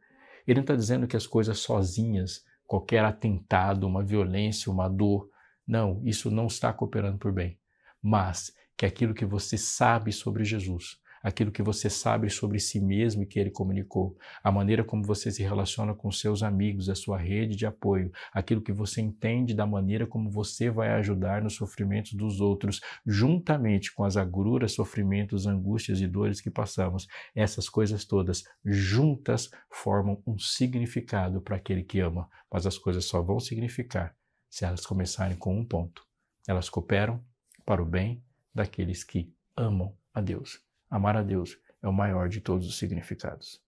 Ele 0.47 0.57
não 0.57 0.65
está 0.65 0.77
dizendo 0.77 1.07
que 1.07 1.17
as 1.17 1.27
coisas 1.27 1.61
sozinhas, 1.61 2.45
qualquer 2.67 3.03
atentado, 3.03 3.87
uma 3.87 4.05
violência, 4.05 4.71
uma 4.71 4.91
dor, 4.91 5.31
não, 5.67 6.03
isso 6.05 6.31
não 6.31 6.49
está 6.49 6.71
cooperando 6.71 7.17
por 7.17 7.33
bem. 7.33 7.59
Mas 8.03 8.55
que 8.77 8.85
aquilo 8.85 9.15
que 9.15 9.25
você 9.25 9.57
sabe 9.57 10.13
sobre 10.13 10.45
Jesus, 10.45 11.01
aquilo 11.25 11.51
que 11.51 11.63
você 11.63 11.89
sabe 11.89 12.29
sobre 12.29 12.61
si 12.61 12.79
mesmo 12.79 13.23
e 13.23 13.27
que 13.27 13.41
ele 13.41 13.51
comunicou, 13.51 14.15
a 14.43 14.53
maneira 14.53 14.85
como 14.85 15.03
você 15.03 15.31
se 15.31 15.43
relaciona 15.43 15.95
com 15.95 16.13
seus 16.13 16.43
amigos, 16.43 16.91
a 16.91 16.95
sua 16.95 17.17
rede 17.17 17.57
de 17.57 17.65
apoio, 17.65 18.13
aquilo 18.31 18.61
que 18.61 18.73
você 18.73 19.01
entende 19.01 19.55
da 19.55 19.67
maneira 19.67 20.07
como 20.07 20.31
você 20.31 20.69
vai 20.69 20.91
ajudar 20.91 21.41
nos 21.41 21.55
sofrimentos 21.55 22.13
dos 22.13 22.43
outros, 22.43 22.83
juntamente 23.07 23.91
com 23.95 24.05
as 24.05 24.19
agruras, 24.19 24.73
sofrimentos, 24.73 25.47
angústias 25.47 26.03
e 26.03 26.07
dores 26.07 26.43
que 26.43 26.51
passamos. 26.51 27.09
Essas 27.35 27.71
coisas 27.71 28.05
todas 28.05 28.45
juntas 28.63 29.51
formam 29.71 30.23
um 30.27 30.39
significado 30.39 31.41
para 31.41 31.57
aquele 31.57 31.83
que 31.83 32.01
ama, 32.01 32.29
mas 32.53 32.67
as 32.67 32.77
coisas 32.77 33.07
só 33.07 33.23
vão 33.23 33.41
significar 33.41 34.15
se 34.51 34.67
elas 34.67 34.85
começarem 34.85 35.39
com 35.39 35.59
um 35.59 35.65
ponto. 35.65 36.07
Elas 36.47 36.69
cooperam 36.69 37.25
para 37.65 37.83
o 37.83 37.87
bem 37.87 38.23
daqueles 38.55 39.03
que 39.03 39.33
amam 39.57 39.97
a 40.13 40.21
Deus. 40.21 40.64
Amar 40.95 41.17
a 41.17 41.25
Deus 41.25 41.59
é 41.83 41.89
o 41.89 41.93
maior 41.93 42.29
de 42.29 42.41
todos 42.41 42.69
os 42.69 42.79
significados. 42.79 43.61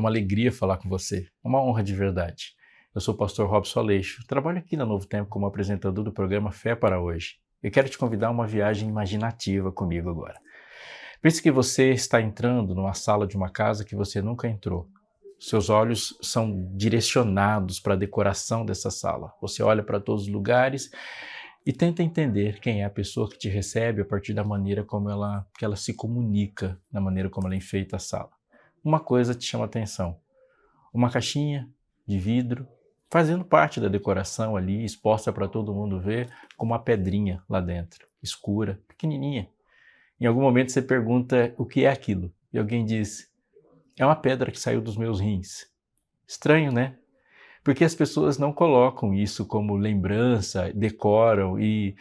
Uma 0.00 0.08
alegria 0.08 0.50
falar 0.50 0.78
com 0.78 0.88
você, 0.88 1.28
uma 1.44 1.62
honra 1.62 1.82
de 1.82 1.94
verdade. 1.94 2.54
Eu 2.94 3.00
sou 3.00 3.14
o 3.14 3.16
pastor 3.16 3.48
Robson 3.48 3.80
Aleixo, 3.80 4.26
trabalho 4.26 4.58
aqui 4.58 4.76
na 4.76 4.84
Novo 4.84 5.06
Tempo 5.06 5.28
como 5.28 5.46
apresentador 5.46 6.02
do 6.02 6.12
programa 6.12 6.50
Fé 6.50 6.74
para 6.74 7.00
Hoje. 7.00 7.36
Eu 7.62 7.70
quero 7.70 7.88
te 7.88 7.98
convidar 7.98 8.28
a 8.28 8.30
uma 8.30 8.46
viagem 8.46 8.88
imaginativa 8.88 9.70
comigo 9.70 10.08
agora. 10.08 10.40
Pense 11.20 11.42
que 11.42 11.50
você 11.50 11.90
está 11.90 12.20
entrando 12.20 12.74
numa 12.74 12.94
sala 12.94 13.26
de 13.26 13.36
uma 13.36 13.50
casa 13.50 13.84
que 13.84 13.94
você 13.94 14.22
nunca 14.22 14.48
entrou. 14.48 14.88
Seus 15.38 15.68
olhos 15.68 16.18
são 16.22 16.72
direcionados 16.74 17.78
para 17.78 17.92
a 17.92 17.98
decoração 17.98 18.64
dessa 18.64 18.90
sala. 18.90 19.32
Você 19.40 19.62
olha 19.62 19.82
para 19.82 20.00
todos 20.00 20.22
os 20.22 20.28
lugares 20.28 20.90
e 21.64 21.72
tenta 21.72 22.02
entender 22.02 22.58
quem 22.58 22.82
é 22.82 22.86
a 22.86 22.90
pessoa 22.90 23.28
que 23.28 23.38
te 23.38 23.48
recebe 23.50 24.00
a 24.00 24.04
partir 24.06 24.32
da 24.32 24.42
maneira 24.42 24.82
como 24.82 25.10
ela, 25.10 25.46
que 25.58 25.64
ela 25.64 25.76
se 25.76 25.92
comunica, 25.94 26.80
da 26.90 27.00
maneira 27.00 27.28
como 27.28 27.46
ela 27.46 27.56
enfeita 27.56 27.96
a 27.96 28.00
sala 28.00 28.39
uma 28.84 29.00
coisa 29.00 29.34
te 29.34 29.44
chama 29.44 29.64
atenção. 29.64 30.18
Uma 30.92 31.10
caixinha 31.10 31.68
de 32.06 32.18
vidro, 32.18 32.66
fazendo 33.10 33.44
parte 33.44 33.80
da 33.80 33.88
decoração 33.88 34.56
ali, 34.56 34.84
exposta 34.84 35.32
para 35.32 35.48
todo 35.48 35.74
mundo 35.74 36.00
ver, 36.00 36.30
com 36.56 36.66
uma 36.66 36.78
pedrinha 36.78 37.42
lá 37.48 37.60
dentro, 37.60 38.06
escura, 38.22 38.80
pequenininha. 38.88 39.48
Em 40.20 40.26
algum 40.26 40.42
momento 40.42 40.72
você 40.72 40.82
pergunta 40.82 41.54
o 41.56 41.64
que 41.64 41.84
é 41.84 41.90
aquilo, 41.90 42.32
e 42.52 42.58
alguém 42.58 42.84
diz: 42.84 43.30
é 43.98 44.04
uma 44.04 44.16
pedra 44.16 44.50
que 44.50 44.60
saiu 44.60 44.80
dos 44.80 44.96
meus 44.96 45.20
rins. 45.20 45.70
Estranho, 46.26 46.72
né? 46.72 46.96
Porque 47.62 47.84
as 47.84 47.94
pessoas 47.94 48.38
não 48.38 48.52
colocam 48.52 49.12
isso 49.12 49.46
como 49.46 49.76
lembrança, 49.76 50.72
decoram 50.72 51.58
e 51.58 51.96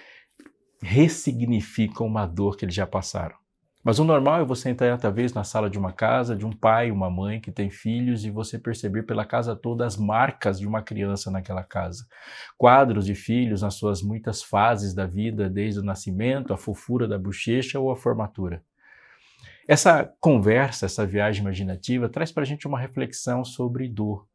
ressignificam 0.82 2.08
uma 2.08 2.26
dor 2.26 2.56
que 2.56 2.66
eles 2.66 2.76
já 2.76 2.88
passaram. 2.88 3.39
Mas 3.82 3.98
o 3.98 4.04
normal 4.04 4.42
é 4.42 4.46
você 4.46 4.70
entrar 4.70 4.98
talvez 4.98 5.34
na 5.34 5.46
sala 5.46 5.70
de 5.70 5.80
uma 5.80 5.94
casa, 5.94 6.36
de 6.36 6.46
um 6.46 6.52
pai, 6.52 6.92
uma 6.92 7.10
mãe 7.10 7.40
que 7.40 7.50
tem 7.50 7.70
filhos 7.70 8.26
e 8.26 8.30
você 8.30 8.60
perceber 8.60 9.04
pela 9.04 9.24
casa 9.24 9.56
toda 9.56 9.86
as 9.86 9.96
marcas 9.96 10.60
de 10.60 10.68
uma 10.68 10.82
criança 10.82 11.32
naquela 11.32 11.64
casa. 11.64 12.06
Quadros 12.58 13.06
de 13.06 13.16
filhos 13.16 13.62
nas 13.62 13.76
suas 13.76 14.02
muitas 14.02 14.44
fases 14.44 14.94
da 14.94 15.06
vida, 15.06 15.50
desde 15.50 15.80
o 15.80 15.84
nascimento, 15.84 16.54
a 16.54 16.58
fofura 16.58 17.08
da 17.08 17.18
bochecha 17.18 17.80
ou 17.80 17.90
a 17.90 17.96
formatura. 17.96 18.62
Essa 19.66 20.12
conversa, 20.20 20.86
essa 20.86 21.06
viagem 21.06 21.42
imaginativa, 21.42 22.10
traz 22.10 22.34
para 22.34 22.44
a 22.44 22.46
gente 22.46 22.68
uma 22.68 22.80
reflexão 22.80 23.46
sobre 23.46 23.88
dor. 23.88 24.28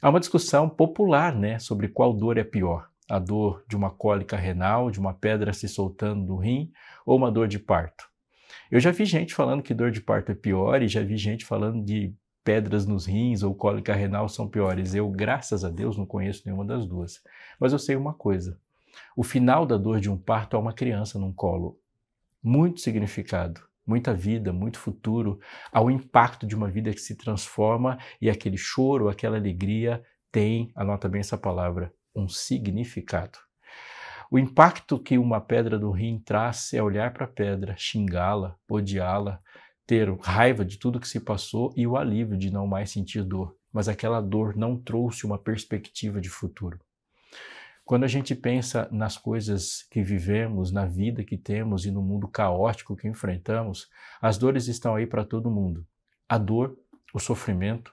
Há 0.00 0.08
uma 0.08 0.20
discussão 0.20 0.70
popular 0.70 1.34
né, 1.34 1.58
sobre 1.58 1.88
qual 1.88 2.14
dor 2.14 2.38
é 2.38 2.44
pior. 2.44 2.88
A 3.10 3.18
dor 3.18 3.62
de 3.68 3.76
uma 3.76 3.90
cólica 3.90 4.36
renal, 4.36 4.90
de 4.90 4.98
uma 4.98 5.12
pedra 5.12 5.52
se 5.52 5.68
soltando 5.68 6.24
no 6.24 6.36
rim, 6.36 6.72
ou 7.04 7.18
uma 7.18 7.30
dor 7.30 7.46
de 7.46 7.58
parto. 7.58 8.09
Eu 8.70 8.78
já 8.78 8.92
vi 8.92 9.04
gente 9.04 9.34
falando 9.34 9.64
que 9.64 9.74
dor 9.74 9.90
de 9.90 10.00
parto 10.00 10.30
é 10.30 10.34
pior 10.34 10.80
e 10.80 10.86
já 10.86 11.02
vi 11.02 11.16
gente 11.16 11.44
falando 11.44 11.84
de 11.84 12.14
pedras 12.44 12.86
nos 12.86 13.04
rins 13.04 13.42
ou 13.42 13.52
cólica 13.52 13.92
renal 13.92 14.28
são 14.28 14.48
piores. 14.48 14.94
Eu, 14.94 15.10
graças 15.10 15.64
a 15.64 15.70
Deus, 15.70 15.96
não 15.96 16.06
conheço 16.06 16.42
nenhuma 16.46 16.64
das 16.64 16.86
duas. 16.86 17.20
Mas 17.58 17.72
eu 17.72 17.80
sei 17.80 17.96
uma 17.96 18.14
coisa: 18.14 18.60
o 19.16 19.24
final 19.24 19.66
da 19.66 19.76
dor 19.76 19.98
de 19.98 20.08
um 20.08 20.16
parto 20.16 20.56
é 20.56 20.58
uma 20.58 20.72
criança 20.72 21.18
num 21.18 21.32
colo. 21.32 21.80
Muito 22.40 22.80
significado, 22.80 23.60
muita 23.84 24.14
vida, 24.14 24.52
muito 24.52 24.78
futuro, 24.78 25.40
ao 25.72 25.90
impacto 25.90 26.46
de 26.46 26.54
uma 26.54 26.70
vida 26.70 26.92
que 26.92 27.00
se 27.00 27.16
transforma 27.16 27.98
e 28.20 28.30
aquele 28.30 28.56
choro, 28.56 29.08
aquela 29.08 29.36
alegria 29.36 30.00
tem, 30.30 30.70
anota 30.76 31.08
bem 31.08 31.20
essa 31.20 31.36
palavra, 31.36 31.92
um 32.14 32.28
significado. 32.28 33.49
O 34.32 34.38
impacto 34.38 34.96
que 34.96 35.18
uma 35.18 35.40
pedra 35.40 35.76
do 35.76 35.90
rim 35.90 36.20
traz 36.20 36.72
é 36.72 36.80
olhar 36.80 37.12
para 37.12 37.24
a 37.24 37.28
pedra, 37.28 37.74
xingá-la, 37.76 38.56
odiá-la, 38.68 39.42
ter 39.84 40.08
raiva 40.20 40.64
de 40.64 40.78
tudo 40.78 41.00
que 41.00 41.08
se 41.08 41.18
passou 41.18 41.74
e 41.76 41.84
o 41.84 41.96
alívio 41.96 42.38
de 42.38 42.48
não 42.48 42.64
mais 42.64 42.92
sentir 42.92 43.24
dor. 43.24 43.56
Mas 43.72 43.88
aquela 43.88 44.20
dor 44.20 44.56
não 44.56 44.76
trouxe 44.76 45.26
uma 45.26 45.36
perspectiva 45.36 46.20
de 46.20 46.28
futuro. 46.28 46.78
Quando 47.84 48.04
a 48.04 48.06
gente 48.06 48.36
pensa 48.36 48.88
nas 48.92 49.18
coisas 49.18 49.82
que 49.90 50.00
vivemos, 50.00 50.70
na 50.70 50.86
vida 50.86 51.24
que 51.24 51.36
temos 51.36 51.84
e 51.84 51.90
no 51.90 52.00
mundo 52.00 52.28
caótico 52.28 52.94
que 52.94 53.08
enfrentamos, 53.08 53.88
as 54.22 54.38
dores 54.38 54.68
estão 54.68 54.94
aí 54.94 55.08
para 55.08 55.24
todo 55.24 55.50
mundo. 55.50 55.84
A 56.28 56.38
dor, 56.38 56.78
o 57.12 57.18
sofrimento, 57.18 57.92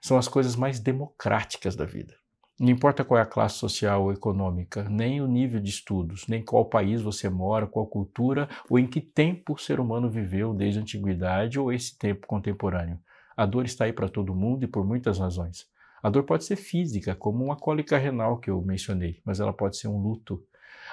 são 0.00 0.16
as 0.16 0.28
coisas 0.28 0.54
mais 0.54 0.78
democráticas 0.78 1.74
da 1.74 1.84
vida. 1.84 2.21
Não 2.60 2.70
importa 2.70 3.04
qual 3.04 3.18
é 3.18 3.22
a 3.22 3.26
classe 3.26 3.56
social 3.56 4.04
ou 4.04 4.12
econômica, 4.12 4.88
nem 4.88 5.20
o 5.20 5.26
nível 5.26 5.58
de 5.60 5.70
estudos, 5.70 6.26
nem 6.28 6.44
qual 6.44 6.64
país 6.66 7.02
você 7.02 7.28
mora, 7.28 7.66
qual 7.66 7.86
cultura 7.86 8.48
ou 8.68 8.78
em 8.78 8.86
que 8.86 9.00
tempo 9.00 9.54
o 9.54 9.58
ser 9.58 9.80
humano 9.80 10.10
viveu 10.10 10.54
desde 10.54 10.78
a 10.78 10.82
antiguidade 10.82 11.58
ou 11.58 11.72
esse 11.72 11.98
tempo 11.98 12.26
contemporâneo. 12.26 13.00
A 13.36 13.46
dor 13.46 13.64
está 13.64 13.86
aí 13.86 13.92
para 13.92 14.08
todo 14.08 14.34
mundo 14.34 14.64
e 14.64 14.68
por 14.68 14.86
muitas 14.86 15.18
razões. 15.18 15.66
A 16.02 16.10
dor 16.10 16.24
pode 16.24 16.44
ser 16.44 16.56
física, 16.56 17.14
como 17.14 17.44
uma 17.44 17.56
cólica 17.56 17.96
renal 17.96 18.38
que 18.38 18.50
eu 18.50 18.60
mencionei, 18.60 19.20
mas 19.24 19.40
ela 19.40 19.52
pode 19.52 19.76
ser 19.76 19.88
um 19.88 19.98
luto, 19.98 20.42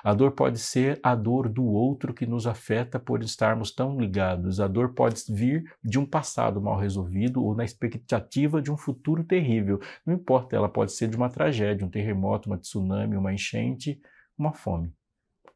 a 0.03 0.13
dor 0.13 0.31
pode 0.31 0.59
ser 0.59 0.99
a 1.03 1.15
dor 1.15 1.49
do 1.49 1.65
outro 1.65 2.13
que 2.13 2.25
nos 2.25 2.47
afeta 2.47 2.99
por 2.99 3.21
estarmos 3.21 3.71
tão 3.71 3.99
ligados. 3.99 4.59
A 4.59 4.67
dor 4.67 4.93
pode 4.93 5.23
vir 5.29 5.63
de 5.83 5.99
um 5.99 6.05
passado 6.05 6.61
mal 6.61 6.77
resolvido 6.77 7.43
ou 7.43 7.55
na 7.55 7.63
expectativa 7.63 8.61
de 8.61 8.71
um 8.71 8.77
futuro 8.77 9.23
terrível. 9.23 9.79
Não 10.05 10.13
importa, 10.13 10.55
ela 10.55 10.69
pode 10.69 10.91
ser 10.93 11.07
de 11.07 11.17
uma 11.17 11.29
tragédia, 11.29 11.85
um 11.85 11.89
terremoto, 11.89 12.49
uma 12.49 12.57
tsunami, 12.57 13.17
uma 13.17 13.33
enchente, 13.33 13.99
uma 14.37 14.53
fome. 14.53 14.93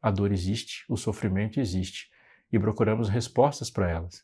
A 0.02 0.10
dor 0.10 0.32
existe, 0.32 0.84
o 0.88 0.96
sofrimento 0.96 1.58
existe 1.58 2.10
e 2.52 2.58
procuramos 2.58 3.08
respostas 3.08 3.70
para 3.70 3.90
elas. 3.90 4.22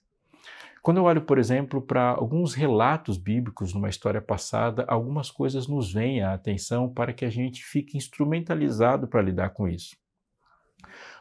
Quando 0.83 0.97
eu 0.97 1.05
olho, 1.05 1.21
por 1.21 1.39
exemplo, 1.39 1.83
para 1.83 2.11
alguns 2.11 2.55
relatos 2.55 3.19
bíblicos 3.19 3.75
numa 3.75 3.91
história 3.91 4.21
passada, 4.21 4.85
algumas 4.89 5.31
coisas 5.31 5.69
nos 5.69 5.93
vêm 5.93 6.23
à 6.23 6.33
atenção 6.33 6.89
para 6.93 7.13
que 7.13 7.25
a 7.25 7.31
gente 7.31 7.63
fique 7.63 7.99
instrumentalizado 7.99 9.07
para 9.07 9.21
lidar 9.21 9.51
com 9.51 9.69
isso. 9.69 9.95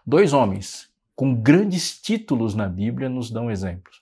Dois 0.06 0.34
homens 0.34 0.90
com 1.16 1.36
grandes 1.36 2.00
títulos 2.02 2.56
na 2.56 2.68
Bíblia 2.68 3.10
nos 3.10 3.30
dão 3.30 3.52
exemplos. 3.52 4.02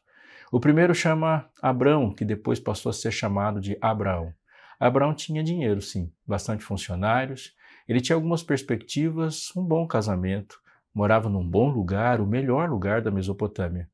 O 0.52 0.60
primeiro 0.60 0.94
chama 0.94 1.50
Abraão, 1.62 2.14
que 2.14 2.24
depois 2.24 2.60
passou 2.60 2.90
a 2.92 2.94
ser 2.94 3.12
chamado 3.12 3.60
de 3.60 3.78
Abraão. 3.82 4.34
Abraão 4.80 5.14
tinha 5.14 5.44
dinheiro, 5.44 5.82
sim, 5.82 6.12
bastante 6.26 6.64
funcionários, 6.64 7.56
ele 7.88 8.02
tinha 8.02 8.16
algumas 8.16 8.44
perspectivas, 8.44 9.52
um 9.56 9.64
bom 9.64 9.88
casamento, 9.88 10.62
morava 10.94 11.28
num 11.28 11.48
bom 11.48 11.70
lugar, 11.70 12.22
o 12.22 12.28
melhor 12.28 12.70
lugar 12.70 13.02
da 13.02 13.10
Mesopotâmia. 13.10 13.90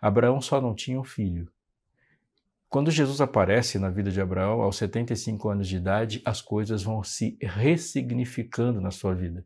Abraão 0.00 0.40
só 0.40 0.60
não 0.60 0.74
tinha 0.74 1.00
um 1.00 1.04
filho. 1.04 1.50
Quando 2.70 2.90
Jesus 2.90 3.18
aparece 3.22 3.78
na 3.78 3.88
vida 3.88 4.10
de 4.10 4.20
Abraão, 4.20 4.60
aos 4.60 4.76
75 4.76 5.48
anos 5.48 5.66
de 5.66 5.76
idade, 5.76 6.20
as 6.22 6.42
coisas 6.42 6.82
vão 6.82 7.02
se 7.02 7.38
ressignificando 7.40 8.78
na 8.78 8.90
sua 8.90 9.14
vida. 9.14 9.42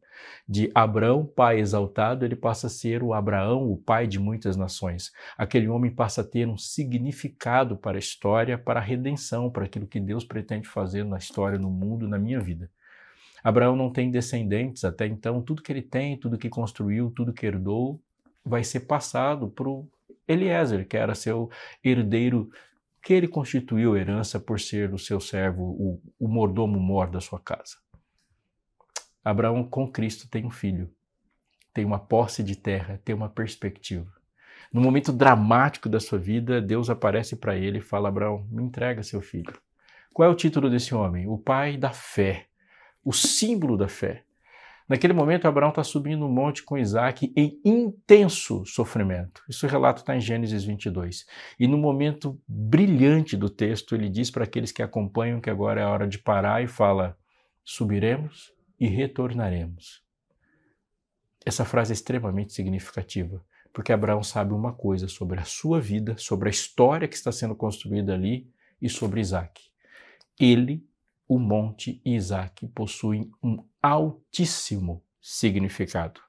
De 0.48 0.72
Abraão, 0.74 1.24
pai 1.24 1.60
exaltado, 1.60 2.24
ele 2.24 2.34
passa 2.34 2.66
a 2.66 2.70
ser 2.70 3.00
o 3.00 3.14
Abraão, 3.14 3.70
o 3.70 3.76
pai 3.76 4.08
de 4.08 4.18
muitas 4.18 4.56
nações. 4.56 5.12
Aquele 5.38 5.68
homem 5.68 5.88
passa 5.88 6.22
a 6.22 6.24
ter 6.24 6.48
um 6.48 6.58
significado 6.58 7.76
para 7.76 7.96
a 7.96 8.00
história, 8.00 8.58
para 8.58 8.80
a 8.80 8.82
redenção, 8.82 9.48
para 9.48 9.66
aquilo 9.66 9.86
que 9.86 10.00
Deus 10.00 10.24
pretende 10.24 10.66
fazer 10.66 11.04
na 11.04 11.18
história, 11.18 11.60
no 11.60 11.70
mundo, 11.70 12.08
na 12.08 12.18
minha 12.18 12.40
vida. 12.40 12.68
Abraão 13.44 13.76
não 13.76 13.92
tem 13.92 14.10
descendentes 14.10 14.84
até 14.84 15.06
então, 15.06 15.40
tudo 15.40 15.62
que 15.62 15.70
ele 15.70 15.82
tem, 15.82 16.18
tudo 16.18 16.36
que 16.36 16.48
construiu, 16.48 17.12
tudo 17.14 17.32
que 17.32 17.46
herdou, 17.46 18.00
vai 18.44 18.64
ser 18.64 18.80
passado 18.80 19.48
para 19.48 19.68
o 19.68 19.88
Eliezer, 20.26 20.88
que 20.88 20.96
era 20.96 21.14
seu 21.14 21.48
herdeiro 21.84 22.50
que 23.02 23.12
ele 23.12 23.26
constituiu 23.26 23.96
herança 23.96 24.38
por 24.38 24.60
ser 24.60 24.94
o 24.94 24.98
seu 24.98 25.20
servo, 25.20 25.62
o, 25.62 26.00
o 26.20 26.28
mordomo 26.28 26.78
mor 26.78 27.10
da 27.10 27.20
sua 27.20 27.40
casa. 27.40 27.76
Abraão 29.24 29.64
com 29.64 29.90
Cristo 29.90 30.28
tem 30.28 30.46
um 30.46 30.50
filho, 30.50 30.90
tem 31.74 31.84
uma 31.84 31.98
posse 31.98 32.42
de 32.42 32.54
terra, 32.54 33.00
tem 33.04 33.14
uma 33.14 33.28
perspectiva. 33.28 34.10
No 34.72 34.80
momento 34.80 35.12
dramático 35.12 35.88
da 35.88 36.00
sua 36.00 36.18
vida, 36.18 36.60
Deus 36.60 36.88
aparece 36.88 37.36
para 37.36 37.56
ele 37.56 37.78
e 37.78 37.82
fala: 37.82 38.08
Abraão, 38.08 38.46
me 38.50 38.62
entrega 38.62 39.02
seu 39.02 39.20
filho. 39.20 39.52
Qual 40.12 40.28
é 40.28 40.32
o 40.32 40.36
título 40.36 40.70
desse 40.70 40.94
homem? 40.94 41.26
O 41.26 41.36
pai 41.36 41.76
da 41.76 41.90
fé, 41.90 42.46
o 43.04 43.12
símbolo 43.12 43.76
da 43.76 43.88
fé. 43.88 44.24
Naquele 44.92 45.14
momento, 45.14 45.48
Abraão 45.48 45.70
está 45.70 45.82
subindo 45.82 46.20
no 46.20 46.28
monte 46.28 46.62
com 46.62 46.76
Isaac 46.76 47.32
em 47.34 47.58
intenso 47.64 48.62
sofrimento. 48.66 49.42
Isso 49.48 49.66
relato 49.66 50.02
está 50.02 50.14
em 50.14 50.20
Gênesis 50.20 50.64
22. 50.64 51.24
E 51.58 51.66
no 51.66 51.78
momento 51.78 52.38
brilhante 52.46 53.34
do 53.34 53.48
texto, 53.48 53.94
ele 53.94 54.10
diz 54.10 54.30
para 54.30 54.44
aqueles 54.44 54.70
que 54.70 54.82
acompanham 54.82 55.40
que 55.40 55.48
agora 55.48 55.80
é 55.80 55.84
a 55.84 55.88
hora 55.88 56.06
de 56.06 56.18
parar 56.18 56.62
e 56.62 56.66
fala: 56.66 57.16
subiremos 57.64 58.52
e 58.78 58.86
retornaremos. 58.86 60.02
Essa 61.42 61.64
frase 61.64 61.92
é 61.92 61.94
extremamente 61.94 62.52
significativa, 62.52 63.42
porque 63.72 63.94
Abraão 63.94 64.22
sabe 64.22 64.52
uma 64.52 64.74
coisa 64.74 65.08
sobre 65.08 65.40
a 65.40 65.44
sua 65.44 65.80
vida, 65.80 66.18
sobre 66.18 66.50
a 66.50 66.52
história 66.52 67.08
que 67.08 67.16
está 67.16 67.32
sendo 67.32 67.56
construída 67.56 68.12
ali 68.12 68.46
e 68.78 68.90
sobre 68.90 69.22
Isaac. 69.22 69.58
Ele 70.38 70.86
o 71.32 71.38
monte 71.38 71.98
Isaac 72.04 72.68
possuem 72.68 73.30
um 73.42 73.64
altíssimo 73.82 75.02
significado. 75.18 76.20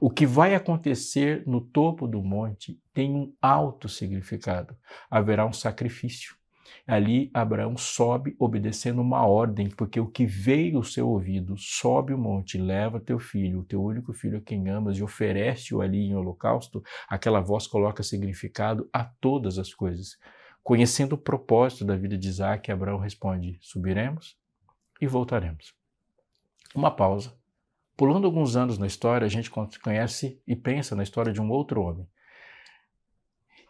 O 0.00 0.08
que 0.08 0.24
vai 0.24 0.54
acontecer 0.54 1.42
no 1.46 1.60
topo 1.60 2.06
do 2.06 2.22
monte 2.22 2.80
tem 2.94 3.14
um 3.14 3.34
alto 3.42 3.90
significado. 3.90 4.74
Haverá 5.10 5.44
um 5.44 5.52
sacrifício. 5.52 6.34
Ali 6.86 7.30
Abraão 7.34 7.76
sobe 7.76 8.34
obedecendo 8.38 9.02
uma 9.02 9.26
ordem, 9.26 9.68
porque 9.68 10.00
o 10.00 10.06
que 10.06 10.24
veio 10.24 10.78
ao 10.78 10.82
seu 10.82 11.06
ouvido, 11.06 11.54
sobe 11.58 12.14
o 12.14 12.18
monte, 12.18 12.56
leva 12.56 12.98
teu 12.98 13.18
filho, 13.18 13.60
o 13.60 13.64
teu 13.64 13.84
único 13.84 14.14
filho 14.14 14.38
a 14.38 14.40
quem 14.40 14.70
amas, 14.70 14.96
e 14.96 15.02
oferece-o 15.02 15.82
ali 15.82 16.06
em 16.06 16.14
holocausto, 16.14 16.82
aquela 17.06 17.40
voz 17.40 17.66
coloca 17.66 18.02
significado 18.02 18.88
a 18.90 19.04
todas 19.04 19.58
as 19.58 19.74
coisas. 19.74 20.16
Conhecendo 20.68 21.14
o 21.14 21.18
propósito 21.18 21.82
da 21.82 21.96
vida 21.96 22.18
de 22.18 22.28
Isaac, 22.28 22.70
Abraão 22.70 22.98
responde: 22.98 23.58
subiremos 23.62 24.36
e 25.00 25.06
voltaremos. 25.06 25.74
Uma 26.74 26.90
pausa. 26.90 27.32
Pulando 27.96 28.26
alguns 28.26 28.54
anos 28.54 28.76
na 28.76 28.86
história, 28.86 29.24
a 29.24 29.30
gente 29.30 29.50
conhece 29.50 30.38
e 30.46 30.54
pensa 30.54 30.94
na 30.94 31.02
história 31.02 31.32
de 31.32 31.40
um 31.40 31.50
outro 31.50 31.80
homem. 31.80 32.06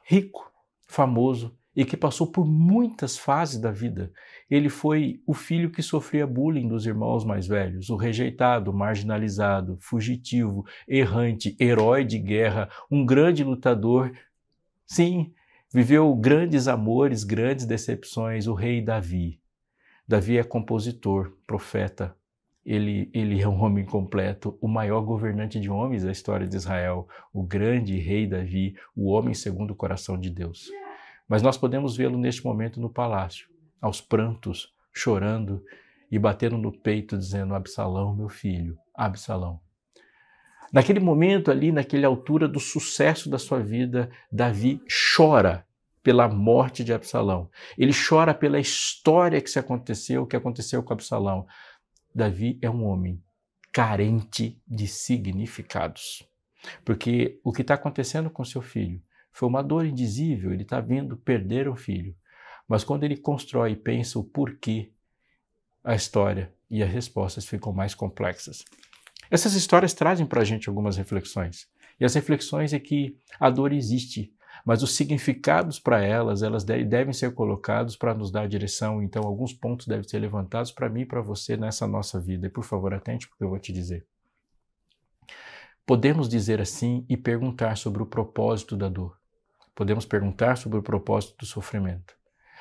Rico, 0.03 0.53
famoso, 0.89 1.57
e 1.77 1.85
que 1.85 1.97
passou 1.97 2.33
por 2.33 2.45
muitas 2.45 3.16
fases 3.16 3.61
da 3.61 3.70
vida. 3.70 4.12
Ele 4.51 4.69
foi 4.69 5.23
o 5.25 5.33
filho 5.33 5.70
que 5.70 5.85
sofria 5.85 6.27
bullying 6.27 6.66
dos 6.66 6.85
irmãos 6.85 7.25
mais 7.25 7.47
velhos, 7.47 7.91
o 7.91 7.97
rejeitado, 7.97 8.73
marginalizado, 8.73 9.79
fugitivo, 9.81 10.66
errante, 10.89 11.57
herói 11.61 12.05
de 12.05 12.19
guerra, 12.19 12.69
um 12.91 13.07
grande 13.07 13.45
lutador. 13.45 14.11
Sim, 14.85 15.33
viveu 15.73 16.15
grandes 16.15 16.69
amores, 16.69 17.24
grandes 17.24 17.66
decepções, 17.66 18.47
o 18.47 18.55
rei 18.55 18.81
Davi. 18.82 19.40
Davi 20.07 20.39
é 20.39 20.45
compositor, 20.45 21.36
profeta, 21.47 22.16
ele, 22.65 23.11
ele 23.15 23.40
é 23.40 23.49
um 23.49 23.62
homem 23.62 23.85
completo, 23.85 24.59
o 24.61 24.69
maior 24.69 25.01
governante 25.01 25.59
de 25.59 25.70
homens 25.70 26.05
da 26.05 26.12
história 26.12 26.47
de 26.47 26.55
Israel, 26.55 27.09
o 27.32 27.43
grande 27.43 27.97
rei 27.99 28.27
Davi, 28.27 28.74
o 28.95 29.11
homem 29.11 29.32
segundo 29.32 29.70
o 29.70 29.77
coração 29.77 30.19
de 30.19 30.28
Deus. 30.28 30.69
Mas 31.27 31.43
nós 31.43 31.57
podemos 31.57 31.97
vê-lo 31.97 32.19
neste 32.19 32.45
momento 32.45 32.78
no 32.78 32.90
palácio, 32.90 33.49
aos 33.81 34.03
prantos, 34.03 34.74
chorando 34.93 35.65
e 36.11 36.19
batendo 36.19 36.59
no 36.59 36.70
peito, 36.70 37.16
dizendo: 37.16 37.55
Absalão, 37.55 38.15
meu 38.15 38.28
filho, 38.28 38.77
Absalão. 38.95 39.61
Naquele 40.73 41.01
momento 41.01 41.51
ali, 41.51 41.73
naquela 41.73 42.07
altura 42.07 42.47
do 42.47 42.61
sucesso 42.61 43.31
da 43.31 43.39
sua 43.39 43.61
vida, 43.61 44.11
Davi 44.31 44.82
chora 45.16 45.66
pela 46.03 46.28
morte 46.28 46.85
de 46.85 46.93
Absalão. 46.93 47.51
Ele 47.77 47.93
chora 47.93 48.32
pela 48.35 48.59
história 48.59 49.40
que 49.40 49.51
se 49.51 49.59
aconteceu, 49.59 50.27
que 50.27 50.36
aconteceu 50.36 50.82
com 50.82 50.93
Absalão. 50.93 51.47
Davi 52.15 52.59
é 52.62 52.70
um 52.70 52.85
homem 52.85 53.23
carente 53.73 54.61
de 54.66 54.86
significados. 54.86 56.27
Porque 56.85 57.39
o 57.45 57.53
que 57.53 57.62
está 57.62 57.74
acontecendo 57.74 58.31
com 58.31 58.45
seu 58.45 58.61
filho 58.61 59.03
foi 59.31 59.49
uma 59.49 59.62
dor 59.62 59.86
indizível, 59.86 60.53
ele 60.53 60.62
está 60.62 60.81
vendo 60.81 61.16
perder 61.16 61.69
um 61.69 61.77
filho. 61.77 62.15
Mas 62.66 62.85
quando 62.85 63.05
ele 63.05 63.16
constrói 63.16 63.73
e 63.73 63.77
pensa 63.77 64.19
o 64.19 64.24
porquê, 64.24 64.90
a 65.85 65.95
história 65.95 66.53
e 66.70 66.82
as 66.82 66.90
respostas 66.90 67.47
ficam 67.47 67.73
mais 67.73 67.95
complexas. 67.95 68.65
Essas 69.31 69.55
histórias 69.55 69.95
trazem 69.95 70.27
para 70.27 70.43
a 70.43 70.45
gente 70.45 70.69
algumas 70.69 70.97
reflexões. 70.97 71.69
E 72.01 72.05
as 72.05 72.15
reflexões 72.15 72.73
é 72.73 72.79
que 72.79 73.17
a 73.39 73.51
dor 73.51 73.73
existe, 73.73 74.33
mas 74.65 74.83
os 74.83 74.95
significados 74.95 75.79
para 75.79 76.03
elas, 76.03 76.43
elas 76.43 76.65
devem 76.65 77.13
ser 77.13 77.35
colocados 77.35 77.97
para 77.97 78.15
nos 78.15 78.31
dar 78.31 78.49
direção. 78.49 79.03
Então, 79.03 79.25
alguns 79.25 79.53
pontos 79.53 79.87
devem 79.87 80.09
ser 80.09 80.19
levantados 80.19 80.71
para 80.71 80.89
mim 80.89 81.03
e 81.03 81.07
para 81.07 81.21
você 81.21 81.57
nessa 81.57 81.87
nossa 81.87 82.21
vida. 82.21 82.47
E 82.47 82.51
por 82.51 82.65
favor, 82.65 82.95
atente 82.95 83.29
porque 83.29 83.45
eu 83.45 83.49
vou 83.49 83.59
te 83.59 83.73
dizer. 83.73 84.07
Podemos 85.85 86.29
dizer 86.29 86.61
assim 86.61 87.05
e 87.09 87.17
perguntar 87.17 87.77
sobre 87.77 88.03
o 88.03 88.07
propósito 88.07 88.77
da 88.77 88.89
dor. 88.89 89.19
Podemos 89.75 90.05
perguntar 90.05 90.57
sobre 90.57 90.79
o 90.79 90.83
propósito 90.83 91.37
do 91.39 91.47
sofrimento. 91.47 92.15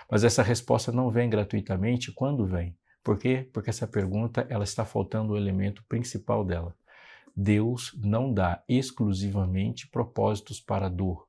Mas 0.10 0.24
essa 0.24 0.42
resposta 0.42 0.92
não 0.92 1.12
vem 1.12 1.30
gratuitamente 1.30 2.12
quando 2.12 2.46
vem. 2.46 2.78
Por 3.08 3.18
quê? 3.18 3.50
Porque 3.54 3.70
essa 3.70 3.88
pergunta 3.88 4.46
ela 4.50 4.66
está 4.66 4.84
faltando 4.84 5.32
o 5.32 5.38
elemento 5.38 5.82
principal 5.86 6.44
dela. 6.44 6.76
Deus 7.34 7.98
não 8.04 8.34
dá 8.34 8.62
exclusivamente 8.68 9.88
propósitos 9.88 10.60
para 10.60 10.88
a 10.88 10.90
dor. 10.90 11.26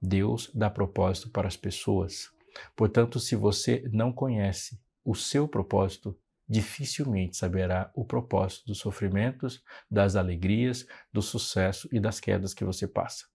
Deus 0.00 0.50
dá 0.54 0.70
propósito 0.70 1.28
para 1.28 1.46
as 1.46 1.54
pessoas. 1.54 2.30
Portanto, 2.74 3.20
se 3.20 3.36
você 3.36 3.86
não 3.92 4.10
conhece 4.10 4.80
o 5.04 5.14
seu 5.14 5.46
propósito, 5.46 6.18
dificilmente 6.48 7.36
saberá 7.36 7.90
o 7.94 8.02
propósito 8.02 8.64
dos 8.68 8.78
sofrimentos, 8.78 9.62
das 9.90 10.16
alegrias, 10.16 10.86
do 11.12 11.20
sucesso 11.20 11.90
e 11.92 12.00
das 12.00 12.20
quedas 12.20 12.54
que 12.54 12.64
você 12.64 12.88
passa. 12.88 13.26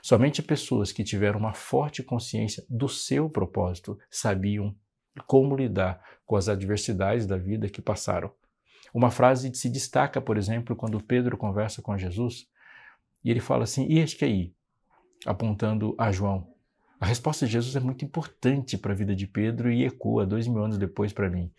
Somente 0.00 0.40
pessoas 0.40 0.92
que 0.92 1.02
tiveram 1.02 1.40
uma 1.40 1.52
forte 1.52 2.00
consciência 2.00 2.64
do 2.68 2.88
seu 2.88 3.28
propósito 3.28 3.98
sabiam 4.08 4.76
como 5.26 5.56
lidar 5.56 6.02
com 6.24 6.36
as 6.36 6.48
adversidades 6.48 7.26
da 7.26 7.36
vida 7.36 7.68
que 7.68 7.82
passaram. 7.82 8.32
Uma 8.92 9.10
frase 9.10 9.54
se 9.54 9.68
destaca, 9.68 10.20
por 10.20 10.36
exemplo, 10.36 10.76
quando 10.76 11.02
Pedro 11.02 11.36
conversa 11.36 11.80
com 11.80 11.96
Jesus 11.96 12.46
e 13.24 13.30
ele 13.30 13.40
fala 13.40 13.64
assim: 13.64 13.86
E 13.88 13.98
este 13.98 14.24
aí? 14.24 14.54
Apontando 15.24 15.94
a 15.98 16.10
João. 16.10 16.52
A 17.00 17.06
resposta 17.06 17.46
de 17.46 17.52
Jesus 17.52 17.74
é 17.74 17.80
muito 17.80 18.04
importante 18.04 18.76
para 18.76 18.92
a 18.92 18.96
vida 18.96 19.14
de 19.14 19.26
Pedro 19.26 19.72
e 19.72 19.84
ecoa 19.84 20.26
dois 20.26 20.46
mil 20.46 20.62
anos 20.62 20.78
depois 20.78 21.12
para 21.12 21.30
mim. 21.30 21.50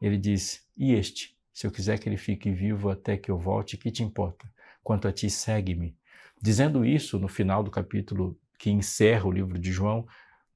Ele 0.00 0.16
diz: 0.16 0.66
E 0.76 0.92
este? 0.92 1.36
Se 1.52 1.66
eu 1.66 1.70
quiser 1.70 1.98
que 1.98 2.08
ele 2.08 2.18
fique 2.18 2.50
vivo 2.50 2.90
até 2.90 3.16
que 3.16 3.30
eu 3.30 3.38
volte, 3.38 3.78
que 3.78 3.90
te 3.90 4.02
importa? 4.02 4.48
Quanto 4.82 5.08
a 5.08 5.12
ti, 5.12 5.28
segue-me. 5.30 5.96
Dizendo 6.40 6.84
isso, 6.84 7.18
no 7.18 7.28
final 7.28 7.62
do 7.62 7.70
capítulo 7.70 8.38
que 8.58 8.70
encerra 8.70 9.26
o 9.26 9.32
livro 9.32 9.58
de 9.58 9.72
João, 9.72 10.06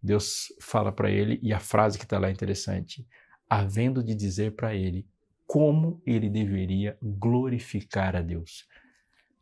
Deus 0.03 0.47
fala 0.61 0.91
para 0.91 1.11
ele, 1.11 1.39
e 1.43 1.53
a 1.53 1.61
frase 1.61 1.99
que 1.99 2.05
está 2.05 2.19
lá 2.19 2.29
é 2.29 2.33
interessante: 2.33 3.07
havendo 3.49 4.03
de 4.03 4.15
dizer 4.15 4.57
para 4.57 4.75
ele 4.75 5.07
como 5.47 6.01
ele 6.07 6.31
deveria 6.31 6.97
glorificar 7.03 8.15
a 8.15 8.23
Deus. 8.23 8.69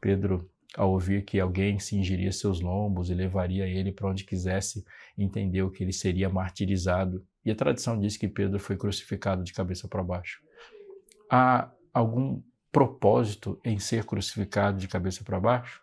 Pedro, 0.00 0.50
ao 0.74 0.92
ouvir 0.92 1.24
que 1.24 1.38
alguém 1.38 1.78
cingiria 1.78 2.32
seus 2.32 2.60
lombos 2.60 3.10
e 3.10 3.14
levaria 3.14 3.66
ele 3.66 3.92
para 3.92 4.08
onde 4.08 4.24
quisesse, 4.24 4.84
entendeu 5.18 5.70
que 5.70 5.84
ele 5.84 5.92
seria 5.92 6.28
martirizado. 6.30 7.26
E 7.44 7.50
a 7.50 7.54
tradição 7.54 7.98
diz 7.98 8.16
que 8.16 8.26
Pedro 8.26 8.58
foi 8.58 8.76
crucificado 8.76 9.44
de 9.44 9.52
cabeça 9.52 9.86
para 9.86 10.02
baixo. 10.02 10.42
Há 11.30 11.70
algum 11.92 12.42
propósito 12.72 13.60
em 13.64 13.78
ser 13.78 14.04
crucificado 14.04 14.78
de 14.78 14.88
cabeça 14.88 15.22
para 15.22 15.38
baixo? 15.38 15.82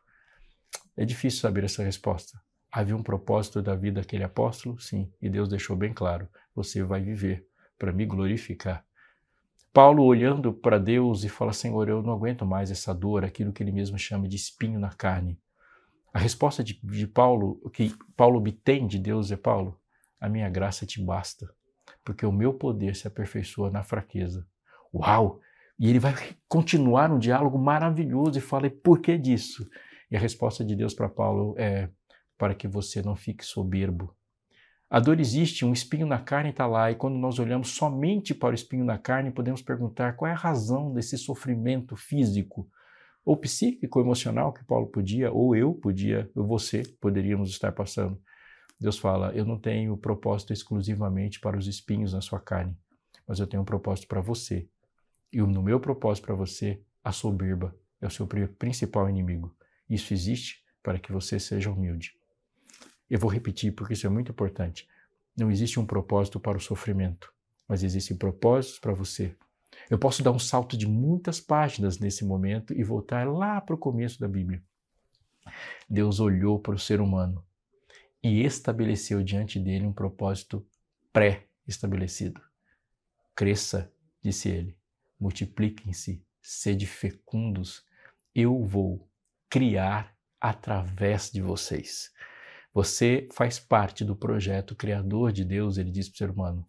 É 0.97 1.05
difícil 1.05 1.41
saber 1.41 1.65
essa 1.65 1.83
resposta. 1.83 2.41
Havia 2.75 2.93
um 2.93 3.01
propósito 3.01 3.61
da 3.61 3.73
vida 3.73 4.01
daquele 4.01 4.25
apóstolo? 4.25 4.77
Sim, 4.81 5.09
e 5.21 5.29
Deus 5.29 5.47
deixou 5.47 5.77
bem 5.77 5.93
claro: 5.93 6.27
você 6.53 6.83
vai 6.83 6.99
viver 6.99 7.47
para 7.79 7.93
me 7.93 8.05
glorificar. 8.05 8.85
Paulo 9.71 10.03
olhando 10.03 10.51
para 10.51 10.77
Deus 10.77 11.23
e 11.23 11.29
fala: 11.29 11.53
Senhor, 11.53 11.87
eu 11.87 12.03
não 12.03 12.11
aguento 12.11 12.45
mais 12.45 12.69
essa 12.69 12.93
dor, 12.93 13.23
aquilo 13.23 13.53
que 13.53 13.63
ele 13.63 13.71
mesmo 13.71 13.97
chama 13.97 14.27
de 14.27 14.35
espinho 14.35 14.77
na 14.77 14.89
carne. 14.89 15.39
A 16.13 16.19
resposta 16.19 16.61
de, 16.61 16.77
de 16.83 17.07
Paulo, 17.07 17.61
que 17.73 17.95
Paulo 18.13 18.39
obtém 18.39 18.85
de 18.87 18.99
Deus 18.99 19.31
é: 19.31 19.37
Paulo, 19.37 19.79
a 20.19 20.27
minha 20.27 20.49
graça 20.49 20.85
te 20.85 21.01
basta, 21.01 21.49
porque 22.03 22.25
o 22.25 22.31
meu 22.31 22.53
poder 22.53 22.93
se 22.93 23.07
aperfeiçoa 23.07 23.71
na 23.71 23.83
fraqueza. 23.83 24.45
Uau! 24.93 25.39
E 25.79 25.89
ele 25.89 25.99
vai 25.99 26.13
continuar 26.45 27.09
um 27.09 27.19
diálogo 27.19 27.57
maravilhoso 27.57 28.37
e 28.37 28.41
fala: 28.41 28.67
e 28.67 28.69
por 28.69 28.99
que 28.99 29.17
disso? 29.17 29.65
E 30.11 30.17
a 30.17 30.19
resposta 30.19 30.61
de 30.65 30.75
Deus 30.75 30.93
para 30.93 31.07
Paulo 31.07 31.55
é 31.57 31.89
para 32.37 32.55
que 32.55 32.67
você 32.67 33.01
não 33.01 33.15
fique 33.15 33.45
soberbo. 33.45 34.15
A 34.89 34.99
dor 34.99 35.19
existe, 35.19 35.65
um 35.65 35.73
espinho 35.73 36.05
na 36.05 36.19
carne 36.19 36.51
está 36.51 36.67
lá, 36.67 36.91
e 36.91 36.95
quando 36.95 37.17
nós 37.17 37.39
olhamos 37.39 37.69
somente 37.69 38.33
para 38.33 38.51
o 38.51 38.55
espinho 38.55 38.85
na 38.85 38.97
carne, 38.97 39.31
podemos 39.31 39.61
perguntar 39.61 40.13
qual 40.13 40.29
é 40.29 40.33
a 40.33 40.37
razão 40.37 40.93
desse 40.93 41.17
sofrimento 41.17 41.95
físico 41.95 42.69
ou 43.25 43.35
psíquico, 43.35 43.99
emocional 43.99 44.53
que 44.53 44.63
Paulo 44.63 44.87
podia, 44.87 45.31
ou 45.31 45.55
eu 45.55 45.73
podia, 45.73 46.29
ou 46.35 46.45
você 46.45 46.83
poderíamos 47.01 47.49
estar 47.49 47.71
passando. 47.71 48.21
Deus 48.79 48.99
fala: 48.99 49.33
Eu 49.33 49.43
não 49.43 49.59
tenho 49.59 49.97
propósito 49.97 50.53
exclusivamente 50.53 51.39
para 51.39 51.57
os 51.57 51.65
espinhos 51.65 52.13
na 52.13 52.21
sua 52.21 52.39
carne, 52.39 52.77
mas 53.27 53.39
eu 53.39 53.47
tenho 53.47 53.63
um 53.63 53.65
propósito 53.65 54.07
para 54.07 54.21
você. 54.21 54.69
E 55.33 55.41
no 55.41 55.63
meu 55.63 55.79
propósito 55.79 56.25
para 56.25 56.35
você, 56.35 56.79
a 57.03 57.11
soberba 57.11 57.75
é 57.99 58.05
o 58.05 58.11
seu 58.11 58.27
principal 58.27 59.09
inimigo. 59.09 59.55
Isso 59.89 60.13
existe 60.13 60.63
para 60.83 60.99
que 60.99 61.11
você 61.11 61.39
seja 61.39 61.71
humilde. 61.71 62.15
Eu 63.09 63.19
vou 63.19 63.29
repetir 63.29 63.73
porque 63.73 63.93
isso 63.93 64.07
é 64.07 64.09
muito 64.09 64.31
importante. 64.31 64.87
Não 65.37 65.51
existe 65.51 65.79
um 65.79 65.85
propósito 65.85 66.39
para 66.39 66.57
o 66.57 66.61
sofrimento, 66.61 67.31
mas 67.67 67.83
existem 67.83 68.15
propósitos 68.15 68.79
para 68.79 68.93
você. 68.93 69.35
Eu 69.89 69.99
posso 69.99 70.23
dar 70.23 70.31
um 70.31 70.39
salto 70.39 70.77
de 70.77 70.87
muitas 70.87 71.39
páginas 71.39 71.99
nesse 71.99 72.23
momento 72.23 72.73
e 72.73 72.83
voltar 72.83 73.27
lá 73.27 73.59
para 73.61 73.75
o 73.75 73.79
começo 73.79 74.19
da 74.19 74.27
Bíblia. 74.27 74.63
Deus 75.89 76.19
olhou 76.19 76.59
para 76.59 76.75
o 76.75 76.79
ser 76.79 77.01
humano 77.01 77.43
e 78.23 78.43
estabeleceu 78.43 79.21
diante 79.21 79.59
dele 79.59 79.85
um 79.85 79.93
propósito 79.93 80.65
pré-estabelecido. 81.13 82.41
Cresça, 83.35 83.91
disse 84.21 84.49
ele, 84.49 84.77
multipliquem-se, 85.19 86.23
sede 86.41 86.87
fecundos, 86.87 87.85
eu 88.33 88.63
vou 88.63 89.07
criar 89.49 90.15
através 90.39 91.29
de 91.29 91.41
vocês. 91.41 92.11
Você 92.75 93.29
faz 93.31 93.57
parte 93.57 94.03
do 94.03 94.17
projeto 94.17 94.75
criador 94.75 95.31
de 95.31 95.45
Deus, 95.45 95.77
ele 95.77 95.89
diz 95.89 96.09
para 96.09 96.15
o 96.15 96.17
ser 96.17 96.29
humano. 96.29 96.67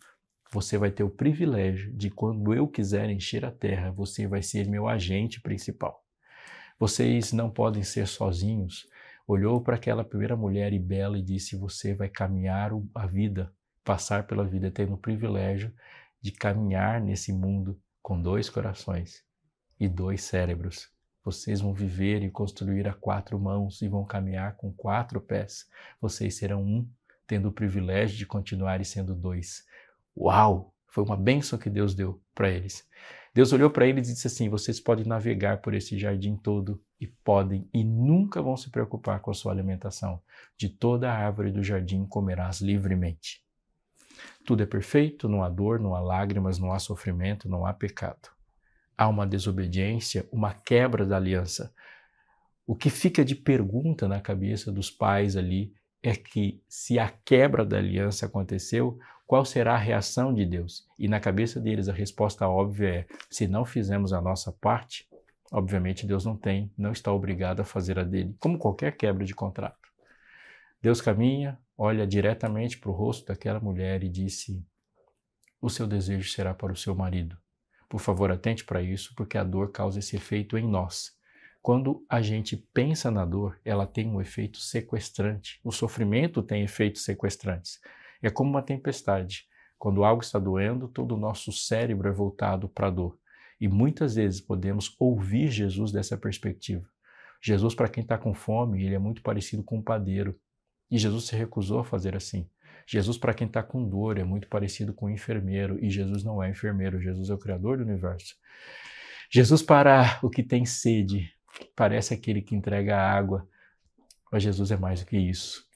Você 0.52 0.78
vai 0.78 0.92
ter 0.92 1.02
o 1.02 1.10
privilégio 1.10 1.92
de, 1.92 2.10
quando 2.10 2.54
eu 2.54 2.68
quiser 2.68 3.10
encher 3.10 3.44
a 3.44 3.50
terra, 3.50 3.90
você 3.90 4.24
vai 4.24 4.40
ser 4.40 4.68
meu 4.68 4.86
agente 4.86 5.40
principal. 5.40 6.00
Vocês 6.78 7.32
não 7.32 7.50
podem 7.50 7.82
ser 7.82 8.06
sozinhos. 8.06 8.86
Olhou 9.26 9.60
para 9.60 9.74
aquela 9.74 10.04
primeira 10.04 10.36
mulher 10.36 10.72
e 10.72 10.78
bela 10.78 11.18
e 11.18 11.22
disse: 11.22 11.56
Você 11.56 11.92
vai 11.92 12.08
caminhar 12.08 12.70
a 12.94 13.06
vida, 13.08 13.52
passar 13.82 14.28
pela 14.28 14.44
vida, 14.44 14.70
tendo 14.70 14.94
o 14.94 14.98
privilégio 14.98 15.74
de 16.22 16.30
caminhar 16.30 17.00
nesse 17.00 17.32
mundo 17.32 17.80
com 18.00 18.22
dois 18.22 18.48
corações 18.48 19.24
e 19.80 19.88
dois 19.88 20.22
cérebros. 20.22 20.88
Vocês 21.26 21.60
vão 21.60 21.74
viver 21.74 22.22
e 22.22 22.30
construir 22.30 22.86
a 22.86 22.94
quatro 22.94 23.36
mãos 23.36 23.82
e 23.82 23.88
vão 23.88 24.04
caminhar 24.04 24.54
com 24.54 24.72
quatro 24.72 25.20
pés. 25.20 25.66
Vocês 26.00 26.36
serão 26.36 26.62
um, 26.62 26.88
tendo 27.26 27.48
o 27.48 27.52
privilégio 27.52 28.16
de 28.16 28.24
continuar 28.24 28.84
sendo 28.84 29.12
dois. 29.12 29.66
Uau! 30.16 30.72
Foi 30.86 31.02
uma 31.02 31.16
bênção 31.16 31.58
que 31.58 31.68
Deus 31.68 31.96
deu 31.96 32.22
para 32.32 32.48
eles. 32.48 32.88
Deus 33.34 33.52
olhou 33.52 33.68
para 33.68 33.88
eles 33.88 34.08
e 34.08 34.12
disse 34.12 34.28
assim: 34.28 34.48
Vocês 34.48 34.78
podem 34.78 35.04
navegar 35.04 35.60
por 35.60 35.74
esse 35.74 35.98
jardim 35.98 36.36
todo 36.36 36.80
e 37.00 37.08
podem 37.08 37.68
e 37.74 37.82
nunca 37.82 38.40
vão 38.40 38.56
se 38.56 38.70
preocupar 38.70 39.18
com 39.18 39.32
a 39.32 39.34
sua 39.34 39.50
alimentação. 39.50 40.22
De 40.56 40.68
toda 40.68 41.10
a 41.10 41.26
árvore 41.26 41.50
do 41.50 41.60
jardim 41.60 42.06
comerás 42.06 42.60
livremente. 42.60 43.42
Tudo 44.44 44.62
é 44.62 44.66
perfeito, 44.66 45.28
não 45.28 45.42
há 45.42 45.48
dor, 45.48 45.80
não 45.80 45.92
há 45.96 45.98
lágrimas, 45.98 46.60
não 46.60 46.70
há 46.70 46.78
sofrimento, 46.78 47.48
não 47.48 47.66
há 47.66 47.74
pecado 47.74 48.35
há 48.96 49.08
uma 49.08 49.26
desobediência, 49.26 50.26
uma 50.32 50.54
quebra 50.54 51.04
da 51.04 51.16
aliança. 51.16 51.72
O 52.66 52.74
que 52.74 52.90
fica 52.90 53.24
de 53.24 53.34
pergunta 53.34 54.08
na 54.08 54.20
cabeça 54.20 54.72
dos 54.72 54.90
pais 54.90 55.36
ali 55.36 55.72
é 56.02 56.14
que 56.14 56.62
se 56.68 56.98
a 56.98 57.08
quebra 57.08 57.64
da 57.64 57.76
aliança 57.76 58.26
aconteceu, 58.26 58.98
qual 59.26 59.44
será 59.44 59.74
a 59.74 59.78
reação 59.78 60.32
de 60.32 60.46
Deus? 60.46 60.86
E 60.98 61.08
na 61.08 61.20
cabeça 61.20 61.60
deles 61.60 61.88
a 61.88 61.92
resposta 61.92 62.48
óbvia 62.48 62.88
é: 62.88 63.06
se 63.30 63.46
não 63.46 63.64
fizemos 63.64 64.12
a 64.12 64.20
nossa 64.20 64.52
parte, 64.52 65.08
obviamente 65.52 66.06
Deus 66.06 66.24
não 66.24 66.36
tem, 66.36 66.72
não 66.78 66.92
está 66.92 67.12
obrigado 67.12 67.60
a 67.60 67.64
fazer 67.64 67.98
a 67.98 68.04
dele, 68.04 68.36
como 68.38 68.58
qualquer 68.58 68.96
quebra 68.96 69.24
de 69.24 69.34
contrato. 69.34 69.88
Deus 70.80 71.00
caminha, 71.00 71.58
olha 71.76 72.06
diretamente 72.06 72.78
para 72.78 72.90
o 72.90 72.94
rosto 72.94 73.26
daquela 73.26 73.60
mulher 73.60 74.02
e 74.04 74.08
disse: 74.08 74.64
O 75.60 75.68
seu 75.68 75.86
desejo 75.86 76.30
será 76.30 76.54
para 76.54 76.72
o 76.72 76.76
seu 76.76 76.94
marido 76.94 77.36
por 77.88 78.00
favor, 78.00 78.30
atente 78.30 78.64
para 78.64 78.82
isso, 78.82 79.14
porque 79.16 79.38
a 79.38 79.44
dor 79.44 79.70
causa 79.70 79.98
esse 79.98 80.16
efeito 80.16 80.58
em 80.58 80.66
nós. 80.66 81.16
Quando 81.62 82.04
a 82.08 82.22
gente 82.22 82.56
pensa 82.56 83.10
na 83.10 83.24
dor, 83.24 83.58
ela 83.64 83.86
tem 83.86 84.08
um 84.08 84.20
efeito 84.20 84.58
sequestrante. 84.58 85.60
O 85.64 85.72
sofrimento 85.72 86.42
tem 86.42 86.62
efeitos 86.62 87.02
sequestrantes. 87.02 87.80
É 88.22 88.30
como 88.30 88.50
uma 88.50 88.62
tempestade. 88.62 89.46
Quando 89.78 90.04
algo 90.04 90.22
está 90.22 90.38
doendo, 90.38 90.88
todo 90.88 91.16
o 91.16 91.18
nosso 91.18 91.52
cérebro 91.52 92.08
é 92.08 92.12
voltado 92.12 92.68
para 92.68 92.86
a 92.86 92.90
dor. 92.90 93.18
E 93.60 93.66
muitas 93.68 94.14
vezes 94.14 94.40
podemos 94.40 94.94
ouvir 94.98 95.50
Jesus 95.50 95.90
dessa 95.90 96.16
perspectiva. 96.16 96.88
Jesus, 97.42 97.74
para 97.74 97.88
quem 97.88 98.02
está 98.02 98.16
com 98.16 98.32
fome, 98.32 98.84
ele 98.84 98.94
é 98.94 98.98
muito 98.98 99.22
parecido 99.22 99.62
com 99.62 99.78
um 99.78 99.82
padeiro. 99.82 100.38
E 100.90 100.98
Jesus 100.98 101.24
se 101.26 101.36
recusou 101.36 101.80
a 101.80 101.84
fazer 101.84 102.14
assim. 102.14 102.48
Jesus, 102.86 103.18
para 103.18 103.34
quem 103.34 103.46
está 103.48 103.62
com 103.62 103.86
dor, 103.86 104.16
é 104.16 104.24
muito 104.24 104.48
parecido 104.48 104.94
com 104.94 105.06
um 105.06 105.10
enfermeiro, 105.10 105.82
e 105.84 105.90
Jesus 105.90 106.22
não 106.22 106.42
é 106.42 106.48
enfermeiro, 106.48 107.00
Jesus 107.00 107.28
é 107.28 107.34
o 107.34 107.38
Criador 107.38 107.78
do 107.78 107.82
universo. 107.82 108.36
Jesus, 109.28 109.60
para 109.60 110.20
o 110.22 110.30
que 110.30 110.42
tem 110.42 110.64
sede, 110.64 111.28
parece 111.74 112.14
aquele 112.14 112.40
que 112.40 112.54
entrega 112.54 112.96
água, 112.96 113.48
mas 114.30 114.42
Jesus 114.42 114.70
é 114.70 114.76
mais 114.76 115.00
do 115.00 115.06
que 115.06 115.18
isso. 115.18 115.66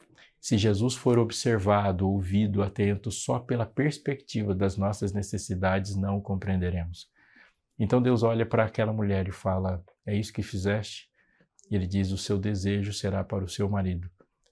Se 0.41 0.57
Jesus 0.57 0.95
for 0.95 1.19
observado, 1.19 2.09
ouvido, 2.09 2.63
atento 2.63 3.11
só 3.11 3.39
pela 3.39 3.67
perspectiva 3.67 4.55
das 4.55 4.77
nossas 4.77 5.13
necessidades, 5.13 5.97
não 5.97 6.17
o 6.17 6.23
compreenderemos. 6.23 7.11
Então 7.79 8.01
Deus 8.01 8.23
olha 8.23 8.47
para 8.47 8.65
aquela 8.65 8.93
mulher 8.93 9.29
e 9.29 9.33
fala: 9.33 9.85
É 10.07 10.15
isso 10.15 10.33
que 10.33 10.43
fizeste? 10.43 11.11
E 11.71 11.75
ele 11.75 11.87
diz: 11.87 12.11
O 12.11 12.17
seu 12.17 12.39
desejo 12.39 12.93
será 12.93 13.23
para 13.23 13.45
o 13.45 13.49
seu 13.49 13.69
marido. 13.69 14.11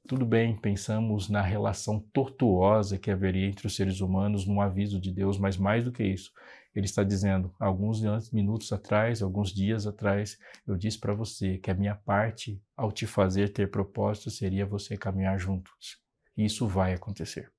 Tudo 0.09 0.24
bem, 0.24 0.56
pensamos 0.56 1.28
na 1.28 1.43
relação 1.43 2.01
tortuosa 2.14 2.97
que 2.97 3.10
haveria 3.10 3.47
entre 3.47 3.66
os 3.66 3.76
seres 3.76 4.01
humanos 4.01 4.47
no 4.47 4.59
aviso 4.59 4.98
de 4.98 5.12
Deus, 5.12 5.36
mas 5.36 5.59
mais 5.59 5.85
do 5.85 5.93
que 5.93 6.02
isso, 6.02 6.32
ele 6.74 6.86
está 6.86 7.05
dizendo: 7.05 7.55
alguns 7.60 8.01
minutos 8.32 8.72
atrás, 8.72 9.22
alguns 9.22 9.52
dias 9.52 9.86
atrás, 9.86 10.39
eu 10.66 10.76
disse 10.78 10.98
para 10.98 11.12
você 11.12 11.59
que 11.59 11.70
a 11.70 11.74
minha 11.74 11.94
parte 11.94 12.59
ao 12.74 12.90
te 12.90 13.06
fazer 13.06 13.52
ter 13.52 13.70
propósito 13.70 14.30
seria 14.30 14.64
você 14.64 14.97
caminhar 14.97 15.39
juntos. 15.39 15.98
E 16.35 16.47
isso 16.47 16.66
vai 16.66 16.94
acontecer. 16.94 17.52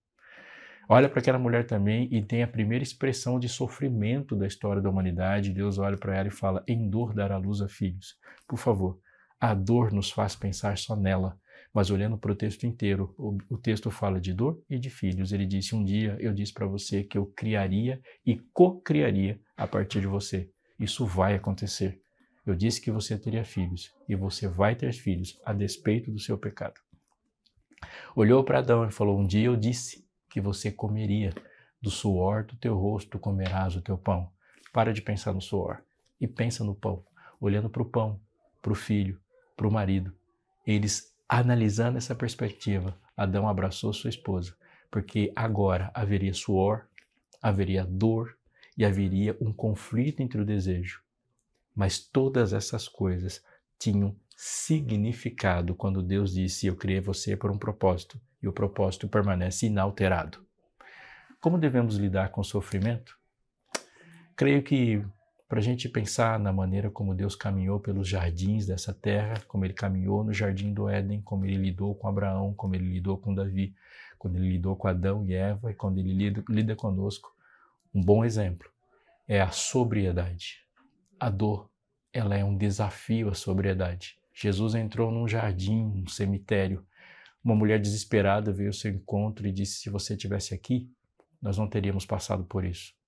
Olha 0.89 1.07
para 1.07 1.19
aquela 1.19 1.37
mulher 1.37 1.67
também 1.67 2.09
e 2.11 2.19
tem 2.19 2.41
a 2.41 2.47
primeira 2.47 2.81
expressão 2.81 3.39
de 3.39 3.47
sofrimento 3.47 4.35
da 4.35 4.47
história 4.47 4.81
da 4.81 4.89
humanidade. 4.89 5.53
Deus 5.53 5.77
olha 5.77 5.99
para 5.99 6.17
ela 6.17 6.29
e 6.29 6.31
fala: 6.31 6.63
em 6.67 6.89
dor 6.89 7.13
dará 7.13 7.37
luz 7.37 7.61
a 7.61 7.67
filhos. 7.67 8.17
Por 8.47 8.57
favor, 8.57 8.99
a 9.39 9.53
dor 9.53 9.93
nos 9.93 10.09
faz 10.09 10.35
pensar 10.35 10.79
só 10.79 10.95
nela 10.95 11.37
mas 11.73 11.91
olhando 11.91 12.17
para 12.17 12.31
o 12.31 12.35
texto 12.35 12.65
inteiro, 12.65 13.13
o, 13.17 13.37
o, 13.49 13.57
texto 13.57 13.91
fala 13.91 14.19
de 14.19 14.33
dor 14.33 14.61
e 14.69 14.79
de 14.79 14.89
filhos. 14.89 15.31
Ele 15.31 15.45
disse: 15.45 15.75
Um 15.75 15.83
dia 15.83 16.17
eu 16.19 16.33
disse 16.33 16.53
para 16.53 16.65
você 16.65 17.03
que 17.03 17.17
eu 17.17 17.27
criaria 17.27 18.01
e 18.25 18.37
co-criaria 18.53 19.39
a 19.55 19.67
partir 19.67 20.01
de 20.01 20.07
você. 20.07 20.49
Isso 20.79 21.05
vai 21.05 21.35
acontecer. 21.35 22.01
Eu 22.45 22.55
disse 22.55 22.81
que 22.81 22.89
você 22.89 23.17
teria 23.17 23.43
filhos 23.43 23.93
e 24.07 24.15
você 24.15 24.47
vai 24.47 24.75
ter 24.75 24.91
filhos 24.93 25.39
a 25.45 25.53
despeito 25.53 26.11
do 26.11 26.19
seu 26.19 26.37
pecado. 26.37 26.79
Olhou 28.15 28.43
para 28.43 28.59
Adão 28.59 28.87
e 28.87 28.91
falou: 28.91 29.19
Um 29.19 29.27
dia 29.27 29.45
eu 29.45 29.55
disse 29.55 30.07
que 30.29 30.41
você 30.41 30.71
comeria 30.71 31.33
do 31.81 31.91
suor 31.91 32.43
do 32.43 32.55
teu 32.55 32.75
rosto, 32.75 33.19
comerás 33.19 33.75
o 33.75 33.81
teu 33.81 33.97
pão. 33.97 34.31
Para 34.73 34.93
de 34.93 35.01
pensar 35.01 35.33
no 35.33 35.41
suor 35.41 35.83
e 36.19 36.27
pensa 36.27 36.63
no 36.63 36.75
pão, 36.75 37.03
olhando 37.39 37.69
para 37.69 37.81
o 37.81 37.85
pão, 37.85 38.19
para 38.61 38.71
o 38.71 38.75
filho, 38.75 39.19
para 39.55 39.67
o 39.67 39.71
marido. 39.71 40.13
Eles 40.65 41.13
Analisando 41.31 41.99
essa 41.99 42.15
perspectiva, 42.15 42.97
Adão 43.15 43.47
abraçou 43.47 43.93
sua 43.93 44.09
esposa, 44.09 44.55
porque 44.89 45.31
agora 45.35 45.91
haveria 45.93 46.33
suor, 46.33 46.87
haveria 47.39 47.85
dor 47.85 48.35
e 48.75 48.83
haveria 48.83 49.37
um 49.39 49.53
conflito 49.53 50.21
entre 50.21 50.41
o 50.41 50.45
desejo. 50.45 51.03
Mas 51.75 51.99
todas 51.99 52.51
essas 52.51 52.87
coisas 52.87 53.43
tinham 53.77 54.15
significado 54.35 55.75
quando 55.75 56.01
Deus 56.01 56.33
disse: 56.33 56.65
Eu 56.65 56.75
criei 56.75 56.99
você 56.99 57.37
por 57.37 57.51
um 57.51 57.59
propósito, 57.59 58.19
e 58.41 58.47
o 58.47 58.53
propósito 58.53 59.07
permanece 59.07 59.67
inalterado. 59.67 60.43
Como 61.39 61.59
devemos 61.59 61.95
lidar 61.95 62.31
com 62.31 62.41
o 62.41 62.43
sofrimento? 62.43 63.19
Creio 64.35 64.63
que 64.63 65.05
para 65.49 65.57
a 65.57 65.63
gente 65.63 65.89
pensar 65.89 66.39
na 66.39 66.53
maneira 66.53 66.91
como 66.91 67.15
Deus 67.15 67.35
caminhou 67.35 67.79
pelos 67.79 68.07
jardins 68.07 68.67
dessa 68.67 68.93
terra, 68.93 69.41
como 69.47 69.65
ele 69.65 69.73
caminhou 69.73 70.23
no 70.23 70.31
jardim 70.31 70.71
do 70.71 70.87
Éden, 70.87 71.21
como 71.21 71.43
ele 71.43 71.55
lidou 71.55 71.95
com 71.95 72.07
Abraão, 72.07 72.53
como 72.53 72.75
ele 72.75 72.85
lidou 72.85 73.17
com 73.17 73.33
Davi, 73.33 73.73
quando 74.19 74.37
ele 74.37 74.47
lidou 74.47 74.75
com 74.75 74.87
Adão 74.87 75.25
e 75.25 75.33
Eva 75.33 75.71
e 75.71 75.73
quando 75.73 75.97
ele 75.97 76.13
lida, 76.13 76.43
lida 76.47 76.75
conosco. 76.75 77.35
Um 77.91 77.99
bom 77.99 78.23
exemplo 78.23 78.69
é 79.27 79.41
a 79.41 79.49
sobriedade. 79.49 80.59
A 81.19 81.31
dor, 81.31 81.67
ela 82.13 82.37
é 82.37 82.45
um 82.45 82.55
desafio 82.55 83.29
à 83.29 83.33
sobriedade. 83.33 84.19
Jesus 84.31 84.75
entrou 84.75 85.11
num 85.11 85.27
jardim, 85.27 85.81
um 85.81 86.07
cemitério. 86.07 86.85
Uma 87.43 87.55
mulher 87.55 87.79
desesperada 87.79 88.53
veio 88.53 88.69
ao 88.69 88.73
seu 88.73 88.91
encontro 88.91 89.47
e 89.47 89.51
disse: 89.51 89.79
Se 89.79 89.89
você 89.89 90.13
estivesse 90.13 90.53
aqui, 90.53 90.87
nós 91.41 91.57
não 91.57 91.67
teríamos 91.67 92.05
passado 92.05 92.43
por 92.43 92.63
isso 92.63 92.98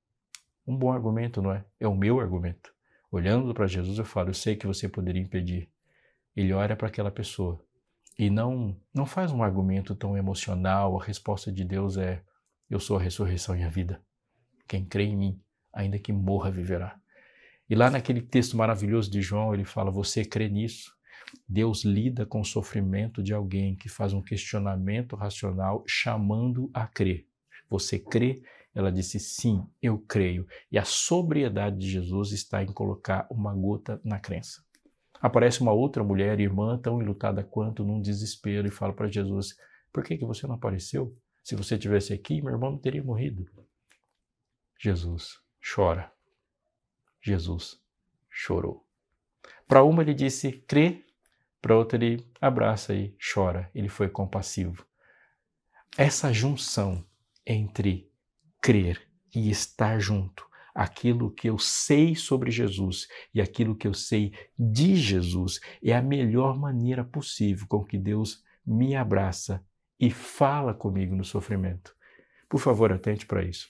um 0.66 0.76
bom 0.76 0.92
argumento, 0.92 1.42
não 1.42 1.52
é? 1.52 1.66
É 1.80 1.88
o 1.88 1.96
meu 1.96 2.20
argumento. 2.20 2.74
Olhando 3.12 3.54
para 3.54 3.68
Jesus, 3.68 3.98
eu 3.98 4.06
falo: 4.06 4.30
eu 4.30 4.34
sei 4.34 4.56
que 4.56 4.68
você 4.68 4.88
poderia 4.88 5.22
impedir. 5.22 5.70
Ele 6.36 6.54
olha 6.54 6.76
para 6.76 6.88
aquela 6.88 7.12
pessoa 7.12 7.64
e 8.18 8.30
não 8.30 8.76
não 8.94 9.06
faz 9.06 9.32
um 9.32 9.44
argumento 9.44 9.96
tão 9.96 10.18
emocional. 10.18 11.00
A 11.00 11.04
resposta 11.04 11.52
de 11.52 11.64
Deus 11.64 11.98
é: 11.98 12.24
eu 12.70 12.80
sou 12.80 12.98
a 12.98 13.02
ressurreição 13.02 13.56
e 13.56 13.64
a 13.64 13.70
vida. 13.70 14.02
Quem 14.68 14.86
crê 14.86 15.04
em 15.04 15.18
mim, 15.18 15.42
ainda 15.74 16.00
que 16.00 16.14
morra, 16.14 16.50
viverá. 16.50 16.98
E 17.70 17.76
lá 17.76 17.90
naquele 17.90 18.22
texto 18.22 18.56
maravilhoso 18.56 19.12
de 19.12 19.22
João, 19.22 19.54
ele 19.54 19.66
fala: 19.66 19.92
Você 19.92 20.24
crê 20.24 20.48
nisso? 20.48 20.96
Deus 21.48 21.84
lida 21.84 22.26
com 22.26 22.42
o 22.42 22.46
sofrimento 22.46 23.22
de 23.22 23.34
alguém 23.34 23.76
que 23.76 23.90
faz 23.90 24.14
um 24.14 24.22
questionamento 24.22 25.16
racional, 25.16 25.84
chamando 25.88 26.70
a 26.74 26.88
crer. 26.88 27.26
Você 27.70 27.98
crê 27.98 28.42
ela 28.74 28.92
disse: 28.92 29.20
Sim, 29.20 29.68
eu 29.82 30.00
creio. 30.00 30.48
E 30.72 30.78
a 30.78 30.86
sobriedade 30.86 31.78
de 31.78 31.90
Jesus 31.90 32.32
está 32.32 32.64
em 32.64 32.72
colocar 32.72 33.28
uma 33.30 33.54
gota 33.54 34.00
na 34.04 34.20
crença. 34.20 34.64
Aparece 35.22 35.62
uma 35.62 35.72
outra 35.72 36.04
mulher, 36.04 36.40
irmã, 36.40 36.80
tão 36.80 37.02
enlutada 37.02 37.44
quanto, 37.44 37.84
num 37.84 38.02
desespero, 38.02 38.68
e 38.68 38.72
fala 38.72 38.94
para 38.94 39.12
Jesus: 39.12 39.56
Por 39.92 40.04
que, 40.04 40.18
que 40.18 40.26
você 40.26 40.48
não 40.48 40.56
apareceu? 40.56 41.16
Se 41.44 41.56
você 41.56 41.78
tivesse 41.78 42.14
aqui, 42.14 42.42
meu 42.42 42.54
irmão 42.54 42.72
não 42.72 42.80
teria 42.80 43.04
morrido. 43.04 43.46
Jesus 44.80 45.40
chora. 45.62 46.12
Jesus 47.22 47.80
chorou. 48.30 48.86
Para 49.68 49.84
uma 49.84 50.02
ele 50.02 50.14
disse: 50.14 50.52
crê. 50.52 51.06
Para 51.62 51.78
outra 51.78 52.04
ele 52.04 52.28
abraça 52.42 52.94
e 52.94 53.16
chora. 53.34 53.70
Ele 53.76 53.90
foi 53.90 54.10
compassivo. 54.10 54.86
essa 55.98 56.34
junção 56.34 57.06
entre 57.46 58.11
crer 58.62 59.02
e 59.34 59.50
estar 59.50 60.00
junto, 60.00 60.48
aquilo 60.74 61.32
que 61.32 61.50
eu 61.50 61.58
sei 61.58 62.16
sobre 62.16 62.52
Jesus 62.52 63.08
e 63.34 63.42
aquilo 63.42 63.76
que 63.76 63.88
eu 63.88 63.94
sei 63.94 64.34
de 64.58 64.96
Jesus, 64.96 65.60
é 65.84 65.94
a 65.94 66.02
melhor 66.02 66.58
maneira 66.58 67.04
possível 67.04 67.66
com 67.68 67.84
que 67.84 67.98
Deus 67.98 68.44
me 68.66 68.96
abraça 68.96 69.66
e 70.00 70.10
fala 70.10 70.74
comigo 70.74 71.16
no 71.16 71.26
sofrimento. 71.26 71.96
Por 72.48 72.60
favor, 72.60 72.92
atente 72.92 73.26
para 73.26 73.44
isso. 73.44 73.68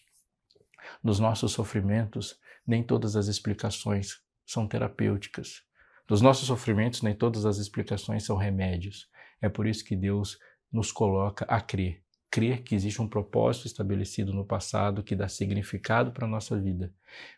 Nos 1.03 1.19
nossos 1.19 1.51
sofrimentos, 1.51 2.39
nem 2.65 2.83
todas 2.83 3.15
as 3.15 3.27
explicações 3.27 4.21
são 4.45 4.67
terapêuticas. 4.67 5.63
Nos 6.09 6.21
nossos 6.21 6.47
sofrimentos, 6.47 7.01
nem 7.01 7.15
todas 7.15 7.45
as 7.45 7.57
explicações 7.57 8.25
são 8.25 8.35
remédios. 8.35 9.09
É 9.41 9.47
por 9.47 9.65
isso 9.65 9.85
que 9.85 9.95
Deus 9.95 10.37
nos 10.71 10.91
coloca 10.91 11.45
a 11.45 11.61
crer 11.61 12.03
crer 12.31 12.63
que 12.63 12.73
existe 12.73 13.01
um 13.01 13.07
propósito 13.09 13.67
estabelecido 13.67 14.33
no 14.33 14.45
passado 14.45 15.03
que 15.03 15.17
dá 15.17 15.27
significado 15.27 16.13
para 16.13 16.25
a 16.25 16.29
nossa 16.29 16.57
vida, 16.57 16.93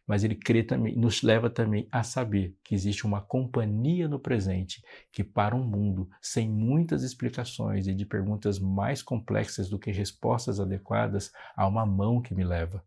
mas 0.05 0.23
ele 0.23 0.35
crê 0.35 0.61
também, 0.61 0.95
nos 0.95 1.23
leva 1.23 1.49
também 1.49 1.87
a 1.91 2.03
saber 2.03 2.55
que 2.63 2.75
existe 2.75 3.03
uma 3.03 3.19
companhia 3.19 4.07
no 4.07 4.19
presente 4.19 4.83
que 5.11 5.23
para 5.23 5.55
um 5.55 5.63
mundo 5.63 6.07
sem 6.21 6.47
muitas 6.47 7.01
explicações 7.01 7.87
e 7.87 7.95
de 7.95 8.05
perguntas 8.05 8.59
mais 8.59 9.01
complexas 9.01 9.67
do 9.67 9.79
que 9.79 9.91
respostas 9.91 10.59
adequadas, 10.59 11.31
há 11.55 11.67
uma 11.67 11.87
mão 11.87 12.21
que 12.21 12.35
me 12.35 12.43
leva. 12.43 12.85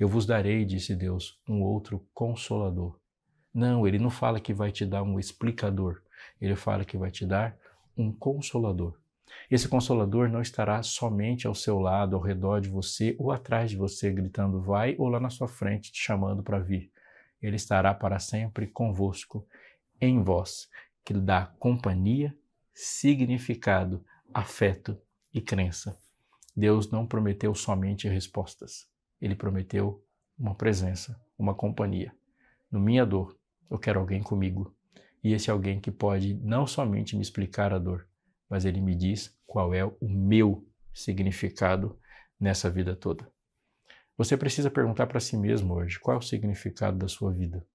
Eu 0.00 0.08
vos 0.08 0.24
darei, 0.24 0.64
disse 0.64 0.96
Deus, 0.96 1.38
um 1.46 1.62
outro 1.62 2.08
consolador. 2.14 2.98
Não, 3.52 3.86
ele 3.86 3.98
não 3.98 4.10
fala 4.10 4.40
que 4.40 4.54
vai 4.54 4.72
te 4.72 4.86
dar 4.86 5.02
um 5.02 5.20
explicador, 5.20 6.00
ele 6.40 6.56
fala 6.56 6.86
que 6.86 6.96
vai 6.96 7.10
te 7.10 7.26
dar 7.26 7.56
um 7.96 8.10
consolador. 8.10 8.98
Esse 9.50 9.68
consolador 9.68 10.28
não 10.28 10.40
estará 10.40 10.82
somente 10.82 11.46
ao 11.46 11.54
seu 11.54 11.78
lado, 11.78 12.16
ao 12.16 12.22
redor 12.22 12.60
de 12.60 12.68
você 12.68 13.14
ou 13.18 13.30
atrás 13.30 13.70
de 13.70 13.76
você, 13.76 14.10
gritando 14.10 14.60
vai, 14.60 14.94
ou 14.98 15.08
lá 15.08 15.20
na 15.20 15.30
sua 15.30 15.48
frente, 15.48 15.92
te 15.92 16.00
chamando 16.02 16.42
para 16.42 16.58
vir. 16.58 16.90
Ele 17.42 17.56
estará 17.56 17.92
para 17.94 18.18
sempre 18.18 18.66
convosco, 18.66 19.46
em 20.00 20.22
vós, 20.22 20.68
que 21.04 21.12
lhe 21.12 21.20
dá 21.20 21.52
companhia, 21.58 22.34
significado, 22.72 24.04
afeto 24.32 24.98
e 25.32 25.40
crença. 25.40 25.98
Deus 26.56 26.90
não 26.90 27.06
prometeu 27.06 27.54
somente 27.54 28.08
respostas, 28.08 28.88
ele 29.20 29.34
prometeu 29.34 30.04
uma 30.38 30.54
presença, 30.54 31.20
uma 31.38 31.54
companhia. 31.54 32.14
No 32.70 32.80
minha 32.80 33.04
dor, 33.04 33.36
eu 33.70 33.78
quero 33.78 34.00
alguém 34.00 34.22
comigo. 34.22 34.74
E 35.22 35.32
esse 35.32 35.50
alguém 35.50 35.80
que 35.80 35.90
pode 35.90 36.34
não 36.34 36.66
somente 36.66 37.16
me 37.16 37.22
explicar 37.22 37.72
a 37.72 37.78
dor, 37.78 38.06
mas 38.48 38.64
ele 38.64 38.80
me 38.80 38.94
diz 38.94 39.36
qual 39.46 39.74
é 39.74 39.84
o 39.84 40.08
meu 40.08 40.66
significado 40.92 41.98
nessa 42.38 42.70
vida 42.70 42.94
toda. 42.94 43.30
Você 44.16 44.36
precisa 44.36 44.70
perguntar 44.70 45.06
para 45.06 45.20
si 45.20 45.36
mesmo 45.36 45.74
hoje 45.74 45.98
qual 45.98 46.16
é 46.16 46.18
o 46.18 46.22
significado 46.22 46.96
da 46.96 47.08
sua 47.08 47.32
vida. 47.32 47.66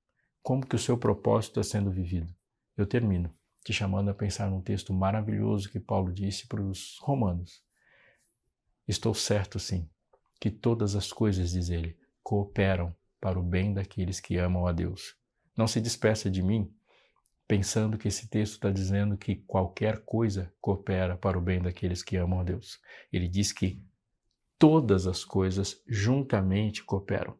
Como 0.41 0.65
que 0.65 0.75
o 0.75 0.79
seu 0.79 0.97
propósito 0.97 1.59
está 1.59 1.77
sendo 1.77 1.91
vivido? 1.91 2.33
Eu 2.77 2.85
termino 2.85 3.33
te 3.63 3.73
chamando 3.73 4.09
a 4.09 4.13
pensar 4.13 4.49
num 4.49 4.61
texto 4.61 4.93
maravilhoso 4.93 5.69
que 5.69 5.79
Paulo 5.79 6.13
disse 6.13 6.47
para 6.47 6.61
os 6.61 6.97
romanos. 7.01 7.61
Estou 8.87 9.13
certo, 9.13 9.59
sim, 9.59 9.87
que 10.39 10.49
todas 10.49 10.95
as 10.95 11.11
coisas, 11.11 11.51
diz 11.51 11.69
ele, 11.69 11.97
cooperam 12.23 12.95
para 13.19 13.39
o 13.39 13.43
bem 13.43 13.73
daqueles 13.73 14.19
que 14.19 14.37
amam 14.37 14.65
a 14.65 14.71
Deus. 14.71 15.15
Não 15.57 15.67
se 15.67 15.81
despeça 15.81 16.29
de 16.31 16.41
mim 16.41 16.73
pensando 17.49 17.97
que 17.97 18.07
esse 18.07 18.29
texto 18.29 18.53
está 18.53 18.69
dizendo 18.69 19.17
que 19.17 19.37
qualquer 19.37 20.03
coisa 20.05 20.53
coopera 20.61 21.17
para 21.17 21.35
o 21.35 21.41
bem 21.41 21.59
daqueles 21.59 22.03
que 22.03 22.15
amam 22.15 22.41
a 22.41 22.43
Deus. 22.43 22.79
Ele 23.11 23.27
diz 23.27 23.51
que 23.51 23.81
todas 24.59 25.07
as 25.07 25.25
coisas 25.25 25.81
juntamente 25.87 26.83
cooperam. 26.83 27.35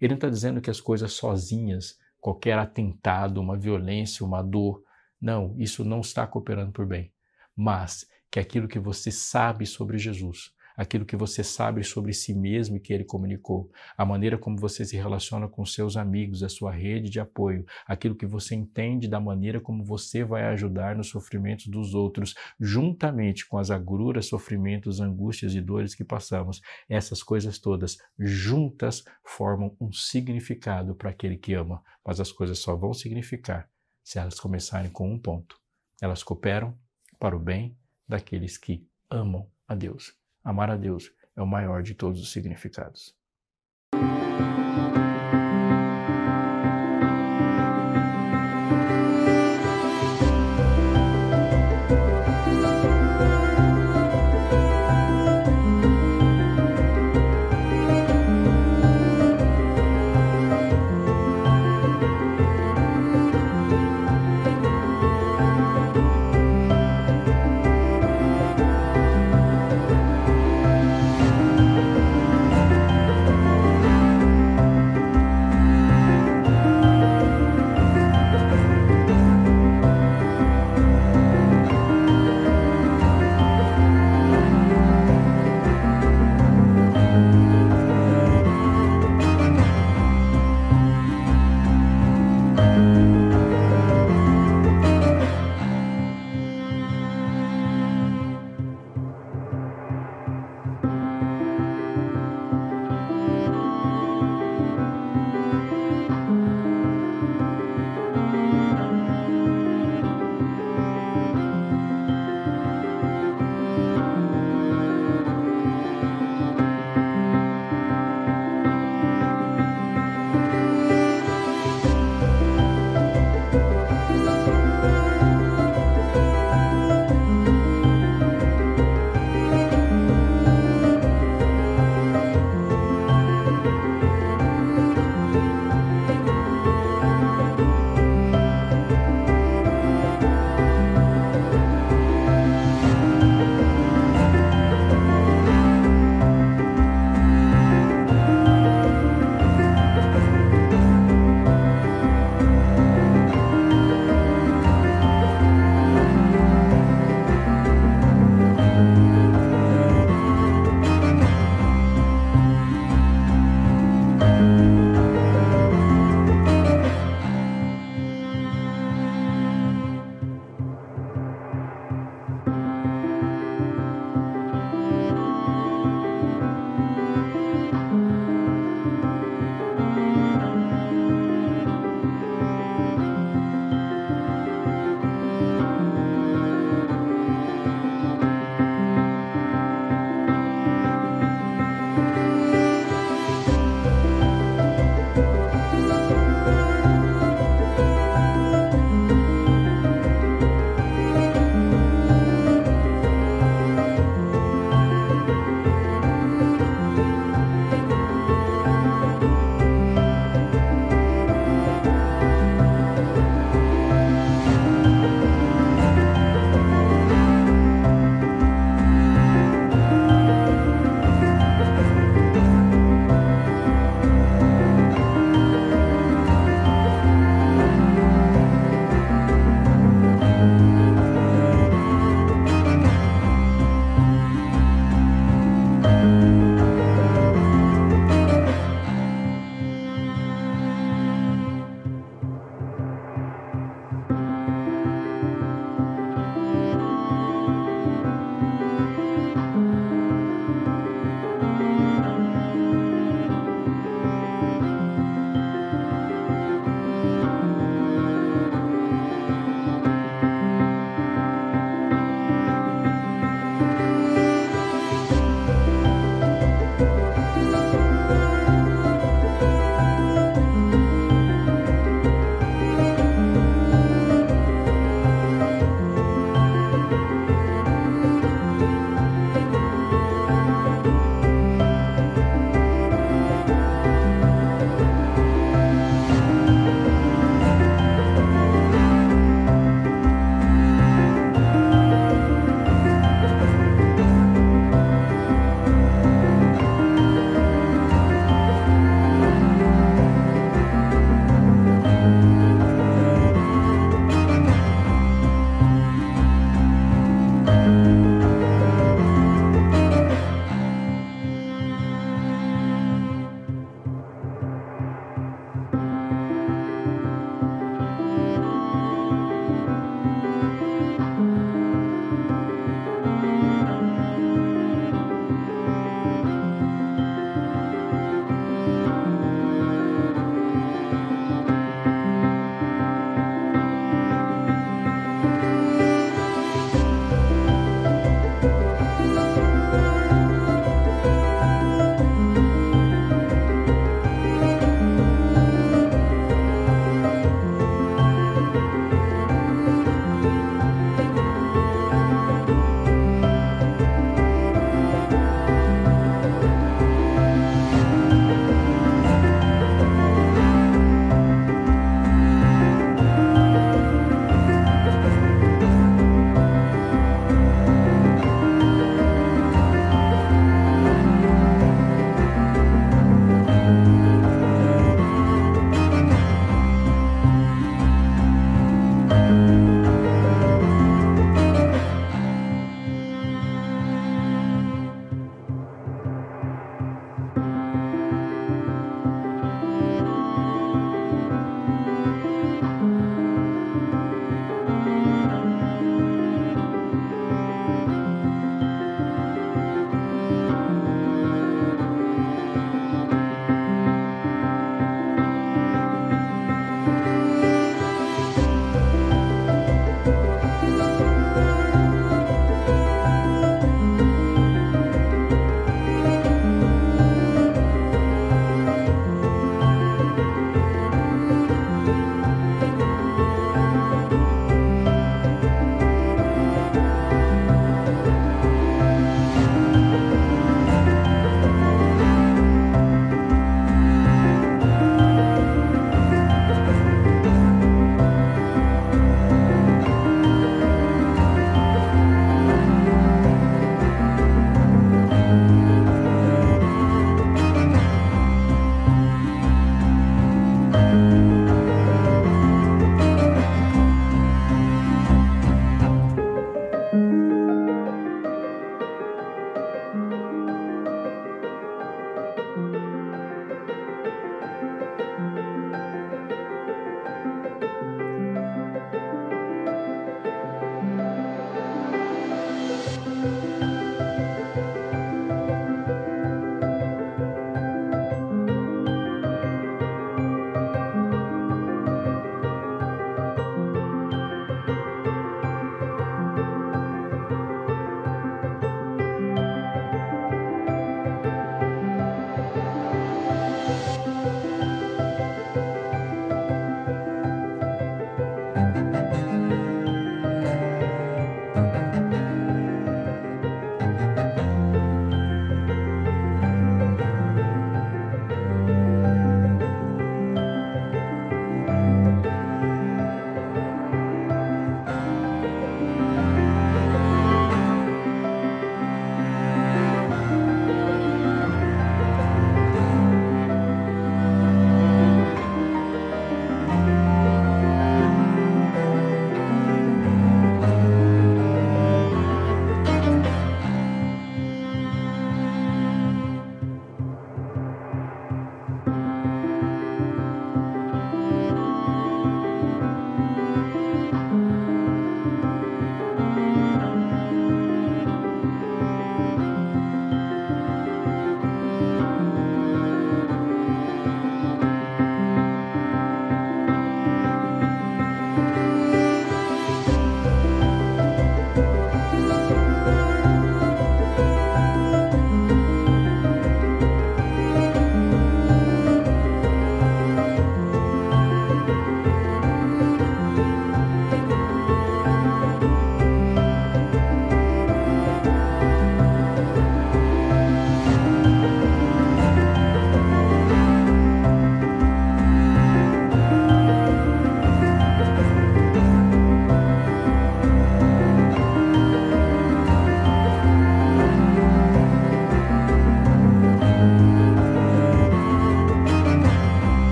Ele 0.00 0.10
não 0.10 0.16
está 0.16 0.28
dizendo 0.28 0.60
que 0.60 0.70
as 0.70 0.80
coisas 0.80 1.12
sozinhas, 1.14 1.98
qualquer 2.20 2.56
atentado, 2.56 3.40
uma 3.40 3.58
violência, 3.58 4.24
uma 4.24 4.42
dor, 4.42 4.80
não, 5.20 5.56
isso 5.58 5.84
não 5.84 6.02
está 6.02 6.24
cooperando 6.24 6.70
por 6.70 6.86
bem. 6.86 7.12
Mas 7.56 8.08
que 8.30 8.38
aquilo 8.38 8.68
que 8.68 8.78
você 8.78 9.10
sabe 9.10 9.66
sobre 9.66 9.98
Jesus, 9.98 10.54
aquilo 10.78 11.04
que 11.04 11.16
você 11.16 11.42
sabe 11.42 11.82
sobre 11.82 12.12
si 12.12 12.32
mesmo 12.32 12.76
e 12.76 12.80
que 12.80 12.92
ele 12.92 13.02
comunicou, 13.02 13.68
a 13.96 14.04
maneira 14.04 14.38
como 14.38 14.56
você 14.56 14.84
se 14.84 14.96
relaciona 14.96 15.48
com 15.48 15.66
seus 15.66 15.96
amigos, 15.96 16.44
a 16.44 16.48
sua 16.48 16.70
rede 16.70 17.10
de 17.10 17.18
apoio, 17.18 17.66
aquilo 17.84 18.14
que 18.14 18.24
você 18.24 18.54
entende 18.54 19.08
da 19.08 19.18
maneira 19.18 19.60
como 19.60 19.84
você 19.84 20.22
vai 20.22 20.44
ajudar 20.44 20.94
nos 20.94 21.08
sofrimentos 21.08 21.66
dos 21.66 21.94
outros, 21.94 22.36
juntamente 22.60 23.44
com 23.44 23.58
as 23.58 23.72
agruras, 23.72 24.26
sofrimentos, 24.26 25.00
angústias 25.00 25.52
e 25.56 25.60
dores 25.60 25.96
que 25.96 26.04
passamos. 26.04 26.60
Essas 26.88 27.24
coisas 27.24 27.58
todas 27.58 27.98
juntas 28.16 29.04
formam 29.24 29.76
um 29.80 29.92
significado 29.92 30.94
para 30.94 31.10
aquele 31.10 31.36
que 31.36 31.54
ama, 31.54 31.82
mas 32.06 32.20
as 32.20 32.30
coisas 32.30 32.60
só 32.60 32.76
vão 32.76 32.94
significar 32.94 33.68
se 34.04 34.20
elas 34.20 34.38
começarem 34.38 34.92
com 34.92 35.12
um 35.12 35.18
ponto. 35.18 35.60
Elas 36.00 36.22
cooperam 36.22 36.78
para 37.18 37.36
o 37.36 37.40
bem 37.40 37.76
daqueles 38.06 38.56
que 38.56 38.86
amam 39.10 39.50
a 39.66 39.74
Deus. 39.74 40.17
Amar 40.48 40.70
a 40.70 40.76
Deus 40.78 41.12
é 41.36 41.42
o 41.42 41.46
maior 41.46 41.82
de 41.82 41.94
todos 41.94 42.22
os 42.22 42.32
significados. 42.32 43.14